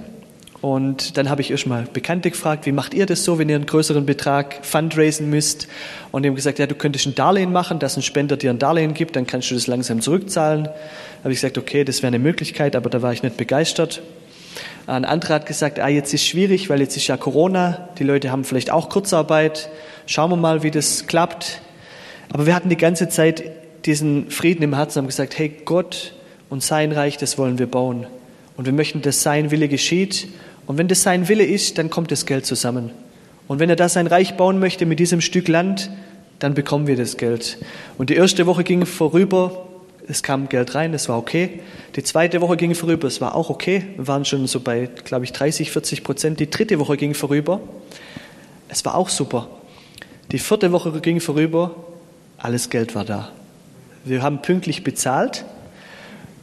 Und 0.61 1.19
dann 1.19 1.29
habe 1.29 1.43
ich 1.43 1.51
erstmal 1.51 1.85
Bekannte 1.93 2.31
gefragt, 2.31 2.65
wie 2.65 2.73
macht 2.73 2.95
ihr 2.95 3.05
das 3.05 3.23
so, 3.23 3.39
wenn 3.39 3.51
ihr 3.51 3.57
einen 3.57 3.67
größeren 3.67 4.07
Betrag 4.07 4.65
fundraisen 4.65 5.29
müsst? 5.29 5.69
Und 6.11 6.23
die 6.23 6.31
haben 6.31 6.37
gesagt, 6.37 6.59
ja, 6.59 6.67
du 6.67 6.75
könntest 6.75 7.07
ein 7.07 7.15
Darlehen 7.15 7.53
machen, 7.53 7.79
dass 7.79 7.99
ein 7.99 8.03
Spender 8.03 8.39
dir 8.39 8.49
ein 8.49 8.59
Darlehen 8.59 8.95
gibt, 8.95 9.15
dann 9.15 9.27
kannst 9.27 9.51
du 9.51 9.55
das 9.55 9.67
langsam 9.67 10.01
zurückzahlen. 10.01 10.65
Da 10.65 10.71
habe 11.25 11.33
ich 11.33 11.41
gesagt, 11.41 11.59
okay, 11.59 11.85
das 11.85 11.99
wäre 11.99 12.09
eine 12.09 12.19
Möglichkeit, 12.19 12.77
aber 12.77 12.89
da 12.89 13.03
war 13.03 13.13
ich 13.13 13.23
nicht 13.23 13.37
begeistert. 13.37 14.01
Ein 14.87 15.05
anderer 15.05 15.35
hat 15.35 15.47
gesagt, 15.47 15.79
ah, 15.79 15.89
jetzt 15.89 16.13
ist 16.13 16.27
schwierig, 16.27 16.69
weil 16.69 16.81
jetzt 16.81 16.97
ist 16.97 17.07
ja 17.07 17.17
Corona, 17.17 17.89
die 17.99 18.05
Leute 18.05 18.31
haben 18.31 18.45
vielleicht 18.45 18.71
auch 18.71 18.91
Kurzarbeit. 18.91 19.71
Schauen 20.07 20.31
wir 20.31 20.37
mal, 20.37 20.63
wie 20.63 20.71
das 20.71 21.07
klappt. 21.07 21.63
Aber 22.31 22.45
wir 22.47 22.55
hatten 22.55 22.69
die 22.69 22.77
ganze 22.77 23.09
Zeit 23.09 23.45
diesen 23.87 24.31
Frieden 24.31 24.63
im 24.63 24.75
Herzen, 24.75 24.99
haben 24.99 25.07
gesagt, 25.07 25.39
hey, 25.39 25.51
Gott 25.65 26.13
und 26.51 26.63
sein 26.63 26.93
Reich, 26.93 27.17
das 27.17 27.39
wollen 27.39 27.59
wir 27.59 27.67
bauen. 27.67 28.07
Und 28.57 28.67
wir 28.67 28.73
möchten, 28.73 29.01
dass 29.03 29.23
sein 29.23 29.51
Wille 29.51 29.69
geschieht 29.69 30.29
und 30.67 30.79
wenn 30.79 30.89
das 30.89 31.03
sein 31.03 31.29
Wille 31.29 31.45
ist, 31.45 31.79
dann 31.79 31.91
kommt 31.91 32.11
das 32.11 32.27
Geld 32.27 32.47
zusammen. 32.47 32.91
Und 33.49 33.59
wenn 33.59 33.69
er 33.69 33.77
da 33.77 33.89
sein 33.89 34.07
Reich 34.07 34.37
bauen 34.37 34.59
möchte 34.59 34.87
mit 34.87 34.99
diesem 34.99 35.21
Stück 35.21 35.49
Land, 35.49 35.91
dann 36.39 36.55
bekommen 36.55 36.87
wir 36.87 36.97
das 36.97 37.17
Geld. 37.17 37.59
Und 37.99 38.11
die 38.11 38.15
erste 38.15 38.47
Woche 38.47 38.65
ging 38.65 38.87
vorüber, 38.87 39.67
es 40.07 40.23
kam 40.23 40.49
Geld 40.49 40.75
rein, 40.75 40.93
es 40.95 41.09
war 41.09 41.19
okay. 41.19 41.61
Die 41.97 42.03
zweite 42.03 42.41
Woche 42.41 42.57
ging 42.57 42.75
vorüber, 42.75 43.09
es 43.09 43.21
war 43.21 43.35
auch 43.35 43.51
okay. 43.51 43.85
Wir 43.97 44.07
waren 44.07 44.25
schon 44.25 44.47
so 44.47 44.61
bei, 44.61 44.89
glaube 45.05 45.25
ich, 45.25 45.33
30, 45.33 45.71
40 45.71 46.05
Prozent. 46.05 46.41
Die 46.41 46.51
dritte 46.51 46.79
Woche 46.79 46.97
ging 46.97 47.15
vorüber, 47.15 47.61
es 48.69 48.85
war 48.85 48.95
auch 48.95 49.09
super. 49.09 49.49
Die 50.33 50.39
vierte 50.39 50.73
Woche 50.73 51.01
ging 51.01 51.21
vorüber, 51.21 51.75
alles 52.39 52.71
Geld 52.71 52.95
war 52.95 53.05
da. 53.05 53.31
Wir 54.05 54.23
haben 54.23 54.43
pünktlich 54.43 54.85
bezahlt 54.85 55.45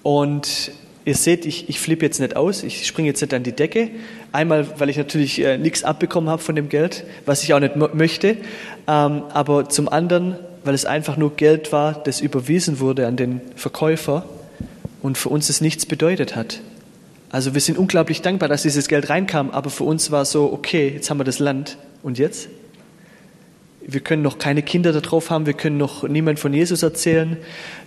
und 0.04 0.72
Ihr 1.04 1.16
seht, 1.16 1.48
ich, 1.48 1.68
ich 1.68 1.80
flippe 1.80 2.06
jetzt 2.06 2.20
nicht 2.20 2.36
aus, 2.36 2.62
ich 2.62 2.86
springe 2.86 3.08
jetzt 3.08 3.22
nicht 3.22 3.34
an 3.34 3.42
die 3.42 3.54
Decke. 3.54 3.90
Einmal, 4.32 4.80
weil 4.80 4.90
ich 4.90 4.98
natürlich 4.98 5.42
äh, 5.44 5.58
nichts 5.58 5.84
abbekommen 5.84 6.30
habe 6.30 6.44
von 6.44 6.56
dem 6.56 6.70
Geld, 6.70 7.06
was 7.26 7.44
ich 7.44 7.56
auch 7.56 7.60
nicht 7.60 7.76
möchte. 7.76 8.38
Ähm, 8.88 9.24
aber 9.34 9.68
zum 9.68 9.90
anderen, 9.90 10.36
weil 10.64 10.74
es 10.74 10.86
einfach 10.86 11.18
nur 11.18 11.36
Geld 11.36 11.72
war, 11.72 11.94
das 12.04 12.22
überwiesen 12.22 12.80
wurde 12.80 13.08
an 13.08 13.16
den 13.16 13.42
Verkäufer 13.56 14.26
und 15.02 15.18
für 15.18 15.30
uns 15.30 15.50
es 15.50 15.62
nichts 15.62 15.86
bedeutet 15.86 16.36
hat. 16.36 16.62
Also 17.32 17.54
wir 17.54 17.62
sind 17.62 17.78
unglaublich 17.78 18.22
dankbar, 18.22 18.50
dass 18.50 18.64
dieses 18.64 18.88
Geld 18.88 19.10
reinkam, 19.10 19.52
aber 19.52 19.70
für 19.70 19.86
uns 19.86 20.12
war 20.12 20.26
so, 20.26 20.52
okay, 20.52 20.90
jetzt 20.90 21.10
haben 21.10 21.20
wir 21.20 21.24
das 21.24 21.40
Land 21.40 21.78
und 22.04 22.20
jetzt? 22.20 22.50
Wir 23.88 24.02
können 24.02 24.22
noch 24.22 24.38
keine 24.38 24.62
Kinder 24.62 24.94
da 24.94 25.00
drauf 25.00 25.32
haben, 25.32 25.48
wir 25.48 25.54
können 25.54 25.78
noch 25.78 26.04
niemand 26.04 26.40
von 26.40 26.54
Jesus 26.54 26.84
erzählen. 26.84 27.38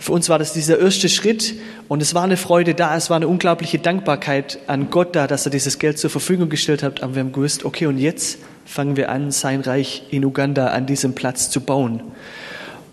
Für 0.01 0.13
uns 0.13 0.29
war 0.29 0.39
das 0.39 0.53
dieser 0.53 0.81
erste 0.81 1.09
Schritt 1.09 1.55
und 1.89 2.03
es 2.03 2.15
war 2.15 2.25
eine 2.25 2.37
Freude 2.37 2.75
da, 2.75 2.97
es 2.97 3.11
war 3.11 3.17
eine 3.17 3.29
unglaubliche 3.29 3.79
Dankbarkeit 3.79 4.59
an 4.67 4.91
Gott 4.91 5.15
da, 5.15 5.27
dass 5.27 5.47
er 5.47 5.51
dieses 5.51 5.79
Geld 5.79 5.99
zur 5.99 6.11
Verfügung 6.11 6.49
gestellt 6.49 6.83
hat. 6.83 7.03
Aber 7.03 7.15
wir 7.15 7.21
haben 7.21 7.33
gewusst, 7.33 7.65
okay, 7.65 7.87
und 7.87 7.99
jetzt 7.99 8.39
fangen 8.65 8.97
wir 8.97 9.11
an, 9.11 9.31
sein 9.31 9.61
Reich 9.61 10.05
in 10.11 10.25
Uganda 10.25 10.69
an 10.69 10.87
diesem 10.87 11.15
Platz 11.15 11.51
zu 11.51 11.61
bauen. 11.61 12.03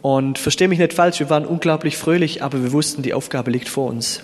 Und 0.01 0.39
verstehe 0.39 0.67
mich 0.67 0.79
nicht 0.79 0.93
falsch, 0.93 1.19
wir 1.19 1.29
waren 1.29 1.45
unglaublich 1.45 1.97
fröhlich, 1.97 2.41
aber 2.41 2.63
wir 2.63 2.71
wussten, 2.71 3.03
die 3.03 3.13
Aufgabe 3.13 3.51
liegt 3.51 3.69
vor 3.69 3.87
uns. 3.87 4.21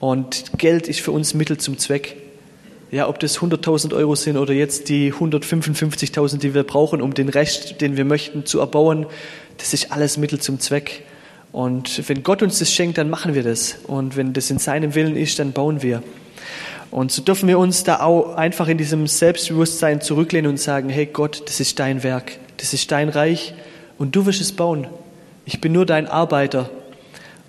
Und 0.00 0.58
Geld 0.58 0.88
ist 0.88 1.00
für 1.00 1.12
uns 1.12 1.34
Mittel 1.34 1.58
zum 1.58 1.78
Zweck. 1.78 2.16
Ja, 2.90 3.08
ob 3.08 3.20
das 3.20 3.38
100.000 3.38 3.94
Euro 3.94 4.16
sind 4.16 4.36
oder 4.36 4.52
jetzt 4.52 4.88
die 4.88 5.12
155.000, 5.12 6.38
die 6.38 6.54
wir 6.54 6.64
brauchen, 6.64 7.02
um 7.02 7.14
den 7.14 7.28
Rest, 7.28 7.80
den 7.80 7.96
wir 7.96 8.04
möchten, 8.04 8.46
zu 8.46 8.58
erbauen, 8.58 9.06
das 9.58 9.74
ist 9.74 9.92
alles 9.92 10.16
Mittel 10.16 10.40
zum 10.40 10.58
Zweck. 10.58 11.04
Und 11.52 12.08
wenn 12.08 12.24
Gott 12.24 12.42
uns 12.42 12.58
das 12.58 12.72
schenkt, 12.72 12.98
dann 12.98 13.10
machen 13.10 13.34
wir 13.34 13.44
das. 13.44 13.76
Und 13.86 14.16
wenn 14.16 14.32
das 14.32 14.50
in 14.50 14.58
seinem 14.58 14.96
Willen 14.96 15.16
ist, 15.16 15.38
dann 15.38 15.52
bauen 15.52 15.82
wir. 15.82 16.02
Und 16.90 17.12
so 17.12 17.22
dürfen 17.22 17.46
wir 17.46 17.60
uns 17.60 17.84
da 17.84 18.00
auch 18.00 18.34
einfach 18.34 18.66
in 18.66 18.78
diesem 18.78 19.06
Selbstbewusstsein 19.06 20.00
zurücklehnen 20.00 20.50
und 20.50 20.58
sagen, 20.58 20.88
hey 20.88 21.06
Gott, 21.06 21.42
das 21.46 21.60
ist 21.60 21.78
dein 21.78 22.02
Werk, 22.02 22.32
das 22.56 22.72
ist 22.72 22.90
dein 22.90 23.08
Reich 23.08 23.54
und 24.00 24.16
du 24.16 24.24
wirst 24.24 24.40
es 24.40 24.50
bauen. 24.50 24.86
Ich 25.44 25.60
bin 25.60 25.72
nur 25.72 25.84
dein 25.84 26.06
Arbeiter. 26.06 26.70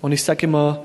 Und 0.02 0.12
ich 0.12 0.22
sage 0.22 0.44
immer, 0.44 0.84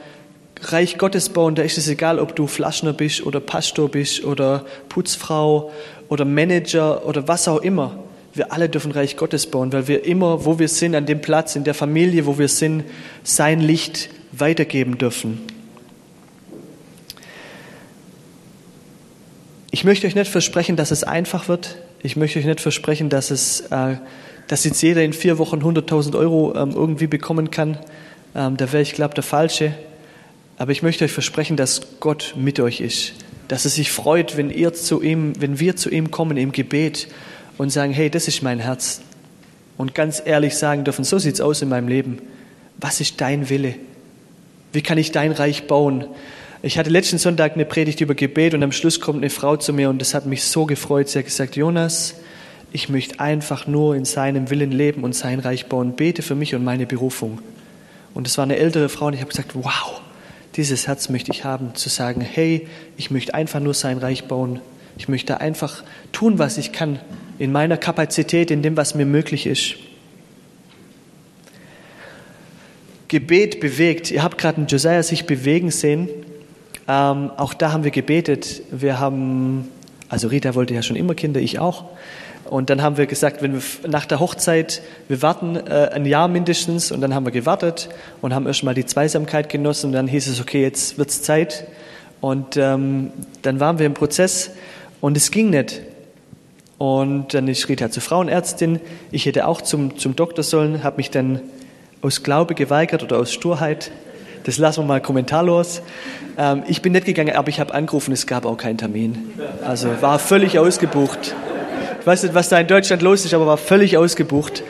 Reich 0.62 0.98
Gottes 0.98 1.28
bauen, 1.28 1.56
da 1.56 1.62
ist 1.62 1.78
es 1.78 1.90
egal, 1.90 2.20
ob 2.20 2.38
du 2.38 2.48
Flaschner 2.48 2.94
bist 2.94 3.26
oder 3.26 3.42
Pastor 3.42 3.90
bist 3.90 4.24
oder 4.24 4.66
Putzfrau 4.88 5.72
oder 6.08 6.24
Manager 6.24 7.06
oder 7.06 7.28
was 7.28 7.50
auch 7.50 7.62
immer. 7.62 8.00
Wir 8.34 8.54
alle 8.54 8.70
dürfen 8.70 8.94
Reich 8.94 9.18
Gottes 9.18 9.48
bauen, 9.48 9.74
weil 9.74 9.90
wir 9.90 10.06
immer, 10.06 10.46
wo 10.46 10.58
wir 10.58 10.70
sind, 10.70 10.96
an 10.96 11.06
dem 11.06 11.20
Platz, 11.20 11.58
in 11.58 11.66
der 11.66 11.74
Familie, 11.74 12.26
wo 12.26 12.38
wir 12.38 12.48
sind, 12.48 12.86
sein 13.24 13.60
Licht 13.60 14.10
weitergeben 14.32 14.98
dürfen. 14.98 15.42
Ich 19.70 19.84
möchte 19.84 20.08
euch 20.08 20.16
nicht 20.16 20.32
versprechen, 20.32 20.78
dass 20.78 20.92
es 20.92 21.04
einfach 21.04 21.50
wird. 21.50 21.76
Ich 22.02 22.16
möchte 22.16 22.40
euch 22.40 22.46
nicht 22.46 22.62
versprechen, 22.62 23.10
dass 23.10 23.32
es, 23.32 23.62
äh, 23.70 23.98
dass 24.48 24.64
jetzt 24.64 24.82
jeder 24.82 25.04
in 25.04 25.14
vier 25.14 25.38
Wochen 25.38 25.62
100.000 25.62 26.18
Euro 26.18 26.56
ähm, 26.56 26.72
irgendwie 26.74 27.08
bekommen 27.08 27.52
kann. 27.52 27.78
Ähm, 28.36 28.58
da 28.58 28.72
wäre 28.72 28.82
ich, 28.82 28.94
glaube 28.94 29.14
der 29.14 29.24
Falsche. 29.24 29.74
Aber 30.58 30.72
ich 30.72 30.82
möchte 30.82 31.06
euch 31.06 31.12
versprechen, 31.12 31.58
dass 31.58 32.00
Gott 32.00 32.34
mit 32.36 32.60
euch 32.60 32.82
ist, 32.82 33.14
dass 33.48 33.66
er 33.66 33.72
sich 33.72 33.92
freut, 33.92 34.38
wenn 34.38 34.50
ihr 34.50 34.74
zu 34.74 35.02
ihm, 35.02 35.34
wenn 35.40 35.60
wir 35.60 35.76
zu 35.76 35.90
ihm 35.90 36.12
kommen 36.12 36.38
im 36.38 36.52
Gebet 36.52 37.08
und 37.58 37.70
sagen, 37.72 37.94
hey, 37.94 38.10
das 38.10 38.28
ist 38.28 38.42
mein 38.42 38.60
Herz. 38.60 39.02
Und 39.78 39.94
ganz 39.94 40.22
ehrlich 40.26 40.56
sagen 40.56 40.84
dürfen, 40.84 41.04
so 41.04 41.20
sieht's 41.20 41.42
aus 41.42 41.62
in 41.62 41.70
meinem 41.70 41.88
Leben. 41.88 42.20
Was 42.80 43.00
ist 43.02 43.22
dein 43.22 43.50
Wille? 43.50 43.76
Wie 44.74 44.82
kann 44.82 44.98
ich 44.98 45.12
dein 45.12 45.32
Reich 45.32 45.68
bauen? 45.68 46.06
Ich 46.64 46.80
hatte 46.80 46.90
letzten 46.90 47.20
Sonntag 47.20 47.54
eine 47.54 47.66
Predigt 47.66 48.02
über 48.02 48.16
Gebet 48.16 48.56
und 48.56 48.64
am 48.64 48.72
Schluss 48.72 49.00
kommt 49.00 49.20
eine 49.20 49.30
Frau 49.30 49.58
zu 49.58 49.74
mir 49.74 49.90
und 49.90 50.00
das 50.00 50.16
hat 50.16 50.26
mich 50.26 50.44
so 50.44 50.66
gefreut. 50.66 51.08
Sie 51.08 51.20
hat 51.20 51.26
gesagt, 51.26 51.56
Jonas, 51.56 52.16
ich 52.72 52.90
möchte 52.90 53.20
einfach 53.20 53.68
nur 53.68 53.96
in 53.96 54.06
seinem 54.06 54.50
Willen 54.50 54.72
leben 54.72 55.04
und 55.04 55.14
sein 55.14 55.40
Reich 55.40 55.68
bauen. 55.68 55.96
Bete 55.96 56.22
für 56.22 56.36
mich 56.36 56.54
und 56.54 56.64
meine 56.64 56.86
Berufung. 56.86 57.40
Und 58.14 58.28
das 58.28 58.38
war 58.38 58.44
eine 58.44 58.58
ältere 58.58 58.90
Frau 58.90 59.08
und 59.08 59.14
ich 59.14 59.22
habe 59.22 59.30
gesagt, 59.30 59.52
wow, 59.54 60.02
dieses 60.56 60.88
Herz 60.88 61.10
möchte 61.10 61.32
ich 61.32 61.44
haben, 61.44 61.76
zu 61.76 61.90
sagen, 61.90 62.22
hey, 62.22 62.68
ich 62.98 63.12
möchte 63.12 63.34
einfach 63.34 63.60
nur 63.60 63.74
sein 63.74 64.00
Reich 64.00 64.26
bauen. 64.26 64.60
Ich 64.98 65.08
möchte 65.08 65.40
einfach 65.40 65.84
tun, 66.12 66.40
was 66.40 66.58
ich 66.58 66.72
kann, 66.72 67.00
in 67.38 67.52
meiner 67.52 67.78
Kapazität, 67.78 68.50
in 68.50 68.64
dem, 68.64 68.76
was 68.76 68.96
mir 68.96 69.06
möglich 69.06 69.46
ist. 69.46 69.76
Gebet 73.08 73.60
bewegt. 73.60 74.12
Ihr 74.12 74.24
habt 74.24 74.38
gerade 74.38 74.58
einen 74.58 74.68
Josiah 74.68 75.04
sich 75.04 75.26
bewegen 75.26 75.72
sehen. 75.72 76.10
Ähm, 76.88 77.32
auch 77.38 77.54
da 77.54 77.72
haben 77.72 77.84
wir 77.84 77.92
gebetet. 77.92 78.64
Wir 78.72 79.00
haben, 79.00 79.70
also 80.10 80.28
Rita 80.28 80.56
wollte 80.56 80.74
ja 80.74 80.82
schon 80.82 80.96
immer 80.96 81.16
Kinder, 81.16 81.40
ich 81.40 81.60
auch. 81.60 81.86
Und 82.50 82.70
dann 82.70 82.82
haben 82.82 82.98
wir 82.98 83.08
gesagt, 83.08 83.42
wenn 83.42 83.54
wir 83.54 83.62
nach 83.88 84.06
der 84.06 84.20
Hochzeit, 84.20 84.82
wir 85.08 85.22
warten 85.22 85.56
äh, 85.56 85.90
ein 85.94 86.06
Jahr 86.06 86.28
mindestens 86.28 86.92
und 86.92 87.02
dann 87.02 87.14
haben 87.14 87.26
wir 87.26 87.32
gewartet 87.32 87.90
und 88.22 88.34
haben 88.34 88.48
erstmal 88.48 88.74
die 88.74 88.86
Zweisamkeit 88.86 89.50
genossen 89.50 89.88
und 89.88 89.94
dann 89.94 90.08
hieß 90.08 90.28
es, 90.28 90.40
okay, 90.40 90.62
jetzt 90.62 90.98
wird's 90.98 91.22
Zeit. 91.22 91.66
Und 92.22 92.58
ähm, 92.58 93.12
dann 93.42 93.60
waren 93.60 93.80
wir 93.80 93.86
im 93.86 93.94
Prozess 93.94 94.52
und 95.02 95.18
es 95.18 95.32
ging 95.32 95.50
nicht. 95.50 95.82
Und 96.78 97.34
dann 97.34 97.48
ist 97.48 97.68
Rita 97.70 97.90
zur 97.90 98.04
Frauenärztin. 98.04 98.80
Ich 99.12 99.26
hätte 99.26 99.48
auch 99.48 99.62
zum, 99.62 99.98
zum 99.98 100.16
Doktor 100.16 100.44
sollen, 100.44 100.84
habe 100.84 100.98
mich 100.98 101.12
dann 101.12 101.42
aus 102.02 102.24
Glaube 102.24 102.56
geweigert 102.56 103.04
oder 103.04 103.18
aus 103.18 103.34
Sturheit. 103.34 103.92
Das 104.46 104.58
lassen 104.58 104.84
wir 104.84 104.86
mal 104.86 105.02
kommentarlos. 105.02 105.82
Ähm, 106.38 106.64
ich 106.68 106.82
bin 106.82 106.94
nicht 106.94 107.06
gegangen, 107.06 107.36
aber 107.36 107.50
ich 107.50 107.60
habe 107.60 107.74
angerufen, 107.74 108.14
es 108.14 108.26
gab 108.26 108.46
auch 108.46 108.58
keinen 108.58 108.78
Termin. 108.78 109.32
Also 109.66 109.90
war 110.02 110.20
völlig 110.20 110.60
ausgebucht 110.60 111.36
weiß 112.08 112.24
nicht, 112.24 112.34
was 112.34 112.50
da 112.50 112.60
in 112.60 112.67
Deutschland 112.67 113.02
los 113.04 113.26
ist, 113.26 113.34
aber 113.34 113.46
war 113.46 113.58
völlig 113.58 113.98
ausgebucht. 113.98 114.63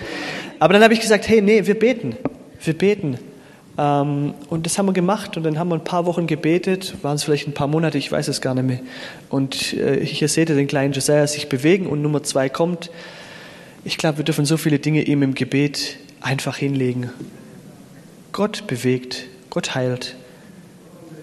Aber 0.60 0.74
dann 0.74 0.84
habe 0.84 0.94
ich 0.94 1.00
gesagt, 1.00 1.28
hey, 1.30 1.42
nee, 1.42 1.66
wir 1.66 1.78
beten. 1.78 2.18
Wir 2.62 2.78
beten. 2.78 3.20
Ähm, 3.78 4.34
und 4.50 4.66
das 4.66 4.78
haben 4.78 4.88
wir 4.88 4.94
gemacht 4.94 5.38
und 5.38 5.44
dann 5.44 5.60
haben 5.60 5.70
wir 5.70 5.76
ein 5.76 5.84
paar 5.84 6.06
Wochen 6.06 6.26
gebetet, 6.26 6.96
waren 7.04 7.16
es 7.16 7.24
vielleicht 7.24 7.48
ein 7.48 7.54
paar 7.54 7.68
Monate, 7.68 7.98
ich 7.98 8.12
weiß 8.12 8.28
es 8.28 8.42
gar 8.42 8.56
nicht 8.56 8.66
mehr. 8.66 8.80
Und 9.30 9.74
äh, 9.74 10.04
hier 10.04 10.28
seht 10.28 10.50
ihr 10.50 10.56
den 10.56 10.68
kleinen 10.68 10.94
Josiah 10.94 11.28
sich 11.28 11.48
bewegen 11.48 11.86
und 11.86 12.02
Nummer 12.02 12.24
zwei 12.24 12.50
kommt. 12.50 12.90
Ich 13.86 13.98
glaube, 13.98 14.18
wir 14.18 14.26
dürfen 14.26 14.46
so 14.46 14.58
viele 14.58 14.80
Dinge 14.80 15.04
ihm 15.04 15.22
im 15.22 15.36
Gebet 15.36 15.98
einfach 16.22 16.58
hinlegen. 16.58 17.12
Gott 18.32 18.66
bewegt, 18.68 19.26
Gott 19.50 19.76
heilt, 19.76 20.16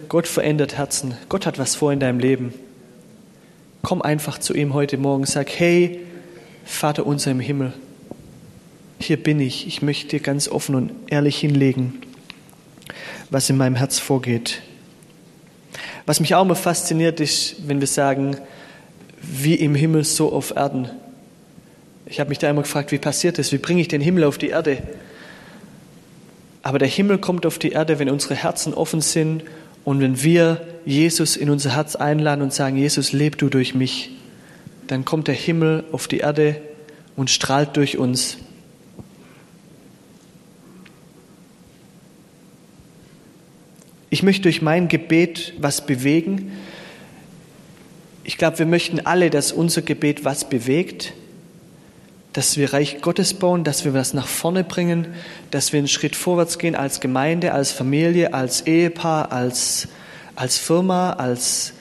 Gott 0.08 0.28
verändert 0.28 0.78
Herzen, 0.78 1.14
Gott 1.28 1.46
hat 1.46 1.58
was 1.58 1.74
vor 1.74 1.92
in 1.92 2.00
deinem 2.00 2.20
Leben. 2.20 2.54
Komm 3.84 4.00
einfach 4.00 4.38
zu 4.38 4.54
ihm 4.54 4.72
heute 4.72 4.96
Morgen, 4.96 5.26
sag, 5.26 5.50
hey, 5.50 6.00
Vater 6.64 7.04
unser 7.04 7.32
im 7.32 7.38
Himmel, 7.38 7.74
hier 8.98 9.22
bin 9.22 9.38
ich, 9.40 9.66
ich 9.66 9.82
möchte 9.82 10.08
dir 10.08 10.20
ganz 10.20 10.48
offen 10.48 10.74
und 10.74 10.90
ehrlich 11.08 11.36
hinlegen, 11.36 12.00
was 13.28 13.50
in 13.50 13.58
meinem 13.58 13.74
Herz 13.74 13.98
vorgeht. 13.98 14.62
Was 16.06 16.18
mich 16.18 16.34
auch 16.34 16.40
immer 16.40 16.54
fasziniert 16.54 17.20
ist, 17.20 17.68
wenn 17.68 17.80
wir 17.80 17.86
sagen, 17.86 18.38
wie 19.20 19.54
im 19.54 19.74
Himmel 19.74 20.04
so 20.04 20.32
auf 20.32 20.56
Erden. 20.56 20.88
Ich 22.06 22.20
habe 22.20 22.30
mich 22.30 22.38
da 22.38 22.48
immer 22.48 22.62
gefragt, 22.62 22.90
wie 22.90 22.98
passiert 22.98 23.36
das? 23.36 23.52
Wie 23.52 23.58
bringe 23.58 23.82
ich 23.82 23.88
den 23.88 24.00
Himmel 24.00 24.24
auf 24.24 24.38
die 24.38 24.48
Erde? 24.48 24.78
Aber 26.62 26.78
der 26.78 26.88
Himmel 26.88 27.18
kommt 27.18 27.44
auf 27.44 27.58
die 27.58 27.72
Erde, 27.72 27.98
wenn 27.98 28.08
unsere 28.08 28.34
Herzen 28.34 28.72
offen 28.72 29.02
sind 29.02 29.42
und 29.84 30.00
wenn 30.00 30.22
wir 30.22 30.66
Jesus 30.86 31.36
in 31.36 31.50
unser 31.50 31.76
Herz 31.76 31.94
einladen 31.96 32.42
und 32.42 32.52
sagen, 32.52 32.76
Jesus, 32.76 33.12
leb 33.12 33.38
du 33.38 33.48
durch 33.48 33.74
mich, 33.74 34.10
dann 34.86 35.04
kommt 35.04 35.28
der 35.28 35.34
Himmel 35.34 35.84
auf 35.92 36.08
die 36.08 36.18
Erde 36.18 36.60
und 37.16 37.30
strahlt 37.30 37.76
durch 37.76 37.98
uns. 37.98 38.38
Ich 44.10 44.22
möchte 44.22 44.42
durch 44.42 44.62
mein 44.62 44.88
Gebet 44.88 45.54
was 45.58 45.84
bewegen. 45.86 46.52
Ich 48.22 48.38
glaube, 48.38 48.58
wir 48.58 48.66
möchten 48.66 49.00
alle, 49.00 49.28
dass 49.28 49.52
unser 49.52 49.82
Gebet 49.82 50.24
was 50.24 50.48
bewegt, 50.48 51.12
dass 52.34 52.56
wir 52.58 52.72
Reich 52.72 53.00
Gottes 53.00 53.34
bauen, 53.34 53.64
dass 53.64 53.84
wir 53.84 53.94
was 53.94 54.12
nach 54.12 54.26
vorne 54.26 54.62
bringen, 54.62 55.14
dass 55.50 55.72
wir 55.72 55.78
einen 55.78 55.88
Schritt 55.88 56.14
vorwärts 56.14 56.58
gehen 56.58 56.74
als 56.74 57.00
Gemeinde, 57.00 57.52
als 57.52 57.72
Familie, 57.72 58.34
als 58.34 58.66
Ehepaar, 58.66 59.32
als 59.32 59.88
als 60.36 60.58
Firma, 60.58 61.12
als, 61.12 61.72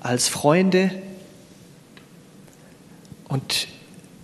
als 0.00 0.28
Freunde. 0.28 0.90
Und 3.28 3.68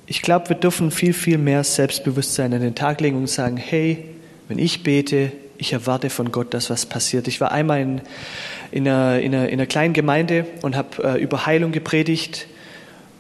ich 0.07 0.23
glaube, 0.23 0.51
wir 0.51 0.57
dürfen 0.57 0.91
viel, 0.91 1.13
viel 1.13 1.39
mehr 1.39 1.65
Selbstbewusstsein 1.65 2.53
an 2.53 2.61
den 2.61 2.75
Tag 2.75 3.01
legen 3.01 3.17
und 3.17 3.29
sagen, 3.29 3.57
hey, 3.57 4.05
wenn 4.49 4.59
ich 4.59 4.83
bete, 4.83 5.33
ich 5.59 5.73
erwarte 5.73 6.11
von 6.11 6.33
Gott, 6.33 6.55
dass 6.55 6.71
was 6.71 6.87
passiert. 6.87 7.29
Ich 7.29 7.41
war 7.41 7.53
einmal 7.53 7.81
in, 7.81 8.01
in, 8.71 8.89
einer, 8.89 9.21
in, 9.21 9.35
einer, 9.35 9.49
in 9.49 9.55
einer 9.55 9.67
kleinen 9.67 9.93
Gemeinde 9.93 10.47
und 10.63 10.75
habe 10.75 11.03
äh, 11.05 11.23
über 11.23 11.47
Heilung 11.47 11.71
gepredigt. 11.73 12.47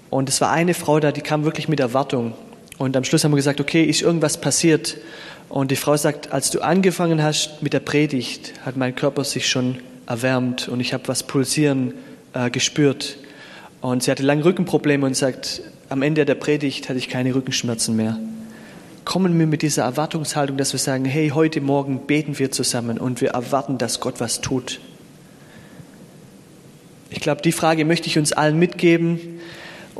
Und 0.08 0.28
es 0.28 0.40
war 0.40 0.50
eine 0.50 0.74
Frau 0.74 1.00
da, 1.00 1.12
die 1.12 1.20
kam 1.20 1.44
wirklich 1.44 1.68
mit 1.68 1.80
Erwartung. 1.80 2.32
Und 2.80 2.96
am 2.96 3.04
Schluss 3.04 3.24
haben 3.24 3.32
wir 3.32 3.36
gesagt, 3.36 3.60
okay, 3.60 3.84
ist 3.84 4.00
irgendwas 4.00 4.40
passiert? 4.40 4.96
Und 5.50 5.70
die 5.70 5.76
Frau 5.76 5.98
sagt, 5.98 6.32
als 6.32 6.48
du 6.50 6.62
angefangen 6.62 7.22
hast 7.22 7.62
mit 7.62 7.74
der 7.74 7.80
Predigt, 7.80 8.54
hat 8.64 8.78
mein 8.78 8.96
Körper 8.96 9.22
sich 9.22 9.50
schon 9.50 9.76
erwärmt 10.06 10.66
und 10.66 10.80
ich 10.80 10.94
habe 10.94 11.06
was 11.06 11.22
pulsieren 11.22 11.92
äh, 12.32 12.48
gespürt. 12.48 13.18
Und 13.82 14.02
sie 14.02 14.10
hatte 14.10 14.22
lange 14.22 14.46
Rückenprobleme 14.46 15.04
und 15.04 15.14
sagt, 15.14 15.60
am 15.90 16.00
Ende 16.00 16.24
der 16.24 16.36
Predigt 16.36 16.88
hatte 16.88 16.98
ich 16.98 17.10
keine 17.10 17.34
Rückenschmerzen 17.34 17.96
mehr. 17.96 18.18
Kommen 19.04 19.38
wir 19.38 19.46
mit 19.46 19.60
dieser 19.60 19.82
Erwartungshaltung, 19.82 20.56
dass 20.56 20.72
wir 20.72 20.80
sagen, 20.80 21.04
hey, 21.04 21.32
heute 21.34 21.60
Morgen 21.60 22.06
beten 22.06 22.38
wir 22.38 22.50
zusammen 22.50 22.96
und 22.96 23.20
wir 23.20 23.32
erwarten, 23.32 23.76
dass 23.76 24.00
Gott 24.00 24.20
was 24.20 24.40
tut. 24.40 24.80
Ich 27.10 27.20
glaube, 27.20 27.42
die 27.42 27.52
Frage 27.52 27.84
möchte 27.84 28.06
ich 28.06 28.16
uns 28.16 28.32
allen 28.32 28.58
mitgeben. 28.58 29.38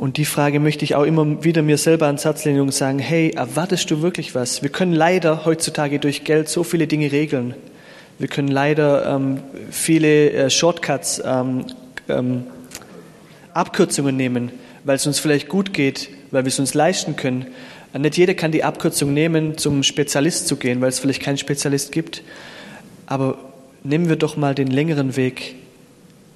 Und 0.01 0.17
die 0.17 0.25
Frage 0.25 0.59
möchte 0.59 0.83
ich 0.83 0.95
auch 0.95 1.03
immer 1.03 1.43
wieder 1.43 1.61
mir 1.61 1.77
selber 1.77 2.07
ans 2.07 2.25
Herz 2.25 2.43
legen 2.43 2.59
und 2.59 2.73
sagen, 2.73 2.97
hey, 2.97 3.33
erwartest 3.35 3.91
du 3.91 4.01
wirklich 4.01 4.33
was? 4.33 4.63
Wir 4.63 4.71
können 4.71 4.93
leider 4.93 5.45
heutzutage 5.45 5.99
durch 5.99 6.23
Geld 6.23 6.49
so 6.49 6.63
viele 6.63 6.87
Dinge 6.87 7.11
regeln. 7.11 7.53
Wir 8.17 8.27
können 8.27 8.47
leider 8.47 9.05
ähm, 9.05 9.41
viele 9.69 10.31
äh, 10.31 10.49
Shortcuts, 10.49 11.21
ähm, 11.23 11.67
ähm, 12.09 12.45
Abkürzungen 13.53 14.17
nehmen, 14.17 14.51
weil 14.85 14.95
es 14.95 15.05
uns 15.05 15.19
vielleicht 15.19 15.47
gut 15.49 15.71
geht, 15.71 16.09
weil 16.31 16.45
wir 16.45 16.49
es 16.49 16.57
uns 16.57 16.73
leisten 16.73 17.15
können. 17.15 17.45
Nicht 17.95 18.17
jeder 18.17 18.33
kann 18.33 18.51
die 18.51 18.63
Abkürzung 18.63 19.13
nehmen, 19.13 19.59
zum 19.59 19.83
Spezialist 19.83 20.47
zu 20.47 20.55
gehen, 20.55 20.81
weil 20.81 20.89
es 20.89 20.97
vielleicht 20.97 21.21
keinen 21.21 21.37
Spezialist 21.37 21.91
gibt. 21.91 22.23
Aber 23.05 23.37
nehmen 23.83 24.09
wir 24.09 24.15
doch 24.15 24.35
mal 24.35 24.55
den 24.55 24.71
längeren 24.71 25.15
Weg, 25.15 25.53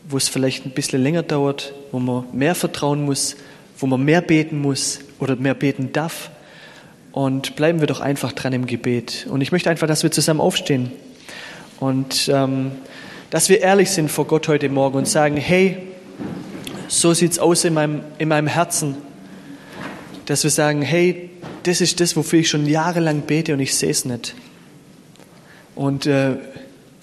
wo 0.07 0.17
es 0.17 0.27
vielleicht 0.27 0.67
ein 0.67 0.71
bisschen 0.71 1.01
länger 1.01 1.23
dauert, 1.23 1.73
wo 1.91 1.97
man 1.97 2.25
mehr 2.31 2.53
vertrauen 2.53 3.03
muss, 3.03 3.37
wo 3.85 3.87
man 3.87 4.03
mehr 4.03 4.21
beten 4.21 4.61
muss 4.61 4.97
oder 5.19 5.35
mehr 5.35 5.53
beten 5.53 5.91
darf. 5.93 6.31
Und 7.11 7.55
bleiben 7.55 7.81
wir 7.81 7.87
doch 7.87 7.99
einfach 7.99 8.31
dran 8.31 8.51
im 8.51 8.65
Gebet. 8.65 9.27
Und 9.29 9.41
ich 9.41 9.51
möchte 9.51 9.69
einfach, 9.69 9.85
dass 9.85 10.01
wir 10.01 10.09
zusammen 10.09 10.41
aufstehen 10.41 10.91
und 11.79 12.27
ähm, 12.33 12.71
dass 13.29 13.47
wir 13.47 13.61
ehrlich 13.61 13.91
sind 13.91 14.09
vor 14.09 14.25
Gott 14.25 14.47
heute 14.47 14.69
Morgen 14.69 14.97
und 14.97 15.07
sagen, 15.07 15.37
hey, 15.37 15.77
so 16.87 17.13
sieht's 17.13 17.37
aus 17.37 17.63
in 17.63 17.75
meinem, 17.75 18.01
in 18.17 18.27
meinem 18.27 18.47
Herzen. 18.47 18.97
Dass 20.25 20.43
wir 20.43 20.49
sagen, 20.49 20.81
hey, 20.81 21.29
das 21.61 21.79
ist 21.79 21.99
das, 21.99 22.15
wofür 22.15 22.39
ich 22.39 22.49
schon 22.49 22.65
jahrelang 22.65 23.21
bete 23.21 23.53
und 23.53 23.59
ich 23.59 23.75
sehe 23.75 23.91
es 23.91 24.03
nicht. 24.03 24.33
Und 25.75 26.07
äh, 26.07 26.37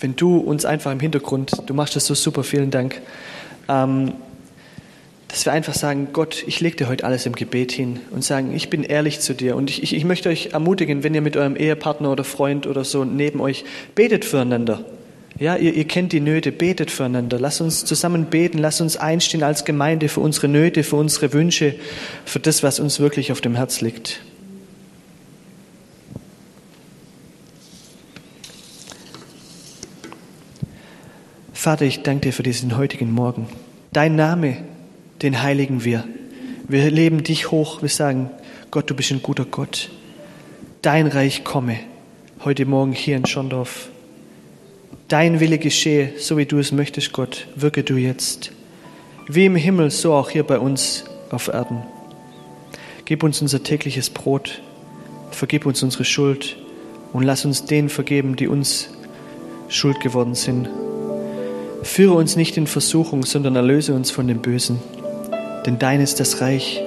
wenn 0.01 0.17
du 0.17 0.39
uns 0.39 0.65
einfach 0.65 0.91
im 0.91 0.99
Hintergrund, 0.99 1.53
du 1.65 1.75
machst 1.75 1.95
das 1.95 2.07
so 2.07 2.15
super, 2.15 2.43
vielen 2.43 2.73
Dank, 2.73 3.01
ähm, 3.69 4.15
dass 5.33 5.47
wir 5.47 5.53
einfach 5.55 5.73
sagen, 5.73 6.09
Gott, 6.13 6.45
ich 6.47 6.61
lege 6.61 6.77
dir 6.77 6.89
heute 6.89 7.05
alles 7.05 7.25
im 7.25 7.33
Gebet 7.35 7.73
hin 7.73 8.01
und 8.11 8.23
sagen, 8.23 8.55
ich 8.55 8.69
bin 8.69 8.83
ehrlich 8.83 9.21
zu 9.21 9.33
dir. 9.33 9.57
Und 9.57 9.71
ich, 9.71 9.83
ich, 9.83 9.95
ich 9.95 10.05
möchte 10.05 10.29
euch 10.29 10.51
ermutigen, 10.53 11.03
wenn 11.05 11.15
ihr 11.15 11.23
mit 11.23 11.39
eurem 11.39 11.57
Ehepartner 11.57 12.13
oder 12.13 12.23
Freund 12.23 12.67
oder 12.67 12.85
so 12.85 13.05
neben 13.05 13.41
euch 13.41 13.65
betet 13.95 14.27
füreinander. 14.27 14.85
Ja, 15.39 15.57
ihr, 15.57 15.73
ihr 15.73 15.87
kennt 15.87 16.13
die 16.13 16.21
Nöte, 16.21 16.53
betet 16.53 16.91
füreinander. 16.91 17.41
Lasst 17.41 17.63
uns 17.63 17.87
zusammen 17.87 18.27
beten, 18.27 18.59
lasst 18.59 18.83
uns 18.83 18.99
einstehen 18.99 19.43
als 19.43 19.65
Gemeinde 19.65 20.11
für 20.11 20.21
unsere 20.21 20.49
Nöte, 20.49 20.83
für 20.83 20.97
unsere 20.97 21.33
Wünsche, 21.33 21.77
für 22.27 22.39
das, 22.39 22.63
was 22.63 22.79
uns 22.79 23.01
wirklich 23.01 23.33
auf 23.33 23.41
dem 23.41 23.55
Herz 23.55 23.81
liegt. 23.81 24.21
Vater, 31.55 31.87
ich 31.87 32.03
danke 32.03 32.27
dir 32.27 32.33
für 32.35 32.43
diesen 32.43 32.77
heutigen 32.77 33.11
Morgen. 33.11 33.47
Dein 33.95 34.15
Name, 34.15 34.59
den 35.23 35.43
heiligen 35.43 35.85
wir. 35.85 36.05
Wir 36.69 36.91
leben 36.91 37.23
dich 37.23 37.51
hoch. 37.51 37.83
Wir 37.83 37.89
sagen, 37.89 38.31
Gott, 38.71 38.91
du 38.91 38.95
bist 38.95 39.11
ein 39.13 39.23
guter 39.23 39.45
Gott. 39.45 39.91
Dein 40.83 41.07
Reich 41.07 41.45
komme 41.45 41.79
heute 42.45 42.67
Morgen 42.67 42.93
hier 42.93 43.17
in 43.17 43.27
Schondorf. 43.27 43.89
Dein 45.09 45.41
Wille 45.41 45.59
geschehe, 45.59 46.15
so 46.19 46.37
wie 46.37 46.47
du 46.47 46.59
es 46.59 46.73
möchtest, 46.73 47.13
Gott. 47.13 47.47
Wirke 47.55 47.85
du 47.85 47.97
jetzt. 47.97 48.53
Wie 49.29 49.47
im 49.47 49.57
Himmel, 49.57 49.91
so 49.91 50.13
auch 50.15 50.31
hier 50.31 50.43
bei 50.43 50.59
uns 50.59 51.05
auf 51.31 51.49
Erden. 51.49 51.83
Gib 53.05 53.23
uns 53.23 53.41
unser 53.41 53.63
tägliches 53.63 54.11
Brot. 54.11 54.61
Vergib 55.31 55.67
uns 55.67 55.83
unsere 55.83 56.05
Schuld 56.05 56.57
und 57.13 57.23
lass 57.23 57.45
uns 57.45 57.65
denen 57.65 57.89
vergeben, 57.89 58.37
die 58.37 58.49
uns 58.49 58.89
schuld 59.69 60.01
geworden 60.01 60.35
sind 60.35 60.69
Führe 61.83 62.15
uns 62.15 62.37
nicht 62.37 62.57
in 62.57 62.67
Versuchung, 62.67 63.25
sondern 63.25 63.57
erlöse 63.57 63.93
uns 63.93 64.11
von 64.11 64.29
dem 64.29 64.39
Bösen. 64.39 64.79
Denn 65.67 65.79
dein 65.79 66.01
ist 66.01 66.19
das 66.19 66.41
Reich 66.41 66.83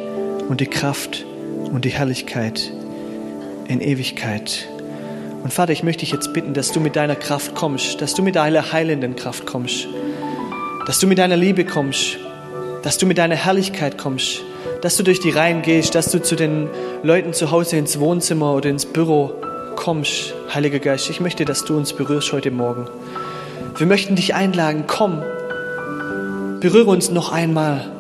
und 0.50 0.60
die 0.60 0.68
Kraft 0.68 1.26
und 1.72 1.86
die 1.86 1.90
Herrlichkeit 1.90 2.72
in 3.68 3.80
Ewigkeit. 3.82 4.68
Und 5.44 5.54
Vater, 5.54 5.72
ich 5.72 5.84
möchte 5.84 6.02
dich 6.02 6.12
jetzt 6.12 6.34
bitten, 6.34 6.54
dass 6.54 6.72
du 6.72 6.80
mit 6.80 6.96
deiner 6.96 7.16
Kraft 7.16 7.56
kommst, 7.56 8.02
dass 8.02 8.14
du 8.14 8.22
mit 8.22 8.36
deiner 8.36 8.72
heilenden 8.74 9.16
Kraft 9.16 9.46
kommst, 9.46 9.88
dass 10.88 11.00
du 11.00 11.08
mit 11.08 11.20
deiner 11.20 11.38
Liebe 11.38 11.66
kommst, 11.66 12.18
dass 12.84 12.98
du 12.98 13.06
mit 13.06 13.18
deiner 13.18 13.36
Herrlichkeit 13.36 13.98
kommst, 13.98 14.42
dass 14.82 14.98
du 14.98 15.04
durch 15.04 15.20
die 15.20 15.30
Reihen 15.30 15.62
gehst, 15.62 15.96
dass 15.96 16.12
du 16.12 16.22
zu 16.22 16.36
den 16.36 16.68
Leuten 17.02 17.34
zu 17.34 17.52
Hause 17.52 17.78
ins 17.78 18.00
Wohnzimmer 18.00 18.54
oder 18.54 18.70
ins 18.70 18.86
Büro 18.86 19.34
kommst. 19.76 20.34
Heiliger 20.54 20.80
Geist, 20.80 21.10
ich 21.10 21.20
möchte, 21.20 21.46
dass 21.46 21.64
du 21.64 21.78
uns 21.78 21.94
berührst 21.94 22.34
heute 22.34 22.52
Morgen. 22.52 22.88
Wir 23.78 23.88
möchten 23.88 24.16
dich 24.16 24.36
einladen, 24.36 24.84
komm, 24.88 25.24
berühre 26.60 26.90
uns 26.90 27.10
noch 27.10 27.32
einmal. 27.32 27.95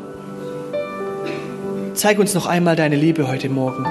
Zeig 1.95 2.19
uns 2.19 2.33
noch 2.33 2.45
einmal 2.45 2.75
deine 2.75 2.97
Liebe 2.97 3.29
heute 3.29 3.47
Morgen. 3.47 3.85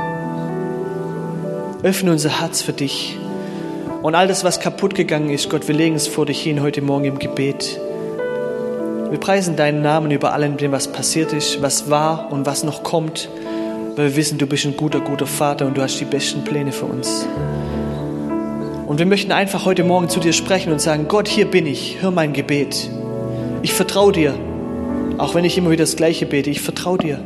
Öffne 1.83 2.13
unser 2.13 2.39
Herz 2.39 2.61
für 2.61 2.75
dich. 2.75 3.17
Und 4.03 4.15
all 4.15 4.29
das, 4.29 4.45
was 4.45 4.61
kaputt 4.61 4.95
gegangen 4.95 5.31
ist, 5.31 5.49
Gott, 5.49 5.69
wir 5.69 5.75
legen 5.75 5.97
es 5.97 6.07
vor 6.07 6.27
dich 6.27 6.43
hin 6.43 6.61
heute 6.61 6.83
Morgen 6.83 7.07
im 7.07 7.19
Gebet. 7.19 7.81
Wir 9.09 9.19
preisen 9.19 9.57
deinen 9.57 9.81
Namen 9.81 10.11
über 10.11 10.35
allem, 10.35 10.59
dem 10.59 10.71
was 10.71 10.93
passiert 10.93 11.33
ist, 11.33 11.63
was 11.63 11.89
war 11.89 12.31
und 12.31 12.45
was 12.45 12.63
noch 12.63 12.83
kommt, 12.83 13.31
weil 13.97 14.11
wir 14.11 14.17
wissen, 14.17 14.37
du 14.37 14.47
bist 14.47 14.67
ein 14.67 14.77
guter, 14.77 15.01
guter 15.01 15.27
Vater 15.27 15.65
und 15.65 15.79
du 15.79 15.81
hast 15.81 15.99
die 15.99 16.05
besten 16.05 16.45
Pläne 16.45 16.73
für 16.73 16.85
uns. 16.85 17.27
Und 18.87 18.99
wir 18.99 19.07
möchten 19.07 19.33
einfach 19.33 19.65
heute 19.65 19.83
Morgen 19.83 20.11
zu 20.11 20.21
dir 20.21 20.35
sprechen 20.35 20.73
und 20.73 20.81
sagen, 20.81 21.09
Gott, 21.09 21.27
hier 21.27 21.47
bin 21.47 21.67
ich, 21.67 22.03
hör 22.03 22.11
mein 22.11 22.35
Gebet. 22.35 22.91
Ich 23.63 23.73
vertraue 23.73 24.13
dir, 24.13 24.35
auch 25.17 25.35
wenn 25.35 25.47
ich 25.47 25.57
immer 25.57 25.71
wieder 25.71 25.85
das 25.85 25.97
Gleiche 25.97 26.27
bete, 26.27 26.51
ich 26.51 26.61
vertraue 26.61 26.99
dir. 26.99 27.25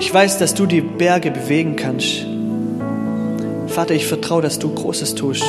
Ich 0.00 0.14
weiß, 0.14 0.38
dass 0.38 0.54
du 0.54 0.66
die 0.66 0.80
Berge 0.80 1.32
bewegen 1.32 1.74
kannst. 1.74 2.24
Vater, 3.66 3.94
ich 3.94 4.06
vertraue, 4.06 4.42
dass 4.42 4.60
du 4.60 4.72
Großes 4.72 5.16
tust, 5.16 5.44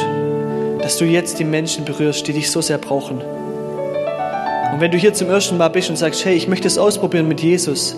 dass 0.81 0.97
du 0.97 1.05
jetzt 1.05 1.37
die 1.37 1.43
Menschen 1.43 1.85
berührst, 1.85 2.27
die 2.27 2.33
dich 2.33 2.49
so 2.49 2.59
sehr 2.59 2.79
brauchen. 2.79 3.17
Und 3.19 4.81
wenn 4.81 4.89
du 4.89 4.97
hier 4.97 5.13
zum 5.13 5.29
ersten 5.29 5.57
Mal 5.57 5.69
bist 5.69 5.91
und 5.91 5.97
sagst, 5.97 6.25
hey, 6.25 6.35
ich 6.35 6.47
möchte 6.47 6.67
es 6.67 6.79
ausprobieren 6.79 7.27
mit 7.27 7.41
Jesus, 7.41 7.95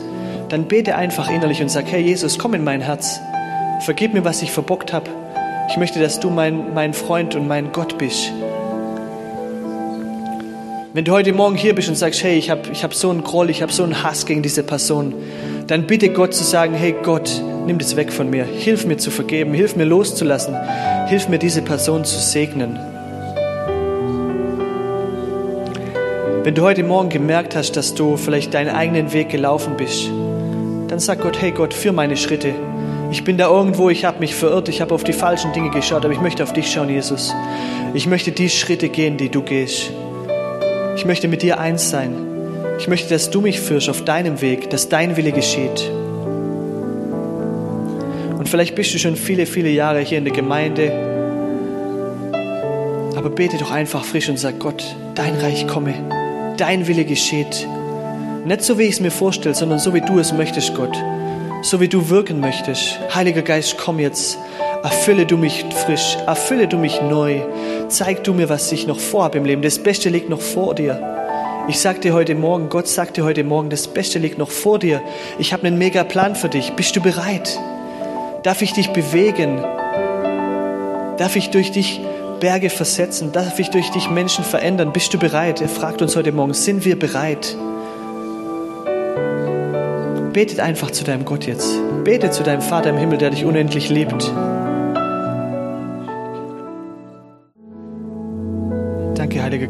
dann 0.49 0.65
bete 0.65 0.95
einfach 0.95 1.29
innerlich 1.29 1.61
und 1.61 1.69
sag, 1.69 1.89
hey 1.89 2.01
Jesus, 2.01 2.37
komm 2.37 2.53
in 2.53 2.65
mein 2.65 2.81
Herz. 2.81 3.19
Vergib 3.85 4.13
mir, 4.13 4.25
was 4.25 4.41
ich 4.41 4.51
verbockt 4.51 4.91
habe. 4.91 5.09
Ich 5.69 5.77
möchte, 5.77 5.99
dass 5.99 6.19
du 6.19 6.29
mein, 6.29 6.73
mein 6.73 6.93
Freund 6.93 7.33
und 7.35 7.47
mein 7.47 7.71
Gott 7.71 7.97
bist. 7.97 8.31
Wenn 10.93 11.05
du 11.05 11.13
heute 11.13 11.31
Morgen 11.31 11.55
hier 11.55 11.73
bist 11.73 11.87
und 11.87 11.95
sagst, 11.95 12.21
hey, 12.21 12.37
ich 12.37 12.49
habe 12.49 12.63
ich 12.73 12.83
hab 12.83 12.93
so 12.93 13.09
einen 13.09 13.23
Groll, 13.23 13.49
ich 13.49 13.61
habe 13.61 13.71
so 13.71 13.83
einen 13.83 14.03
Hass 14.03 14.25
gegen 14.25 14.43
diese 14.43 14.63
Person, 14.63 15.13
dann 15.71 15.87
bitte 15.87 16.09
Gott 16.09 16.33
zu 16.33 16.43
sagen, 16.43 16.73
hey 16.73 16.93
Gott, 17.01 17.41
nimm 17.65 17.77
das 17.77 17.95
weg 17.95 18.11
von 18.11 18.29
mir. 18.29 18.43
Hilf 18.43 18.85
mir 18.85 18.97
zu 18.97 19.09
vergeben, 19.09 19.53
hilf 19.53 19.77
mir 19.77 19.85
loszulassen, 19.85 20.53
hilf 21.07 21.29
mir 21.29 21.39
diese 21.39 21.61
Person 21.61 22.03
zu 22.03 22.19
segnen. 22.19 22.77
Wenn 26.43 26.55
du 26.55 26.63
heute 26.63 26.83
Morgen 26.83 27.07
gemerkt 27.07 27.55
hast, 27.55 27.77
dass 27.77 27.95
du 27.95 28.17
vielleicht 28.17 28.53
deinen 28.53 28.75
eigenen 28.75 29.13
Weg 29.13 29.29
gelaufen 29.29 29.77
bist, 29.77 30.09
dann 30.89 30.99
sag 30.99 31.21
Gott, 31.21 31.41
hey 31.41 31.51
Gott, 31.51 31.73
führ 31.73 31.93
meine 31.93 32.17
Schritte. 32.17 32.53
Ich 33.09 33.23
bin 33.23 33.37
da 33.37 33.47
irgendwo, 33.47 33.89
ich 33.89 34.03
habe 34.03 34.19
mich 34.19 34.35
verirrt, 34.35 34.67
ich 34.67 34.81
habe 34.81 34.93
auf 34.93 35.05
die 35.05 35.13
falschen 35.13 35.53
Dinge 35.53 35.69
geschaut, 35.69 36.03
aber 36.03 36.13
ich 36.13 36.19
möchte 36.19 36.43
auf 36.43 36.51
dich 36.51 36.69
schauen, 36.69 36.89
Jesus. 36.89 37.33
Ich 37.93 38.07
möchte 38.07 38.33
die 38.33 38.49
Schritte 38.49 38.89
gehen, 38.89 39.15
die 39.15 39.29
du 39.29 39.41
gehst. 39.41 39.89
Ich 40.97 41.05
möchte 41.05 41.29
mit 41.29 41.43
dir 41.43 41.61
eins 41.61 41.89
sein. 41.89 42.30
Ich 42.81 42.87
möchte, 42.87 43.09
dass 43.09 43.29
du 43.29 43.41
mich 43.41 43.61
führst 43.61 43.89
auf 43.89 44.03
deinem 44.05 44.41
Weg, 44.41 44.71
dass 44.71 44.89
dein 44.89 45.15
Wille 45.15 45.31
geschieht. 45.31 45.91
Und 48.37 48.49
vielleicht 48.49 48.73
bist 48.73 48.93
du 48.93 48.97
schon 48.97 49.15
viele, 49.15 49.45
viele 49.45 49.69
Jahre 49.69 49.99
hier 49.99 50.17
in 50.17 50.25
der 50.25 50.33
Gemeinde, 50.33 50.91
aber 53.15 53.29
bete 53.29 53.57
doch 53.57 53.69
einfach 53.69 54.03
frisch 54.03 54.29
und 54.29 54.39
sag 54.39 54.57
Gott, 54.57 54.83
dein 55.13 55.35
Reich 55.35 55.67
komme, 55.67 55.93
dein 56.57 56.87
Wille 56.87 57.05
geschieht. 57.05 57.67
Nicht 58.45 58.63
so, 58.63 58.79
wie 58.79 58.85
ich 58.85 58.93
es 58.93 58.99
mir 58.99 59.11
vorstelle, 59.11 59.53
sondern 59.53 59.77
so, 59.77 59.93
wie 59.93 60.01
du 60.01 60.17
es 60.17 60.33
möchtest, 60.33 60.73
Gott 60.73 60.97
so 61.61 61.79
wie 61.79 61.87
du 61.87 62.09
wirken 62.09 62.39
möchtest. 62.39 62.99
Heiliger 63.13 63.43
Geist, 63.43 63.77
komm 63.77 63.99
jetzt. 63.99 64.37
Erfülle 64.83 65.27
du 65.27 65.37
mich 65.37 65.63
frisch, 65.85 66.17
erfülle 66.25 66.67
du 66.67 66.77
mich 66.77 67.01
neu. 67.03 67.41
Zeig 67.87 68.23
du 68.23 68.33
mir, 68.33 68.49
was 68.49 68.71
ich 68.71 68.87
noch 68.87 68.99
vorhabe 68.99 69.37
im 69.37 69.45
Leben. 69.45 69.61
Das 69.61 69.77
Beste 69.77 70.09
liegt 70.09 70.27
noch 70.27 70.41
vor 70.41 70.73
dir. 70.73 71.20
Ich 71.67 71.79
sag 71.79 72.01
dir 72.01 72.13
heute 72.13 72.35
Morgen, 72.35 72.69
Gott 72.69 72.87
sagt 72.87 73.17
dir 73.17 73.23
heute 73.23 73.43
Morgen, 73.43 73.69
das 73.69 73.87
Beste 73.87 74.19
liegt 74.19 74.37
noch 74.37 74.49
vor 74.49 74.79
dir. 74.79 75.01
Ich 75.37 75.53
habe 75.53 75.67
einen 75.67 75.77
mega 75.77 76.03
Plan 76.03 76.35
für 76.35 76.49
dich. 76.49 76.73
Bist 76.73 76.95
du 76.95 77.01
bereit? 77.01 77.59
Darf 78.43 78.61
ich 78.61 78.73
dich 78.73 78.89
bewegen? 78.89 79.61
Darf 81.17 81.35
ich 81.35 81.51
durch 81.51 81.71
dich 81.71 82.01
Berge 82.39 82.69
versetzen? 82.69 83.31
Darf 83.31 83.59
ich 83.59 83.69
durch 83.69 83.91
dich 83.91 84.09
Menschen 84.09 84.43
verändern? 84.43 84.91
Bist 84.91 85.13
du 85.13 85.19
bereit? 85.19 85.61
Er 85.61 85.69
fragt 85.69 86.01
uns 86.01 86.15
heute 86.15 86.31
Morgen, 86.31 86.53
sind 86.53 86.83
wir 86.83 86.97
bereit? 86.97 87.55
Betet 90.33 90.59
einfach 90.59 90.91
zu 90.91 91.03
deinem 91.03 91.25
Gott 91.25 91.45
jetzt. 91.45 91.75
Bete 92.03 92.31
zu 92.31 92.41
deinem 92.43 92.61
Vater 92.61 92.89
im 92.89 92.97
Himmel, 92.97 93.19
der 93.19 93.29
dich 93.29 93.45
unendlich 93.45 93.89
liebt. 93.89 94.31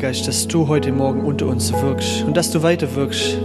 Geist, 0.01 0.27
dass 0.27 0.47
du 0.47 0.67
heute 0.67 0.91
Morgen 0.91 1.21
unter 1.21 1.45
uns 1.45 1.71
wirkst 1.71 2.23
und 2.23 2.35
dass 2.35 2.49
du 2.49 2.63
weiter 2.63 2.95
wirkst, 2.95 3.37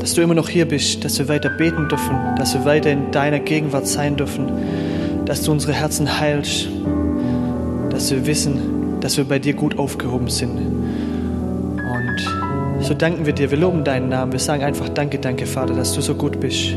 dass 0.00 0.14
du 0.14 0.22
immer 0.22 0.32
noch 0.32 0.48
hier 0.48 0.66
bist, 0.66 1.04
dass 1.04 1.18
wir 1.18 1.28
weiter 1.28 1.50
beten 1.50 1.86
dürfen, 1.90 2.16
dass 2.38 2.54
wir 2.54 2.64
weiter 2.64 2.90
in 2.90 3.10
deiner 3.10 3.40
Gegenwart 3.40 3.86
sein 3.86 4.16
dürfen, 4.16 4.50
dass 5.26 5.42
du 5.42 5.52
unsere 5.52 5.74
Herzen 5.74 6.18
heilst, 6.18 6.66
dass 7.90 8.10
wir 8.10 8.24
wissen, 8.24 9.00
dass 9.02 9.18
wir 9.18 9.24
bei 9.24 9.38
dir 9.38 9.52
gut 9.52 9.78
aufgehoben 9.78 10.30
sind. 10.30 10.56
Und 10.56 12.16
so 12.80 12.94
danken 12.94 13.26
wir 13.26 13.34
dir, 13.34 13.50
wir 13.50 13.58
loben 13.58 13.84
deinen 13.84 14.08
Namen, 14.08 14.32
wir 14.32 14.40
sagen 14.40 14.64
einfach 14.64 14.88
Danke, 14.88 15.18
danke, 15.18 15.44
Vater, 15.44 15.74
dass 15.74 15.92
du 15.92 16.00
so 16.00 16.14
gut 16.14 16.40
bist, 16.40 16.74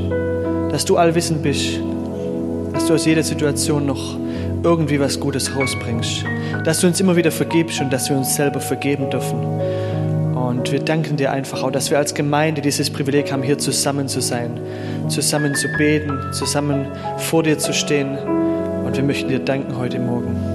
dass 0.73 0.83
du 0.83 0.97
allwissend 0.97 1.41
bist, 1.41 1.79
dass 2.73 2.85
du 2.87 2.95
aus 2.95 3.05
jeder 3.05 3.23
Situation 3.23 3.85
noch 3.85 4.17
irgendwie 4.65 4.99
was 4.99 5.19
Gutes 5.19 5.55
rausbringst, 5.55 6.25
dass 6.63 6.79
du 6.79 6.87
uns 6.87 6.99
immer 6.99 7.15
wieder 7.15 7.31
vergibst 7.31 7.79
und 7.81 7.93
dass 7.93 8.09
wir 8.09 8.17
uns 8.17 8.35
selber 8.35 8.59
vergeben 8.59 9.11
dürfen. 9.11 9.39
Und 10.35 10.71
wir 10.71 10.79
danken 10.79 11.17
dir 11.17 11.31
einfach 11.31 11.61
auch, 11.61 11.71
dass 11.71 11.91
wir 11.91 11.99
als 11.99 12.15
Gemeinde 12.15 12.61
dieses 12.61 12.89
Privileg 12.89 13.31
haben, 13.31 13.43
hier 13.43 13.59
zusammen 13.59 14.07
zu 14.07 14.21
sein, 14.21 14.59
zusammen 15.07 15.53
zu 15.53 15.67
beten, 15.77 16.11
zusammen 16.33 16.87
vor 17.17 17.43
dir 17.43 17.59
zu 17.59 17.73
stehen. 17.73 18.17
Und 18.17 18.95
wir 18.95 19.03
möchten 19.03 19.29
dir 19.29 19.39
danken 19.39 19.77
heute 19.77 19.99
Morgen. 19.99 20.54